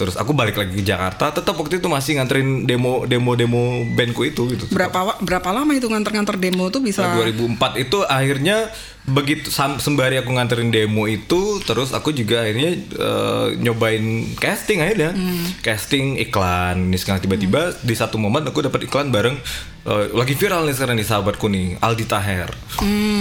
terus 0.00 0.16
aku 0.16 0.32
balik 0.32 0.56
lagi 0.56 0.80
ke 0.80 0.80
Jakarta 0.80 1.28
tetap 1.28 1.52
waktu 1.60 1.76
itu 1.76 1.84
masih 1.92 2.16
nganterin 2.16 2.64
demo 2.64 3.04
demo 3.04 3.36
demo 3.36 3.84
bandku 3.92 4.24
itu 4.24 4.48
gitu 4.48 4.59
Berapa 4.66 4.98
wa- 5.02 5.18
berapa 5.18 5.48
lama 5.50 5.70
itu 5.70 5.86
nganter-nganter 5.86 6.36
demo 6.36 6.68
tuh 6.68 6.78
bisa? 6.78 7.00
Nah, 7.02 7.16
2004 7.16 7.56
itu 7.78 7.98
akhirnya 8.02 8.68
begitu 9.02 9.48
sembari 9.50 10.16
aku 10.16 10.30
nganterin 10.30 10.68
demo 10.68 11.04
itu 11.04 11.58
terus 11.60 11.90
aku 11.90 12.10
juga 12.10 12.44
akhirnya 12.44 12.70
eh, 12.76 13.46
nyobain 13.56 14.04
casting 14.36 14.78
akhirnya. 14.78 15.16
Casting 15.58 16.20
iklan 16.20 16.88
ini 16.88 16.96
sekarang 16.96 17.20
tiba-tiba 17.20 17.72
di 17.78 17.92
satu 17.92 18.16
momen 18.16 18.44
aku 18.44 18.60
dapat 18.60 18.84
iklan 18.84 19.08
bareng 19.08 19.40
eh, 19.82 20.06
lagi 20.12 20.34
viral 20.34 20.64
nih 20.64 20.74
sekarang 20.74 20.94
nih 20.94 21.06
sahabatku 21.06 21.46
nih 21.46 21.78
Aldi 21.78 22.04
Taher. 22.04 22.50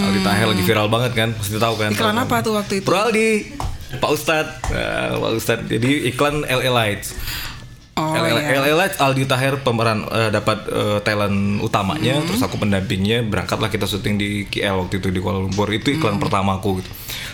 Aldi 0.02 0.20
Taher 0.22 0.48
lagi 0.48 0.64
viral 0.64 0.88
banget 0.88 1.12
kan 1.14 1.30
pasti 1.32 1.56
tahu 1.56 1.76
kan? 1.78 1.90
Iklan 1.90 2.12
tahu 2.12 2.18
kan? 2.18 2.26
apa 2.26 2.36
tuh 2.42 2.54
waktu 2.54 2.74
itu? 2.80 2.86
Bro 2.86 3.00
Aldi 3.06 3.28
Pak 3.90 4.12
Ustadz. 4.12 4.70
Nah, 4.70 5.18
Pak 5.18 5.32
Ustadz. 5.34 5.66
Jadi 5.66 6.06
iklan 6.08 6.44
LA 6.44 6.70
Lights 6.70 7.18
Oh 8.00 8.16
LA, 8.16 8.40
iya. 8.40 8.72
Lights 8.72 8.96
Aldi 8.98 9.28
Taher 9.28 9.60
pemeran 9.60 10.08
eh, 10.08 10.32
dapat 10.32 10.64
eh, 10.66 11.00
talent 11.02 11.60
utamanya 11.60 12.16
Hmm. 12.16 12.26
terus 12.26 12.40
aku 12.40 12.56
pendampingnya 12.56 13.22
berangkatlah 13.22 13.68
kita 13.68 13.84
syuting 13.84 14.16
di 14.16 14.30
KL 14.46 14.80
waktu 14.80 14.98
itu 14.98 15.12
di 15.12 15.20
Kuala 15.20 15.40
Lumpur 15.40 15.68
itu 15.70 15.92
iklan 15.92 16.16
Hmm. 16.16 16.24
pertama 16.24 16.56
aku 16.56 16.80
gitu 16.80 16.90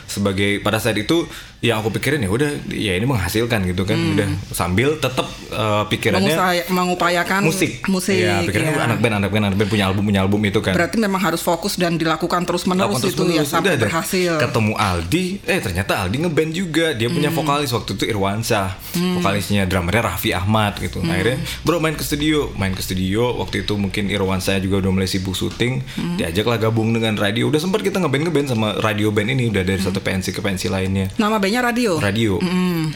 sebagai 0.05 0.59
pada 0.59 0.77
saat 0.77 0.95
itu 0.95 1.25
yang 1.59 1.79
aku 1.79 1.89
pikirin 1.91 2.19
ya 2.19 2.29
udah 2.29 2.45
ya 2.67 2.93
ini 2.93 3.03
menghasilkan 3.03 3.65
gitu 3.65 3.83
kan 3.83 3.95
Hmm. 3.95 4.13
udah 4.13 4.27
sambil 4.51 4.97
tetap 4.97 5.25
eh, 5.47 5.83
pikirannya 5.87 6.29
Mengusai- 6.29 6.65
mengupayakan 6.69 7.41
musik 7.41 7.81
musik 7.85 8.13
ya 8.15 8.43
pikirannya 8.43 8.75
ya. 8.75 8.85
anak 8.85 8.99
band 8.99 9.15
anak 9.15 9.29
band 9.29 9.45
anak 9.45 9.57
band 9.57 9.69
punya 9.69 9.85
album 9.85 10.03
punya 10.03 10.21
album 10.21 10.41
itu 10.41 10.59
kan 10.59 10.73
Berarti 10.75 10.97
memang 10.97 11.17
harus 11.19 11.41
fokus 11.41 11.75
dan 11.75 11.95
dilakukan 11.95 12.43
terus 12.43 12.65
menerus 12.65 13.01
itu 13.01 13.17
ya 13.27 13.41
sampai 13.41 13.73
Udah 13.73 13.81
berhasil. 13.81 14.31
Ketemu 14.37 14.73
Aldi, 14.75 15.25
eh 15.43 15.59
ternyata 15.59 15.93
Aldi 15.97 16.17
ngeband 16.21 16.51
juga. 16.51 16.87
Dia 16.91 17.09
punya 17.09 17.27
Hmm. 17.27 17.39
vokalis 17.39 17.71
waktu 17.71 17.93
itu 17.93 18.03
Irwansyah. 18.05 18.67
Vokalisnya 19.15 19.65
drummernya 19.65 20.03
Raffi 20.05 20.31
Ahmad 20.31 20.77
gitu. 20.77 20.99
Hmm. 20.99 21.09
Akhirnya, 21.09 21.37
"Bro, 21.61 21.79
main 21.79 21.93
ke 21.93 22.03
studio." 22.03 22.53
Main 22.53 22.71
ke 22.71 22.81
studio. 22.81 23.35
Waktu 23.37 23.63
itu 23.63 23.73
mungkin 23.75 24.07
Irwansyah 24.07 24.59
juga 24.59 24.79
udah 24.79 24.91
mulai 24.91 25.07
sibuk 25.07 25.33
syuting. 25.33 25.81
Hmm. 25.95 26.15
Diajaklah 26.15 26.59
gabung 26.59 26.91
dengan 26.91 27.15
radio. 27.15 27.47
Udah 27.47 27.57
sempat 27.57 27.81
kita 27.81 27.97
ngeband 27.97 28.23
ngeband 28.23 28.47
sama 28.49 28.77
radio 28.79 29.09
band 29.09 29.31
ini 29.31 29.49
udah 29.49 29.63
Hmm. 29.63 29.71
Satu 29.95 30.03
pensi 30.03 30.35
ke 30.35 30.43
pensi 30.43 30.67
lainnya. 30.67 31.07
Nama 31.15 31.39
bandnya 31.39 31.63
radio. 31.63 31.95
Radio, 32.03 32.43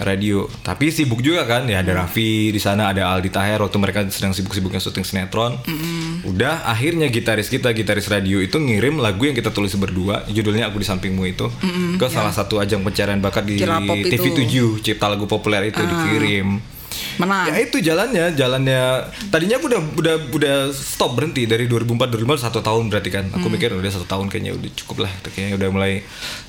radio. 0.03 0.51
Tapi 0.59 0.91
sibuk 0.91 1.23
juga 1.23 1.47
kan, 1.47 1.63
ya 1.71 1.79
ada 1.79 2.03
Raffi 2.03 2.51
di 2.51 2.59
sana, 2.59 2.91
ada 2.91 3.07
Aldi 3.15 3.31
Taher 3.31 3.63
waktu 3.63 3.77
mereka 3.79 4.03
sedang 4.11 4.35
sibuk-sibuknya 4.35 4.83
syuting 4.83 5.07
sinetron. 5.07 5.55
Udah 6.27 6.67
akhirnya 6.67 7.07
gitaris 7.07 7.47
kita, 7.47 7.71
gitaris 7.71 8.11
radio 8.11 8.43
itu 8.43 8.59
ngirim 8.59 8.99
lagu 8.99 9.23
yang 9.23 9.37
kita 9.37 9.55
tulis 9.55 9.71
berdua, 9.79 10.27
judulnya 10.27 10.67
aku 10.67 10.83
di 10.83 10.87
sampingmu 10.91 11.23
itu, 11.23 11.47
ke 11.95 12.07
salah 12.11 12.35
satu 12.35 12.59
ajang 12.59 12.83
pencarian 12.83 13.23
bakat 13.23 13.47
di 13.47 13.63
Cilapop 13.63 13.95
itu. 13.95 14.11
TV7, 14.11 14.83
cipta 14.83 15.07
lagu 15.07 15.23
populer 15.23 15.71
itu 15.71 15.79
dikirim. 15.79 16.78
Menang. 17.19 17.51
Ya 17.51 17.55
itu 17.59 17.77
jalannya, 17.83 18.31
jalannya. 18.33 19.11
Tadinya 19.27 19.59
aku 19.59 19.67
udah 19.67 19.81
udah 19.99 20.15
udah 20.31 20.55
stop 20.71 21.19
berhenti 21.19 21.43
dari 21.43 21.67
2004 21.67 22.15
2005 22.15 22.45
satu 22.45 22.59
tahun 22.63 22.87
berarti 22.87 23.09
kan. 23.11 23.25
Aku 23.35 23.47
mikir 23.51 23.75
udah 23.75 23.91
satu 23.91 24.07
tahun 24.07 24.31
kayaknya 24.31 24.55
udah 24.55 24.69
cukup 24.79 25.07
lah. 25.07 25.11
Kayaknya 25.27 25.55
udah 25.59 25.69
mulai 25.69 25.91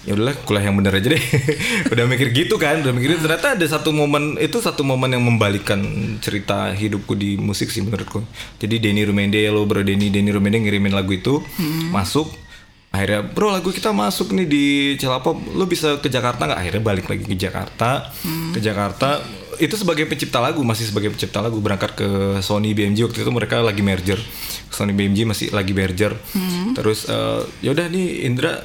ya 0.06 0.12
udahlah 0.14 0.34
kuliah 0.46 0.64
yang 0.70 0.76
bener 0.78 0.92
aja 0.94 1.08
deh. 1.10 1.24
udah 1.92 2.04
mikir 2.06 2.28
gitu 2.32 2.54
kan, 2.56 2.80
udah 2.80 2.92
mikir 2.94 3.18
ternyata 3.18 3.58
ada 3.58 3.66
satu 3.66 3.90
momen 3.90 4.38
itu 4.38 4.62
satu 4.62 4.86
momen 4.86 5.10
yang 5.14 5.24
membalikkan 5.26 5.82
cerita 6.22 6.70
hidupku 6.70 7.18
di 7.18 7.34
musik 7.36 7.68
sih 7.68 7.82
menurutku. 7.82 8.22
Jadi 8.62 8.78
Denny 8.78 9.02
Rumende 9.02 9.42
lo 9.50 9.66
bro 9.66 9.82
Denny 9.82 10.08
Denny 10.08 10.30
Rumende 10.30 10.62
ngirimin 10.62 10.94
lagu 10.94 11.10
itu 11.10 11.42
masuk 11.90 12.30
akhirnya 12.90 13.22
bro 13.22 13.54
lagu 13.54 13.70
kita 13.70 13.94
masuk 13.94 14.34
nih 14.34 14.46
di 14.50 14.64
Cilapop 14.98 15.38
lo 15.54 15.64
bisa 15.70 16.02
ke 16.02 16.10
Jakarta 16.10 16.50
nggak 16.50 16.58
akhirnya 16.58 16.82
balik 16.82 17.06
lagi 17.06 17.22
ke 17.22 17.38
Jakarta 17.38 18.10
ke 18.50 18.58
Jakarta 18.58 19.22
itu 19.60 19.76
sebagai 19.76 20.08
pencipta 20.08 20.40
lagu 20.40 20.64
masih 20.64 20.88
sebagai 20.88 21.12
pencipta 21.12 21.44
lagu. 21.44 21.60
Berangkat 21.60 21.92
ke 21.92 22.08
Sony 22.40 22.72
BMG 22.72 23.04
waktu 23.04 23.20
itu 23.20 23.30
mereka 23.30 23.60
lagi 23.60 23.84
merger. 23.84 24.16
Sony 24.72 24.96
BMG 24.96 25.28
masih 25.28 25.46
lagi 25.52 25.76
merger. 25.76 26.16
Terus 26.72 27.04
eh, 27.06 27.44
yaudah 27.60 27.86
nih 27.92 28.24
Indra 28.24 28.58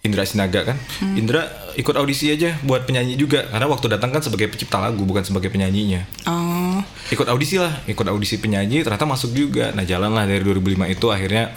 Indra 0.00 0.24
Sinaga 0.24 0.64
kan? 0.64 0.78
Indra 1.12 1.44
ikut 1.76 1.92
audisi 1.92 2.32
aja 2.32 2.56
buat 2.64 2.88
penyanyi 2.88 3.20
juga. 3.20 3.44
Karena 3.50 3.68
waktu 3.68 3.90
datang 3.92 4.14
kan 4.14 4.24
sebagai 4.24 4.48
pencipta 4.48 4.80
lagu 4.80 5.02
bukan 5.04 5.20
sebagai 5.26 5.52
penyanyinya. 5.52 6.06
Oh, 6.24 6.80
ikut 7.12 7.28
audisi 7.28 7.60
lah 7.60 7.84
ikut 7.84 8.06
audisi 8.08 8.40
penyanyi 8.40 8.80
ternyata 8.80 9.04
masuk 9.04 9.36
juga. 9.36 9.74
Nah 9.76 9.84
jalan 9.84 10.14
lah 10.14 10.24
dari 10.24 10.40
2005 10.40 10.88
itu 10.88 11.06
akhirnya 11.12 11.52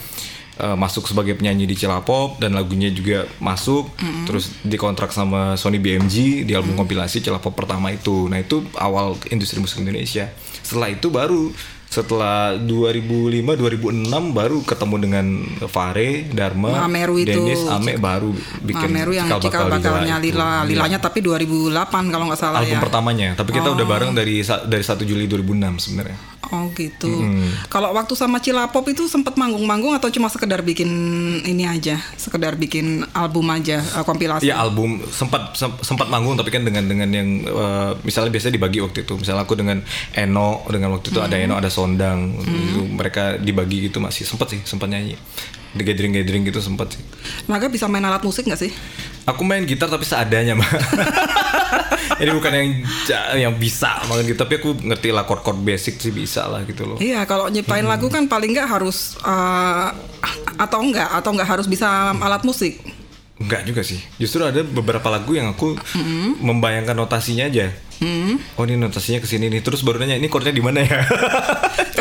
eh, 0.59 0.77
masuk 0.77 1.09
sebagai 1.09 1.37
penyanyi 1.37 1.65
di 1.65 1.75
Cilapop 1.77 2.37
dan 2.37 2.53
lagunya 2.53 2.91
juga 2.93 3.25
masuk 3.41 3.89
terus 4.27 4.53
dikontrak 4.65 5.09
sama 5.09 5.57
Sony 5.57 5.79
BMG 5.79 6.45
di 6.45 6.53
album 6.53 6.77
kompilasi 6.77 7.23
Cilapop 7.23 7.53
pertama 7.53 7.93
itu 7.93 8.27
nah 8.27 8.37
itu 8.41 8.61
awal 8.77 9.17
industri 9.33 9.61
musik 9.61 9.81
Indonesia 9.81 10.29
setelah 10.61 10.89
itu 10.91 11.07
baru 11.11 11.51
setelah 11.93 12.57
2005 12.57 13.53
2006 13.53 14.09
baru 14.33 14.57
ketemu 14.65 14.95
dengan 14.97 15.25
Fare 15.69 16.25
Dharma 16.33 16.89
Mameru 16.89 17.21
itu. 17.21 17.37
Dennis 17.37 17.61
Ame 17.69 18.01
baru 18.01 18.33
bikin 18.65 18.89
Mameru 18.89 19.13
yang 19.13 19.29
cikal 19.37 19.69
bakalnya. 19.69 20.17
Lila. 20.17 20.65
Iya. 20.65 20.73
Lilanya 20.73 20.97
tapi 20.97 21.21
2008 21.21 21.69
kalau 22.09 22.25
nggak 22.33 22.41
salah 22.41 22.65
album 22.65 22.81
ya. 22.81 22.81
pertamanya 22.81 23.29
tapi 23.37 23.53
kita 23.53 23.69
udah 23.77 23.85
bareng 23.85 24.11
dari 24.17 24.41
dari 24.41 24.81
1 24.83 25.05
Juli 25.05 25.29
2006 25.29 25.85
sebenarnya 25.85 26.32
Oh 26.53 26.69
gitu. 26.71 27.09
Kalau 27.65 27.89
waktu 27.91 28.13
sama 28.13 28.37
Cilapop 28.37 28.85
itu 28.85 29.09
sempat 29.09 29.33
manggung-manggung 29.33 29.97
atau 29.97 30.05
cuma 30.07 30.29
sekedar 30.29 30.61
bikin 30.61 30.85
ini 31.41 31.65
aja, 31.65 31.97
sekedar 32.13 32.53
bikin 32.53 33.01
album 33.09 33.49
aja, 33.49 33.81
eh, 33.81 34.05
kompilasi. 34.05 34.45
Iya 34.45 34.61
album 34.61 35.01
sempat 35.09 35.57
sem- 35.57 35.81
sempat 35.81 36.13
manggung 36.13 36.37
tapi 36.37 36.53
kan 36.53 36.61
dengan 36.61 36.85
dengan 36.85 37.09
yang 37.09 37.29
eh, 37.41 37.91
misalnya 38.05 38.29
biasanya 38.29 38.53
dibagi 38.53 38.79
waktu 38.79 39.01
itu. 39.01 39.17
Misalnya 39.17 39.41
aku 39.41 39.57
dengan 39.57 39.81
Eno 40.13 40.61
dengan 40.69 40.93
waktu 40.93 41.09
itu 41.09 41.19
ada 41.19 41.33
Eno 41.33 41.57
ada 41.57 41.73
Sondang. 41.73 42.37
Itu 42.37 42.85
mereka 42.85 43.41
dibagi 43.41 43.89
gitu 43.89 43.97
masih. 43.97 44.29
Sempat 44.29 44.53
sih 44.53 44.61
sempat 44.61 44.93
nyanyi 44.93 45.17
di 45.73 45.81
gathering 45.81 46.13
gathering 46.13 46.45
gitu 46.45 46.61
sempat 46.61 46.93
sih 46.93 47.01
Naga 47.49 47.67
bisa 47.67 47.89
main 47.89 48.05
alat 48.05 48.21
musik 48.21 48.45
nggak 48.45 48.61
sih? 48.61 48.71
aku 49.23 49.41
main 49.47 49.63
gitar 49.63 49.87
tapi 49.87 50.03
seadanya 50.03 50.53
mah 50.53 50.67
ini 52.21 52.31
bukan 52.35 52.51
yang 52.51 52.67
yang 53.39 53.53
bisa 53.55 54.03
main 54.11 54.27
gitar 54.27 54.45
tapi 54.45 54.59
aku 54.59 54.75
ngerti 54.83 55.15
lah 55.15 55.23
chord 55.23 55.41
chord 55.47 55.59
basic 55.63 55.95
sih 55.97 56.11
bisa 56.11 56.43
lah 56.45 56.67
gitu 56.67 56.83
loh 56.83 56.97
Iya, 56.99 57.23
kalau 57.23 57.47
nyiptain 57.47 57.87
lagu 57.87 58.11
kan 58.11 58.27
paling 58.27 58.51
nggak 58.51 58.67
harus 58.67 59.15
eh, 59.23 59.89
atau 60.59 60.79
enggak 60.83 61.09
atau 61.09 61.31
enggak 61.33 61.49
harus 61.49 61.67
bisa 61.67 62.11
alat 62.19 62.43
musik. 62.43 62.79
Enggak 63.43 63.61
juga 63.63 63.81
sih. 63.83 63.99
Justru 64.15 64.41
ada 64.41 64.61
beberapa 64.61 65.07
lagu 65.07 65.31
yang 65.31 65.51
aku 65.51 65.75
membayangkan 66.39 66.95
notasinya 66.95 67.45
aja. 67.45 67.69
Oh 68.53 68.63
ini 68.63 68.75
notasinya 68.75 69.19
ke 69.19 69.27
sini 69.27 69.47
nih. 69.47 69.59
Terus 69.59 69.79
baru 69.79 69.99
nanya 69.99 70.15
ini 70.15 70.27
chordnya 70.27 70.51
di 70.51 70.59
mana 70.59 70.79
ya? 70.79 70.99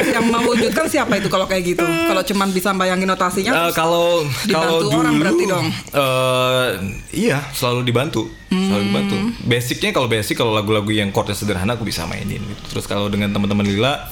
Yang 0.02 0.26
mewujudkan 0.28 0.86
siapa 0.86 1.14
itu 1.14 1.26
kalau 1.26 1.46
kayak 1.46 1.62
gitu? 1.64 1.84
Kalau 1.84 2.20
cuman 2.20 2.50
bisa 2.50 2.74
bayangin 2.74 3.06
notasinya? 3.06 3.54
Terus 3.54 3.76
kalau 3.76 4.26
kalau 4.44 4.82
dibantu 4.82 4.84
dulu 4.84 4.98
orang 4.98 5.14
berarti 5.16 5.44
dong? 5.46 5.66
eh, 5.94 6.66
iya 7.12 7.38
selalu 7.52 7.80
dibantu 7.84 8.26
selalu 8.48 8.58
Hmm. 8.74 8.88
dibantu 8.90 9.16
basicnya 9.42 9.90
kalau 9.90 10.06
basic 10.06 10.34
kalau 10.34 10.50
lagu-lagu 10.50 10.90
yang 10.90 11.08
chordnya 11.08 11.32
sederhana 11.32 11.72
aku 11.72 11.82
bisa 11.82 12.04
mainin 12.04 12.42
gitu. 12.42 12.62
terus 12.68 12.84
kalau 12.84 13.06
dengan 13.06 13.30
teman-teman 13.30 13.64
Lila 13.64 14.10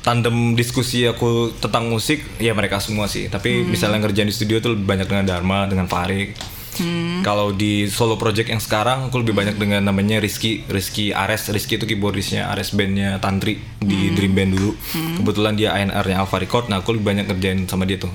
tandem 0.00 0.34
diskusi 0.54 1.04
aku 1.04 1.54
tentang 1.54 1.86
musik 1.86 2.24
ya 2.36 2.50
mereka 2.50 2.78
semua 2.78 3.06
sih 3.06 3.26
tapi 3.26 3.60
Hmm. 3.60 3.68
misalnya 3.68 4.00
ngerjain 4.00 4.26
di 4.26 4.34
studio 4.34 4.58
tuh 4.58 4.72
lebih 4.72 4.86
banyak 4.86 5.06
dengan 5.06 5.24
Dharma 5.28 5.66
dengan 5.66 5.86
Farid 5.86 6.34
Hmm. 6.76 7.24
kalau 7.24 7.50
di 7.50 7.88
solo 7.88 8.20
project 8.20 8.52
yang 8.52 8.60
sekarang 8.60 9.08
aku 9.08 9.24
lebih 9.24 9.32
banyak 9.32 9.56
dengan 9.56 9.80
namanya 9.80 10.20
Rizky 10.20 10.62
Rizky 10.68 11.10
Ares. 11.10 11.48
Rizky 11.48 11.80
itu 11.80 11.88
keyboardisnya 11.88 12.52
Ares 12.52 12.76
bandnya 12.76 13.16
Tantri 13.16 13.58
di 13.80 14.08
Hmm. 14.08 14.14
Dream 14.14 14.32
Band 14.36 14.50
dulu. 14.52 14.70
Kebetulan 15.16 15.56
dia 15.56 15.72
ANR-nya 15.72 16.20
Alpha 16.20 16.36
Record. 16.36 16.68
Nah 16.68 16.84
aku 16.84 16.92
lebih 16.94 17.08
banyak 17.08 17.24
ngerjain 17.26 17.64
sama 17.64 17.88
dia 17.88 17.96
tuh. 17.96 18.12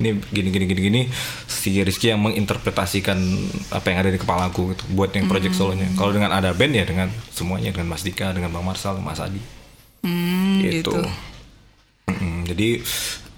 Ini 0.00 0.16
gini 0.32 0.48
gini 0.48 0.64
gini 0.64 0.80
gini. 0.80 1.00
Si 1.44 1.76
Rizky 1.80 2.08
yang 2.08 2.24
menginterpretasikan 2.24 3.20
apa 3.68 3.86
yang 3.92 3.98
ada 4.00 4.10
di 4.10 4.16
kepala 4.16 4.48
aku 4.48 4.72
gitu 4.72 4.84
buat 4.96 5.12
yang 5.12 5.28
project 5.28 5.54
solonya. 5.54 5.92
Kalau 5.94 6.10
dengan 6.10 6.32
ada 6.32 6.56
band 6.56 6.72
ya 6.72 6.88
dengan 6.88 7.12
semuanya 7.30 7.70
dengan 7.70 7.92
Mas 7.92 8.00
Dika 8.00 8.32
dengan 8.32 8.48
Bang 8.48 8.64
Marsal 8.64 8.96
Mas 8.98 9.20
Adi. 9.20 9.38
Hmm, 10.00 10.64
gitu. 10.64 10.96
gitu. 10.96 11.04
Jadi 12.50 12.82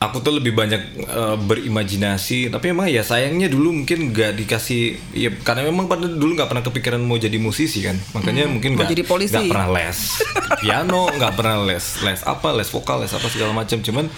aku 0.03 0.19
tuh 0.19 0.35
lebih 0.43 0.53
banyak 0.53 0.83
eh, 0.99 1.37
berimajinasi. 1.39 2.51
Tapi 2.51 2.75
emang 2.75 2.91
ya 2.91 3.07
sayangnya 3.07 3.47
dulu 3.47 3.71
mungkin 3.83 4.11
nggak 4.11 4.35
dikasih 4.43 4.99
ya 5.15 5.31
karena 5.47 5.71
memang 5.71 5.87
pada 5.87 6.11
dulu 6.11 6.35
nggak 6.35 6.51
pernah 6.51 6.65
kepikiran 6.67 7.01
mau 7.03 7.17
jadi 7.17 7.39
musisi 7.39 7.87
kan. 7.87 7.95
Makanya 8.19 8.51
mungkin 8.51 8.75
mau 8.75 8.83
nggak 8.83 8.93
jadi 8.99 9.05
polisi. 9.07 9.33
nggak 9.33 9.53
pernah 9.55 9.69
les 9.71 9.99
piano 10.59 11.03
nggak 11.07 11.33
pernah 11.39 11.57
les 11.63 11.85
les 12.03 12.21
apa 12.27 12.49
les 12.51 12.69
vokal 12.69 13.07
les 13.07 13.13
apa 13.15 13.27
segala 13.31 13.53
macam. 13.55 13.79
Cuman 13.79 14.11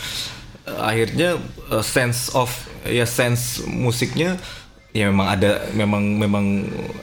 eh, 0.65 0.81
akhirnya 0.81 1.37
eh, 1.71 1.85
sense 1.85 2.33
of 2.33 2.49
ya 2.89 3.05
sense 3.05 3.65
musiknya 3.69 4.41
ya 4.95 5.11
memang 5.11 5.27
ada 5.27 5.75
memang 5.75 6.03
memang 6.23 6.45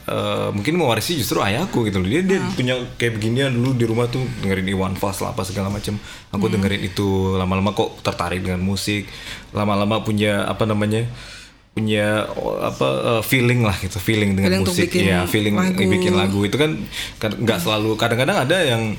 eh, 0.08 0.50
mungkin 0.56 0.80
mewarisi 0.80 1.20
justru 1.20 1.44
ayahku 1.44 1.84
gitu 1.92 2.00
loh. 2.00 2.08
Dia 2.08 2.24
dia 2.24 2.40
punya 2.56 2.80
kayak 2.96 3.20
beginian 3.20 3.52
dulu 3.52 3.76
di 3.76 3.84
rumah 3.84 4.08
tuh 4.08 4.24
dengerin 4.40 4.72
Iwan 4.72 4.96
Fals 4.96 5.20
lah 5.20 5.36
apa 5.36 5.44
segala 5.44 5.68
macam 5.68 6.00
aku 6.32 6.46
dengerin 6.48 6.88
itu 6.88 7.36
lama-lama 7.36 7.76
kok 7.76 8.00
tertarik 8.00 8.48
dengan 8.48 8.64
musik. 8.64 9.12
Lama-lama 9.52 10.00
punya 10.08 10.48
apa 10.48 10.64
namanya 10.64 11.04
punya 11.76 12.32
apa 12.64 12.88
eh, 13.20 13.24
feeling 13.28 13.68
lah 13.68 13.76
gitu 13.76 14.00
feeling 14.00 14.40
dengan 14.40 14.56
Feeling 14.56 14.64
musik. 14.72 14.88
bikin 14.88 15.04
ya 15.12 15.20
feeling 15.28 15.56
lagu. 15.60 15.76
bikin 15.84 16.14
lagu. 16.16 16.40
Itu 16.48 16.56
kan 16.56 16.72
kan 17.20 17.36
nggak 17.36 17.60
selalu 17.60 18.00
kadang-kadang 18.00 18.48
ada 18.48 18.56
yang 18.64 18.96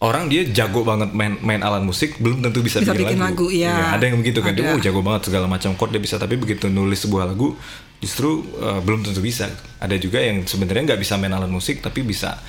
orang 0.00 0.32
dia 0.32 0.48
jago 0.48 0.80
banget 0.80 1.12
main 1.12 1.36
main 1.44 1.60
alat 1.60 1.84
musik 1.84 2.16
belum 2.16 2.40
tentu 2.40 2.64
bisa, 2.64 2.80
Bisa 2.80 2.96
bikin, 2.96 3.04
bikin 3.04 3.20
lagu, 3.20 3.52
iya. 3.52 3.92
ada 3.92 4.08
yang 4.08 4.16
begitu 4.16 4.40
kan 4.40 4.56
dia 4.56 4.64
Ada. 4.64 4.72
oh 4.72 4.80
jago 4.80 5.04
banget 5.04 5.28
segala 5.28 5.44
macam 5.44 5.76
chord 5.76 5.92
dia 5.92 6.00
bisa 6.00 6.16
tapi 6.16 6.40
begitu 6.40 6.72
nulis 6.72 7.04
sebuah 7.04 7.28
lagu 7.28 7.52
justru 8.00 8.30
eh, 8.56 8.80
belum 8.80 9.04
tentu 9.04 9.20
bisa 9.20 9.46
ada 9.76 9.94
juga 9.94 10.18
yang 10.18 10.42
sebenarnya 10.42 10.92
nggak 10.92 11.00
bisa 11.00 11.14
main 11.14 11.30
alat 11.30 11.46
musik 11.46 11.78
tapi 11.78 12.00
bisa 12.00 12.40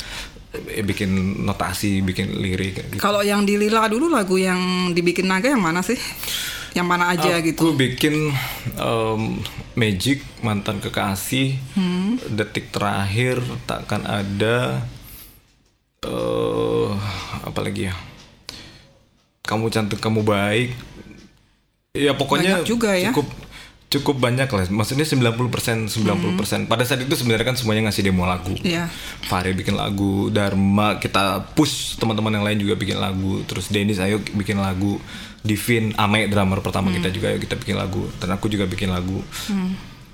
eh, 0.68 0.80
bikin 0.82 1.12
notasi 1.44 2.00
bikin 2.00 2.32
lirik 2.34 2.80
gitu. 2.88 2.98
Kalau 2.98 3.20
yang 3.20 3.44
di 3.44 3.56
Lila 3.56 3.86
dulu 3.86 4.08
lagu 4.08 4.36
yang 4.36 4.60
dibikin 4.90 5.28
Naga 5.28 5.52
yang 5.52 5.60
mana 5.60 5.80
sih? 5.80 6.00
Yang 6.72 6.88
mana 6.88 7.12
aja 7.12 7.44
gitu? 7.44 7.60
Aku 7.60 7.76
bikin 7.76 8.32
em, 8.74 9.22
Magic 9.74 10.24
mantan 10.40 10.80
kekasih 10.80 11.60
Hmm. 11.76 12.16
detik 12.28 12.72
terakhir 12.72 13.40
takkan 13.66 14.04
ada 14.04 14.80
eh 16.02 16.90
apa 17.42 17.60
lagi 17.60 17.86
ya 17.86 17.96
kamu 19.44 19.68
cantik 19.68 20.00
kamu 20.00 20.24
baik 20.24 20.74
ya 21.92 22.16
pokoknya 22.16 22.64
Banyak 22.64 22.66
juga 22.66 22.92
ya. 22.96 23.12
cukup 23.12 23.28
cukup 23.92 24.24
banyak 24.24 24.48
lah 24.48 24.64
maksudnya 24.72 25.04
90% 25.04 25.92
90% 25.92 26.72
pada 26.72 26.84
saat 26.88 27.04
itu 27.04 27.12
sebenarnya 27.12 27.44
kan 27.44 27.60
semuanya 27.60 27.92
ngasih 27.92 28.08
demo 28.08 28.24
lagu 28.24 28.56
Iya. 28.64 28.88
Fahri 29.28 29.52
bikin 29.52 29.76
lagu, 29.76 30.32
Dharma 30.32 30.96
kita 30.96 31.44
push 31.54 32.00
teman-teman 32.00 32.40
yang 32.40 32.46
lain 32.48 32.58
juga 32.64 32.80
bikin 32.80 32.98
lagu, 32.98 33.44
terus 33.44 33.68
Dennis 33.68 34.00
ayo 34.00 34.24
bikin 34.34 34.58
lagu, 34.58 34.96
Divin, 35.44 35.92
Ame 36.00 36.32
drummer 36.32 36.64
pertama 36.64 36.88
kita 36.94 37.12
juga 37.12 37.34
ayo 37.34 37.40
kita 37.42 37.60
bikin 37.60 37.76
lagu, 37.76 38.08
dan 38.22 38.32
aku 38.32 38.48
juga 38.48 38.64
bikin 38.64 38.92
lagu. 38.92 39.20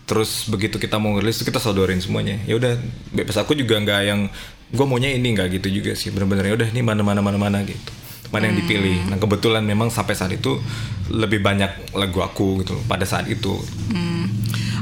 Terus 0.08 0.48
begitu 0.48 0.80
kita 0.80 0.96
mau 1.04 1.12
ngerilis 1.14 1.44
kita 1.44 1.60
sodorin 1.60 2.00
semuanya. 2.00 2.40
Ya 2.48 2.56
udah, 2.56 2.80
bebas 3.12 3.36
aku 3.36 3.52
juga 3.60 3.76
nggak 3.76 4.02
yang 4.08 4.32
gue 4.72 4.86
maunya 4.88 5.12
ini 5.12 5.36
nggak 5.36 5.60
gitu 5.60 5.84
juga 5.84 6.00
sih. 6.00 6.16
Bener-bener 6.16 6.48
ya 6.48 6.54
udah 6.56 6.68
ini 6.72 6.80
mana 6.80 7.04
mana 7.04 7.20
mana 7.20 7.36
mana 7.36 7.60
gitu. 7.68 7.92
Mana 8.28 8.52
yang 8.52 8.58
dipilih. 8.60 9.08
Nah 9.08 9.18
kebetulan 9.18 9.64
memang 9.64 9.88
sampai 9.88 10.14
saat 10.14 10.32
itu 10.32 10.60
lebih 11.08 11.40
banyak 11.40 11.96
lagu 11.96 12.20
aku 12.20 12.62
gitu 12.62 12.76
pada 12.86 13.08
saat 13.08 13.28
itu. 13.28 13.56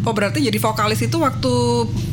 Oh 0.05 0.13
berarti 0.13 0.37
jadi 0.37 0.61
vokalis 0.61 1.01
itu 1.01 1.17
waktu 1.17 1.49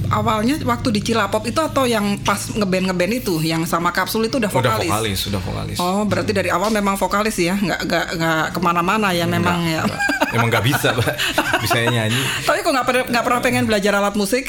awalnya 0.08 0.56
waktu 0.64 0.88
di 0.96 1.00
Cilapop 1.04 1.44
itu 1.44 1.60
atau 1.60 1.84
yang 1.84 2.16
pas 2.24 2.40
ngeband 2.48 2.88
ngeband 2.88 3.12
itu 3.20 3.36
yang 3.44 3.68
sama 3.68 3.92
kapsul 3.92 4.24
itu 4.24 4.40
udah 4.40 4.48
Udah 4.48 4.80
vokalis? 4.80 4.88
vokalis, 4.88 5.20
udah 5.28 5.40
vokalis. 5.44 5.76
Oh 5.76 6.02
berarti 6.08 6.32
dari 6.32 6.48
awal 6.48 6.72
memang 6.72 6.96
vokalis 6.96 7.36
ya, 7.36 7.52
nggak 7.52 7.80
nggak 7.84 8.06
nggak 8.16 8.44
ke 8.56 8.60
mana-mana 8.64 9.12
ya 9.12 9.28
memang 9.28 9.60
ya. 9.68 9.84
Nggak. 9.84 10.00
Emang 10.32 10.48
nggak 10.48 10.64
bisa, 10.64 10.96
Pak. 10.96 11.04
Bisanya 11.68 11.90
nyanyi. 12.00 12.20
Tapi 12.48 12.64
kok 12.64 12.72
nggak 12.72 12.86
pernah 12.88 13.04
nggak 13.12 13.24
pernah 13.28 13.40
pengen 13.44 13.64
belajar 13.68 13.92
alat 14.00 14.16
musik? 14.16 14.48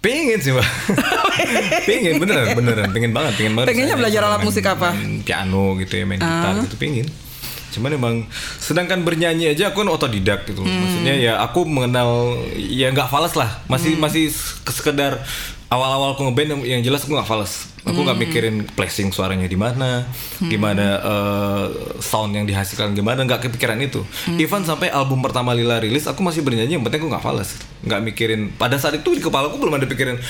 Pengen 0.00 0.40
sih, 0.40 0.56
Mbak. 0.56 0.64
pengen 1.88 2.14
beneran, 2.16 2.56
beneran. 2.56 2.88
Pengen 2.88 3.12
banget, 3.12 3.32
pengen 3.36 3.52
banget. 3.52 3.68
Pengennya 3.68 3.94
Saya 3.94 4.00
belajar 4.00 4.20
alat 4.24 4.42
musik 4.42 4.64
apa? 4.64 4.96
Piano 5.20 5.76
gitu 5.76 5.92
ya, 5.92 6.04
main 6.08 6.16
gitar 6.16 6.56
gitu, 6.64 6.76
pengen. 6.80 7.04
Cuman 7.70 7.90
emang 7.94 8.14
sedangkan 8.58 9.06
bernyanyi 9.06 9.52
aja 9.54 9.70
aku 9.70 9.86
kan 9.86 9.92
otodidak 9.92 10.48
gitu. 10.48 10.64
Hmm. 10.64 10.72
Maksudnya 10.72 11.14
ya 11.14 11.32
aku 11.38 11.68
mengenal 11.68 12.40
ya 12.56 12.90
nggak 12.90 13.12
fals 13.12 13.36
lah. 13.36 13.62
Masih 13.68 13.94
Hmm. 13.94 14.02
masih 14.08 14.32
sekedar 14.66 15.22
awal-awal 15.70 16.18
aku 16.18 16.26
ngeband 16.26 16.48
yang, 16.50 16.60
yang 16.78 16.82
jelas 16.82 17.06
aku 17.06 17.14
nggak 17.14 17.30
fals. 17.30 17.70
Aku 17.80 17.96
nggak 17.96 18.18
Hmm. 18.18 18.26
mikirin 18.28 18.56
placing 18.76 19.08
suaranya 19.08 19.48
di 19.48 19.56
mana, 19.56 20.04
gimana 20.42 21.00
eh, 21.00 21.66
sound 22.04 22.36
yang 22.36 22.44
dihasilkan 22.44 22.92
gimana, 22.92 23.24
nggak 23.24 23.48
kepikiran 23.48 23.80
itu. 23.80 24.04
Hmm. 24.28 24.36
Even 24.36 24.68
sampai 24.68 24.92
album 24.92 25.24
pertama 25.24 25.56
Lila 25.56 25.80
rilis, 25.80 26.04
aku 26.04 26.20
masih 26.20 26.44
bernyanyi 26.44 26.76
yang 26.76 26.84
penting 26.84 27.00
aku 27.00 27.08
nggak 27.08 27.24
fals, 27.24 27.56
nggak 27.80 28.00
mikirin. 28.04 28.52
Pada 28.52 28.76
saat 28.76 29.00
itu 29.00 29.16
di 29.16 29.24
kepala 29.24 29.48
aku 29.48 29.56
belum 29.56 29.80
ada 29.80 29.88
pikiran, 29.88 30.20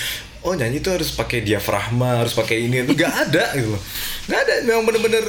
oh 0.46 0.54
nyanyi 0.54 0.78
itu 0.78 0.94
harus 0.94 1.10
pakai 1.10 1.42
diafragma, 1.42 2.22
harus 2.22 2.38
pakai 2.38 2.70
ini 2.70 2.86
itu 2.86 2.94
nggak 2.94 3.14
ada 3.26 3.44
gitu 3.58 3.74
loh, 3.74 3.82
nggak 4.30 4.40
ada. 4.46 4.54
Memang 4.70 4.84
bener-bener 4.86 5.24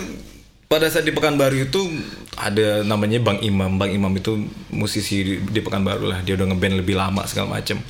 pada 0.69 0.87
saat 0.87 1.03
di 1.03 1.11
Pekanbaru 1.11 1.67
itu 1.67 1.81
ada 2.37 2.85
namanya 2.85 3.19
Bang 3.19 3.41
Imam. 3.43 3.75
Bang 3.75 3.91
Imam 3.91 4.13
itu 4.15 4.45
musisi 4.71 5.25
di, 5.25 5.33
di 5.41 5.59
Pekanbaru 5.59 6.05
lah. 6.05 6.19
Dia 6.21 6.37
udah 6.37 6.47
ngeband 6.53 6.79
lebih 6.79 6.95
lama 6.95 7.25
segala 7.27 7.59
macem. 7.59 7.81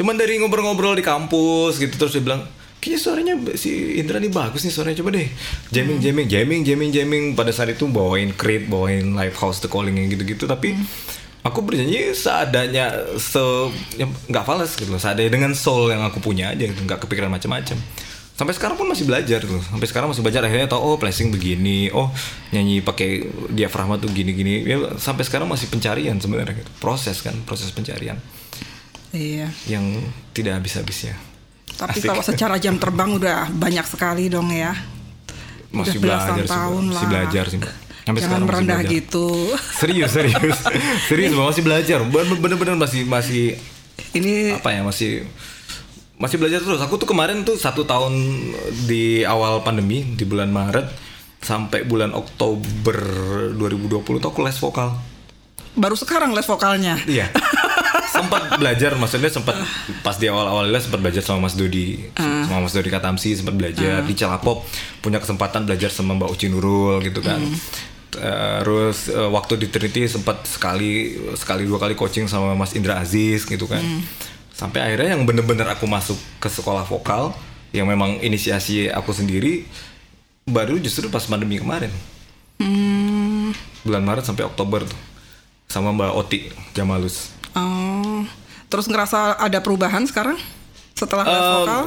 Cuman 0.00 0.16
dari 0.16 0.40
ngobrol-ngobrol 0.40 0.96
di 0.96 1.04
kampus 1.04 1.76
gitu 1.76 1.92
terus 2.00 2.16
dia 2.16 2.24
bilang, 2.24 2.40
kayaknya 2.80 3.00
suaranya 3.04 3.34
si 3.52 4.00
Indra 4.00 4.16
nih 4.16 4.32
bagus 4.32 4.64
nih 4.64 4.72
suaranya 4.72 4.96
coba 5.04 5.12
deh 5.12 5.28
jamming 5.68 6.00
jamming 6.00 6.24
jamming 6.24 6.60
jamming 6.64 6.90
jamming. 6.90 7.24
Pada 7.36 7.52
saat 7.52 7.68
itu 7.76 7.84
bawain 7.84 8.32
creep 8.32 8.72
bawain 8.72 9.12
live 9.12 9.36
house 9.36 9.60
the 9.60 9.68
calling 9.68 10.00
yang 10.00 10.08
gitu-gitu. 10.08 10.48
Tapi 10.48 10.72
aku 11.44 11.60
bernyanyi 11.60 12.16
seadanya 12.16 13.12
se 13.20 13.44
ya, 14.00 14.08
nggak 14.08 14.44
fals 14.48 14.72
gitu 14.80 14.88
loh. 14.88 14.96
Seadanya 14.96 15.28
dengan 15.28 15.52
soul 15.52 15.92
yang 15.92 16.00
aku 16.00 16.24
punya 16.24 16.56
aja 16.56 16.64
gitu 16.64 16.80
nggak 16.80 17.04
kepikiran 17.04 17.28
macam-macam 17.28 17.76
sampai 18.40 18.56
sekarang 18.56 18.80
pun 18.80 18.88
masih 18.88 19.04
belajar 19.04 19.44
tuh 19.44 19.60
sampai 19.60 19.84
sekarang 19.84 20.08
masih 20.16 20.24
belajar 20.24 20.40
akhirnya 20.40 20.64
tahu 20.64 20.80
oh 20.80 20.96
placing 20.96 21.28
begini 21.28 21.92
oh 21.92 22.08
nyanyi 22.56 22.80
pakai 22.80 23.28
diafragma 23.52 24.00
tuh 24.00 24.08
gini-gini. 24.08 24.64
Ya 24.64 24.96
sampai 24.96 25.28
sekarang 25.28 25.44
masih 25.44 25.68
pencarian 25.68 26.16
sebenarnya 26.16 26.56
gitu. 26.56 26.72
Proses 26.80 27.20
kan 27.20 27.36
proses 27.44 27.68
pencarian 27.68 28.16
Iya. 29.10 29.48
yang 29.66 29.84
tidak 30.30 30.58
habis-habisnya 30.58 31.18
Tapi 31.72 31.96
Asik. 31.96 32.06
kalau 32.06 32.22
secara 32.22 32.56
jam 32.56 32.76
terbang 32.76 33.10
udah 33.10 33.48
banyak 33.50 33.82
sekali 33.84 34.28
dong 34.28 34.50
ya. 34.50 34.76
masih 35.70 35.96
udah 35.96 36.02
belajar 36.02 36.34
sih 36.36 36.50
tahun 36.50 36.82
masih 36.84 36.94
lah. 36.96 37.08
belajar 37.08 37.44
sih 37.46 37.60
sampai 38.00 38.20
Jangan 38.20 38.40
masih 38.40 38.48
merendah 38.48 38.80
gitu. 38.84 39.28
serius 39.80 40.10
serius 40.10 40.58
serius 41.06 41.32
masih 41.32 41.62
belajar 41.62 41.98
Ben- 42.04 42.38
bener-bener 42.38 42.74
masih 42.74 43.02
masih 43.04 43.54
Ini 44.10 44.58
apa 44.58 44.72
ya 44.72 44.82
masih 44.82 45.22
masih 46.16 46.36
belajar 46.36 46.60
terus 46.60 46.78
aku 46.78 46.96
tuh 46.96 47.06
kemarin 47.06 47.42
tuh 47.42 47.54
satu 47.54 47.82
tahun 47.82 48.12
di 48.84 49.22
awal 49.22 49.62
pandemi 49.62 50.02
di 50.04 50.22
bulan 50.22 50.50
Maret 50.50 50.84
sampai 51.40 51.82
bulan 51.82 52.12
Oktober 52.12 52.98
2020 53.54 54.04
tuh 54.18 54.28
aku 54.28 54.40
les 54.42 54.54
vokal 54.54 54.92
baru 55.70 55.94
sekarang 55.94 56.34
les 56.34 56.44
vokalnya. 56.44 56.98
iya 57.06 57.30
sempat 58.30 58.62
belajar 58.62 58.94
maksudnya 58.94 59.26
sempat 59.26 59.58
pas 60.06 60.14
di 60.14 60.30
awal-awal 60.30 60.70
les 60.70 60.86
sempat 60.86 61.02
belajar 61.02 61.22
sama 61.26 61.50
Mas 61.50 61.58
Dodi. 61.58 61.98
Sama 62.14 62.62
Mas 62.62 62.70
Dodi 62.70 62.86
Katamsi 62.86 63.34
sempat 63.34 63.58
belajar. 63.58 64.06
Di 64.06 64.14
Celapop 64.14 64.62
punya 65.02 65.18
kesempatan 65.18 65.66
belajar 65.66 65.90
sama 65.90 66.14
Mbak 66.14 66.30
Uci 66.30 66.46
Nurul 66.46 67.02
gitu 67.02 67.18
kan. 67.18 67.42
Terus 68.14 69.10
eh, 69.10 69.30
waktu 69.30 69.58
di 69.58 69.66
Trinity 69.66 70.06
sempat 70.06 70.46
sekali 70.46 71.18
sekali 71.34 71.66
dua 71.66 71.82
kali 71.82 71.98
coaching 71.98 72.30
sama 72.30 72.54
Mas 72.54 72.78
Indra 72.78 73.02
Aziz 73.02 73.42
gitu 73.42 73.66
kan. 73.66 73.82
Sampai 74.54 74.86
akhirnya 74.86 75.18
yang 75.18 75.26
bener-bener 75.26 75.66
aku 75.66 75.90
masuk 75.90 76.18
ke 76.38 76.46
sekolah 76.46 76.86
vokal 76.86 77.34
yang 77.74 77.90
memang 77.90 78.22
inisiasi 78.22 78.90
aku 78.90 79.10
sendiri 79.10 79.66
baru 80.46 80.78
justru 80.78 81.10
pas 81.10 81.26
pandemi 81.26 81.58
kemarin. 81.58 81.90
Hmm, 82.60 83.56
bulan 83.82 84.04
Maret 84.04 84.28
sampai 84.28 84.44
Oktober 84.44 84.84
tuh 84.84 85.00
sama 85.70 85.94
Mbak 85.96 86.12
Oti 86.12 86.38
Jamalus 86.76 87.39
oh. 87.52 88.22
Terus 88.66 88.86
ngerasa 88.86 89.18
ada 89.36 89.58
perubahan 89.58 90.04
sekarang 90.04 90.38
setelah 90.92 91.24
les 91.24 91.34
Eh, 91.34 91.52
vokal? 91.56 91.82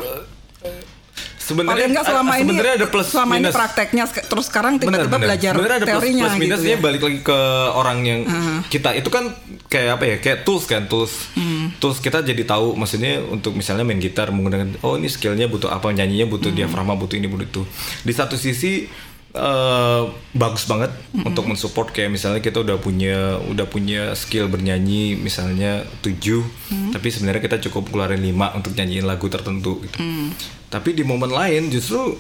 sebenarnya 1.37 1.75
Paling 1.75 1.89
enggak 1.91 2.05
selama 2.07 2.33
ini 2.33 2.43
sebenarnya 2.45 2.73
ada 2.73 2.87
plus 2.87 3.07
selama 3.09 3.33
ini 3.33 3.39
minus 3.41 3.53
prakteknya 3.53 4.03
sek- 4.05 4.25
terus 4.25 4.45
sekarang 4.47 4.73
tiba-tiba 4.77 5.17
belajar 5.17 5.51
ada 5.51 5.59
plus, 5.75 5.83
teorinya 5.85 6.23
plus 6.25 6.39
minusnya 6.39 6.55
gitu 6.69 6.79
ya. 6.79 6.79
balik 6.81 7.01
lagi 7.03 7.19
ke 7.21 7.39
orang 7.73 7.97
yang 8.01 8.19
kita 8.65 8.89
itu 8.93 9.09
kan 9.09 9.27
kayak 9.67 9.91
apa 9.93 10.03
ya 10.05 10.15
kayak 10.17 10.37
tools 10.41 10.63
kan 10.65 10.87
tools 10.87 11.27
Hmm. 11.33 11.75
tools 11.77 11.99
kita 11.99 12.23
jadi 12.23 12.43
tahu 12.43 12.73
maksudnya 12.73 13.19
untuk 13.21 13.53
misalnya 13.53 13.83
main 13.83 13.99
gitar 13.99 14.31
menggunakan 14.31 14.79
oh 14.81 14.95
ini 14.95 15.05
skillnya 15.05 15.45
butuh 15.45 15.67
apa 15.67 15.91
nyanyinya 15.91 16.25
butuh 16.25 16.47
Hmm. 16.47 16.57
diafragma 16.57 16.95
butuh 16.95 17.15
ini 17.17 17.27
butuh 17.27 17.43
itu 17.45 17.61
di 18.01 18.13
satu 18.13 18.33
sisi 18.33 18.87
eh, 19.33 20.01
bagus 20.31 20.63
banget 20.63 20.93
Hmm. 21.09 21.25
untuk 21.25 21.45
mensupport 21.45 21.89
kayak 21.89 22.09
misalnya 22.09 22.37
kita 22.37 22.61
udah 22.61 22.77
punya 22.77 23.17
udah 23.43 23.65
punya 23.65 24.13
skill 24.13 24.45
bernyanyi 24.45 25.13
misalnya 25.15 25.81
tujuh 25.99 26.45
Hmm. 26.69 26.89
tapi 26.89 27.09
sebenarnya 27.09 27.41
kita 27.41 27.57
cukup 27.63 27.89
keluarin 27.89 28.21
lima 28.21 28.49
untuk 28.51 28.73
nyanyiin 28.73 29.03
lagu 29.03 29.25
tertentu 29.27 29.81
gitu 29.81 29.97
Hmm. 29.97 30.29
tapi 30.67 30.93
di 30.93 31.01
momen 31.01 31.29
lain 31.29 31.67
justru 31.67 32.13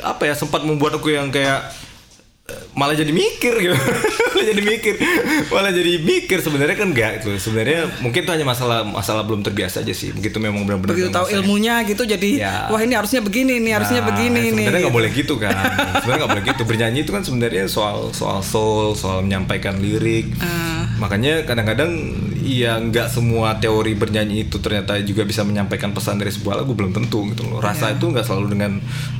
apa 0.00 0.22
ya 0.24 0.34
sempat 0.34 0.62
membuat 0.62 0.96
aku 0.96 1.10
yang 1.10 1.28
kayak 1.28 1.62
malah 2.74 2.92
jadi 2.92 3.08
mikir 3.08 3.54
gitu. 3.54 3.76
Malah 4.32 4.46
jadi 4.48 4.62
mikir. 4.64 4.94
Malah 5.48 5.70
jadi 5.70 5.92
mikir. 5.96 6.38
Sebenarnya 6.42 6.74
kan 6.74 6.90
enggak 6.90 7.22
itu 7.22 7.30
sebenarnya 7.38 7.86
mungkin 8.02 8.26
itu 8.26 8.32
hanya 8.32 8.42
masalah 8.42 8.82
masalah 8.82 9.22
belum 9.22 9.40
terbiasa 9.40 9.80
aja 9.80 9.94
sih. 9.94 10.10
Begitu 10.10 10.42
memang 10.42 10.66
benar-benar 10.66 10.92
Begitu 10.92 11.08
tahu 11.08 11.30
ilmunya 11.30 11.78
gitu 11.86 12.02
jadi 12.02 12.30
Ya. 12.34 12.66
wah 12.66 12.80
ini 12.80 12.92
harusnya 12.92 13.22
begini 13.22 13.62
nih, 13.62 13.78
harusnya 13.78 14.02
Nah, 14.02 14.08
begini 14.10 14.50
nih. 14.50 14.66
sebenarnya 14.66 14.82
nggak 14.82 14.96
boleh 14.98 15.10
gitu 15.12 15.34
kan. 15.38 15.54
Sebenarnya 15.94 16.18
nggak 16.18 16.32
boleh 16.34 16.44
gitu. 16.44 16.62
Bernyanyi 16.66 17.00
itu 17.00 17.12
kan 17.14 17.22
sebenarnya 17.22 17.64
soal 17.70 18.10
soal 18.10 18.42
soul 18.42 18.98
soal 18.98 19.22
menyampaikan 19.22 19.78
lirik. 19.78 20.34
Ah. 20.42 20.82
makanya 20.98 21.42
kadang-kadang 21.42 22.14
ya 22.42 22.76
nggak 22.76 23.08
semua 23.08 23.56
teori 23.56 23.94
bernyanyi 23.94 24.50
itu 24.50 24.58
ternyata 24.58 24.98
juga 25.00 25.22
bisa 25.22 25.46
menyampaikan 25.46 25.94
pesan 25.94 26.18
dari 26.18 26.34
sebuah 26.34 26.62
lagu 26.62 26.74
belum 26.74 26.90
tentu 26.90 27.30
gitu 27.30 27.46
loh. 27.46 27.62
Rasa 27.62 27.94
Iya. 27.94 27.96
itu 27.96 28.04
nggak 28.10 28.26
selalu 28.26 28.46
dengan 28.52 28.72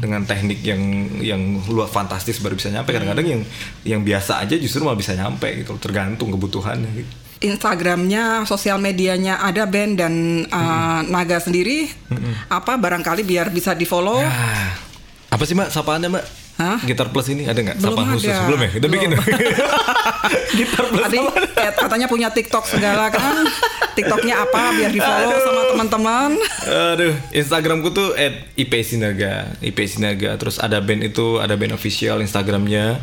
dengan 0.03 0.27
teknik 0.27 0.61
yang 0.66 0.83
yang 1.23 1.43
luar 1.70 1.87
fantastis 1.87 2.43
baru 2.43 2.59
bisa 2.59 2.68
nyampe. 2.68 2.91
Kadang-kadang 2.91 3.27
yang 3.27 3.43
yang 3.87 4.01
biasa 4.03 4.43
aja 4.43 4.59
justru 4.59 4.83
malah 4.83 4.99
bisa 4.99 5.14
nyampe 5.14 5.47
gitu 5.62 5.75
loh, 5.75 5.81
tergantung 5.81 6.35
kebutuhannya 6.35 6.91
gitu. 6.93 7.12
Instagramnya, 7.43 8.47
sosial 8.47 8.79
medianya 8.79 9.43
ada 9.43 9.66
band 9.66 9.99
dan 9.99 10.14
uh, 10.47 11.03
Naga 11.11 11.43
sendiri. 11.43 11.91
Apa 12.47 12.79
barangkali 12.79 13.27
biar 13.27 13.51
bisa 13.51 13.75
di 13.75 13.83
follow. 13.83 14.23
Ah, 14.23 14.75
apa 15.27 15.43
sih 15.43 15.59
mbak? 15.59 15.75
Sapaannya 15.75 16.07
mbak 16.07 16.41
Hah? 16.61 16.78
Gitar 16.84 17.09
Plus 17.09 17.26
ini 17.32 17.48
ada 17.48 17.57
nggak 17.57 17.80
Belum 17.80 17.96
sapaan 17.96 18.12
khusus 18.16 18.28
ada. 18.28 18.44
belum 18.44 18.61
ya 18.61 18.70
kita 18.76 18.86
bikin 18.92 19.09
Belum. 19.16 19.24
Gitar 20.59 20.84
Plus 20.92 21.05
Tadi? 21.09 21.18
Kat 21.57 21.74
katanya 21.80 22.07
punya 22.07 22.28
TikTok 22.28 22.64
segala 22.68 23.09
kan. 23.09 23.44
TikToknya 23.92 24.34
apa 24.40 24.72
biar 24.72 24.88
di 24.88 25.00
follow 25.00 25.38
sama 25.40 25.62
teman-teman. 25.72 26.30
Aduh, 26.96 27.12
Instagramku 27.32 27.92
tuh 27.92 28.16
@ip 28.57 28.72
sinaga, 28.80 29.53
ip 29.61 29.76
sinaga. 29.84 30.36
Terus 30.40 30.57
ada 30.57 30.80
band 30.80 31.05
itu, 31.05 31.36
ada 31.40 31.53
band 31.61 31.76
official 31.76 32.24
Instagramnya, 32.24 33.00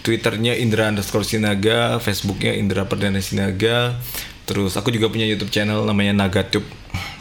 Twitternya 0.00 0.54
Indra 0.56 0.86
underscore 0.86 1.26
Sinaga, 1.26 1.98
Facebooknya 1.98 2.54
Indra 2.54 2.86
Perdana 2.86 3.18
Sinaga. 3.18 3.98
Terus 4.46 4.74
aku 4.74 4.90
juga 4.90 5.10
punya 5.10 5.26
YouTube 5.26 5.50
channel 5.50 5.82
namanya 5.82 6.26
Nagatube. 6.26 6.66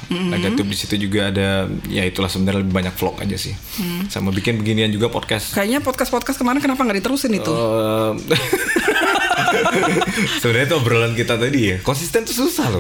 Nagatube 0.10 0.74
di 0.74 0.78
situ 0.78 0.96
juga 0.98 1.30
ada, 1.30 1.70
ya 1.86 2.02
itulah 2.02 2.28
sebenarnya 2.28 2.66
lebih 2.66 2.74
banyak 2.74 2.94
vlog 2.98 3.22
aja 3.22 3.38
sih. 3.38 3.54
Sama 4.10 4.34
bikin 4.34 4.58
beginian 4.58 4.90
juga 4.90 5.10
podcast. 5.14 5.54
Kayaknya 5.54 5.86
podcast-podcast 5.86 6.38
kemarin 6.42 6.60
kenapa 6.62 6.82
nggak 6.82 6.98
diterusin 7.06 7.38
itu? 7.38 7.54
Eh, 7.54 8.12
sebenarnya 10.42 10.66
itu 10.70 10.76
obrolan 10.78 11.14
kita 11.16 11.36
tadi 11.40 11.60
ya 11.76 11.78
konsisten 11.82 12.26
tuh 12.26 12.36
susah 12.46 12.66
loh 12.72 12.80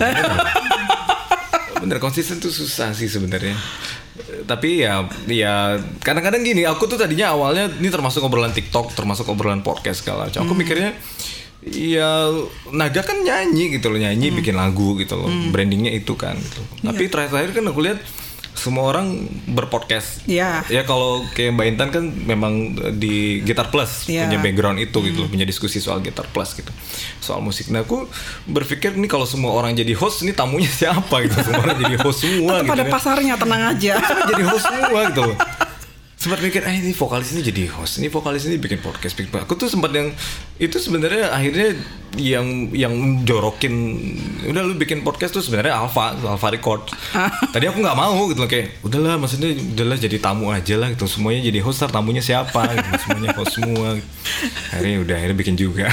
bener. 1.79 1.97
konsisten 2.03 2.37
tuh 2.37 2.51
susah 2.51 2.91
sih 2.91 3.07
sebenarnya 3.07 3.55
tapi 4.45 4.83
ya 4.83 5.07
ya 5.29 5.79
kadang-kadang 6.03 6.43
gini 6.43 6.67
aku 6.67 6.85
tuh 6.85 6.99
tadinya 6.99 7.33
awalnya 7.33 7.71
ini 7.79 7.87
termasuk 7.87 8.21
obrolan 8.25 8.51
TikTok 8.51 8.93
termasuk 8.93 9.25
obrolan 9.31 9.63
podcast 9.63 10.03
segala 10.03 10.27
macam 10.27 10.43
aku 10.43 10.53
mikirnya 10.53 10.93
ya 11.61 12.31
Naga 12.69 13.01
kan 13.01 13.19
nyanyi 13.19 13.73
gitu 13.73 13.87
loh 13.87 13.97
nyanyi 13.97 14.31
bikin 14.31 14.55
lagu 14.55 14.95
gitu 14.95 15.13
loh 15.13 15.27
brandingnya 15.49 15.91
itu 15.91 16.15
kan 16.15 16.33
gitu. 16.33 16.61
tapi 16.81 17.05
terakhir-terakhir 17.05 17.51
kan 17.53 17.65
aku 17.65 17.79
lihat 17.81 17.99
semua 18.51 18.87
orang 18.87 19.23
berpodcast 19.45 20.23
Iya. 20.25 20.67
ya 20.67 20.83
kalau 20.83 21.23
kayak 21.29 21.55
Mbak 21.55 21.67
Intan 21.69 21.89
kan 21.89 22.03
memang 22.03 22.53
di 22.93 23.39
Gitar 23.41 23.67
Plus 23.67 24.03
Iya. 24.05 24.27
punya 24.27 24.35
background 24.37 24.77
itu 24.77 24.99
gitu 25.01 25.19
loh, 25.21 25.29
punya 25.29 25.43
diskusi 25.43 25.79
soal 25.79 25.99
Gitar 25.99 26.27
Plus 26.27 26.51
gitu 26.53 26.67
soal 27.19 27.39
musik 27.39 27.67
nah 27.67 27.81
aku 27.81 28.07
berpikir 28.45 28.95
nih 28.95 29.07
kalau 29.07 29.23
semua 29.23 29.51
orang 29.53 29.71
jadi 29.73 29.91
host 29.93 30.23
ini 30.23 30.31
tamunya 30.31 30.67
siapa 30.79 31.23
gitu 31.23 31.39
semua 31.41 31.61
orang 31.61 31.75
jadi 31.77 31.95
host 31.97 32.19
semua 32.21 32.51
Tetap 32.53 32.59
gitu 32.61 32.71
pada 32.71 32.83
kan. 32.83 32.91
pasarnya 32.91 33.33
tenang 33.35 33.63
aja. 33.69 33.93
jadi 34.27 34.43
host 34.45 34.65
semua 34.65 34.99
gitu 35.07 35.21
loh 35.23 35.37
sempat 36.19 36.43
mikir 36.43 36.67
eh 36.67 36.83
ini 36.83 36.91
vokalis 36.91 37.31
ini 37.31 37.47
jadi 37.47 37.71
host 37.79 38.03
ini 38.03 38.11
vokalis 38.11 38.43
ini 38.43 38.59
bikin 38.59 38.83
podcast 38.83 39.15
bikin 39.15 39.31
aku 39.39 39.55
tuh 39.55 39.71
sempat 39.71 39.95
yang 39.95 40.11
itu 40.59 40.75
sebenarnya 40.75 41.31
akhirnya 41.31 41.79
yang 42.19 42.75
yang 42.75 43.23
jorokin 43.23 44.03
udah 44.43 44.67
lu 44.67 44.75
bikin 44.75 44.99
podcast 45.07 45.31
tuh 45.31 45.39
sebenarnya 45.39 45.79
Alpha 45.79 46.19
Alpha 46.19 46.51
Record 46.51 46.91
tadi 47.55 47.71
aku 47.71 47.79
nggak 47.79 47.95
mau 47.95 48.19
gitu 48.27 48.43
loh 48.43 48.51
kayak 48.51 48.83
udahlah 48.83 49.15
maksudnya 49.15 49.55
udahlah 49.55 49.95
jadi 49.95 50.19
tamu 50.19 50.51
aja 50.51 50.75
lah 50.75 50.91
gitu 50.91 51.07
semuanya 51.07 51.39
jadi 51.47 51.63
host 51.63 51.79
ntar 51.87 51.95
tamunya 51.95 52.19
siapa 52.19 52.67
gitu 52.67 52.91
semuanya 53.07 53.31
host 53.39 53.55
semua. 53.55 53.95
Akhirnya 54.75 54.97
udah 55.03 55.15
akhirnya 55.15 55.37
bikin 55.37 55.55
juga. 55.55 55.87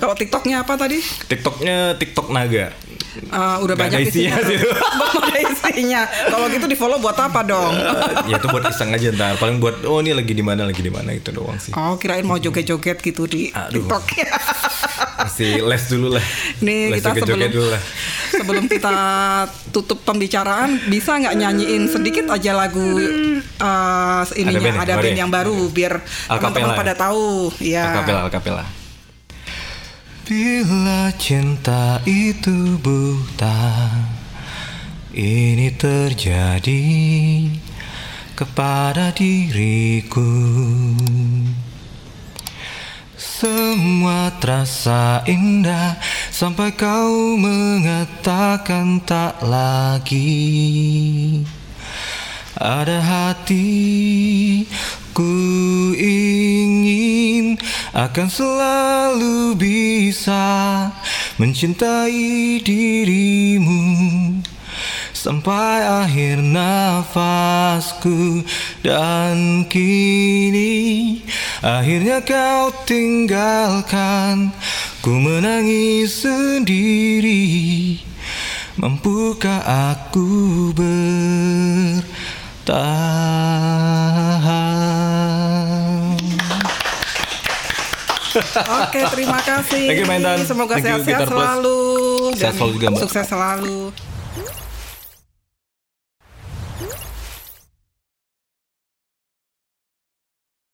Kalau 0.00 0.14
TikToknya 0.14 0.62
apa 0.64 0.76
tadi? 0.76 1.00
TikToknya 1.00 1.96
TikTok 1.96 2.28
Naga 2.32 2.72
Eh, 3.18 3.56
udah 3.64 3.74
ada 3.74 3.82
banyak 3.88 4.00
isinya 4.06 4.36
isinya. 4.36 4.48
sih. 4.48 4.58
Belum 5.00 5.22
ada 5.24 5.40
isinya. 5.40 6.00
Kalau 6.28 6.46
gitu 6.52 6.66
di 6.68 6.76
follow 6.76 6.98
buat 7.00 7.16
apa 7.16 7.40
dong? 7.42 7.72
Eh, 7.74 8.30
ya 8.30 8.36
itu 8.38 8.46
buat 8.46 8.64
iseng 8.68 8.92
aja 8.92 9.08
ntar 9.16 9.34
paling 9.40 9.58
buat 9.58 9.82
oh 9.88 9.98
ini 10.04 10.12
lagi 10.12 10.32
di 10.36 10.44
mana 10.44 10.68
lagi 10.68 10.84
di 10.84 10.92
mana 10.92 11.10
gitu 11.16 11.34
doang 11.34 11.58
sih 11.58 11.72
Oh 11.74 11.96
kirain 11.96 12.22
mau 12.22 12.36
joget-joget 12.38 13.00
gitu 13.00 13.24
di 13.26 13.50
Aduh. 13.50 13.84
TikTok. 13.84 14.04
Masih 15.24 15.64
les 15.64 15.84
dulu 15.90 16.08
lah. 16.14 16.24
Nih 16.62 16.94
les 16.94 17.00
kita 17.02 17.16
joget-joget 17.16 17.50
sebelum 17.50 17.56
dulu 17.56 17.68
lah. 17.72 17.82
sebelum 18.28 18.64
kita 18.70 18.96
tutup 19.74 19.98
pembicaraan 20.04 20.78
bisa 20.86 21.16
nggak 21.18 21.34
nyanyiin 21.34 21.88
sedikit 21.90 22.30
aja 22.30 22.54
lagu 22.54 22.86
uh, 23.60 24.22
ininya 24.36 24.60
band 24.62 24.76
ya? 24.78 24.84
ada 24.84 24.94
band 25.00 25.16
ya? 25.16 25.20
yang 25.24 25.30
baru 25.32 25.58
biar 25.72 25.92
teman-teman 26.28 26.70
ya? 26.70 26.76
pada 26.76 26.92
tahu 26.94 27.26
ya. 27.58 27.84
Akapela, 27.98 28.20
akapela. 28.28 28.77
Bila 30.28 31.08
cinta 31.16 32.04
itu 32.04 32.76
buta 32.84 33.88
Ini 35.08 35.72
terjadi 35.72 36.84
kepada 38.36 39.08
diriku. 39.16 40.28
Semua 43.16 44.28
terasa 44.36 45.24
indah 45.24 45.96
Sampai 46.28 46.76
kau 46.76 47.32
mengatakan 47.40 49.00
tak 49.08 49.40
lagi. 49.40 50.28
Ada 52.52 53.00
hati 53.00 53.80
ku 55.18 55.34
ingin 55.98 57.58
akan 57.90 58.30
selalu 58.30 59.58
bisa 59.58 60.46
mencintai 61.42 62.62
dirimu 62.62 63.82
sampai 65.10 66.06
akhir 66.06 66.38
nafasku. 66.38 68.46
Dan 68.86 69.66
kini 69.66 71.18
akhirnya 71.66 72.22
kau 72.22 72.70
tinggalkan 72.86 74.54
ku 75.02 75.18
menangis 75.18 76.22
sendiri. 76.22 77.98
Mampukah 78.78 79.90
aku 79.90 80.70
bertahan 82.62 84.77
Oke 88.82 89.00
terima 89.12 89.38
kasih. 89.40 89.84
Thank 89.90 90.00
you, 90.02 90.08
Maintan. 90.08 90.38
Semoga 90.44 90.74
sehat-sehat 90.78 91.26
selalu 91.26 91.78
Sehat 92.34 92.54
selalu 92.56 92.72
juga, 92.78 92.86
Mbak. 92.90 93.00
sukses 93.04 93.26
selalu. 93.26 93.78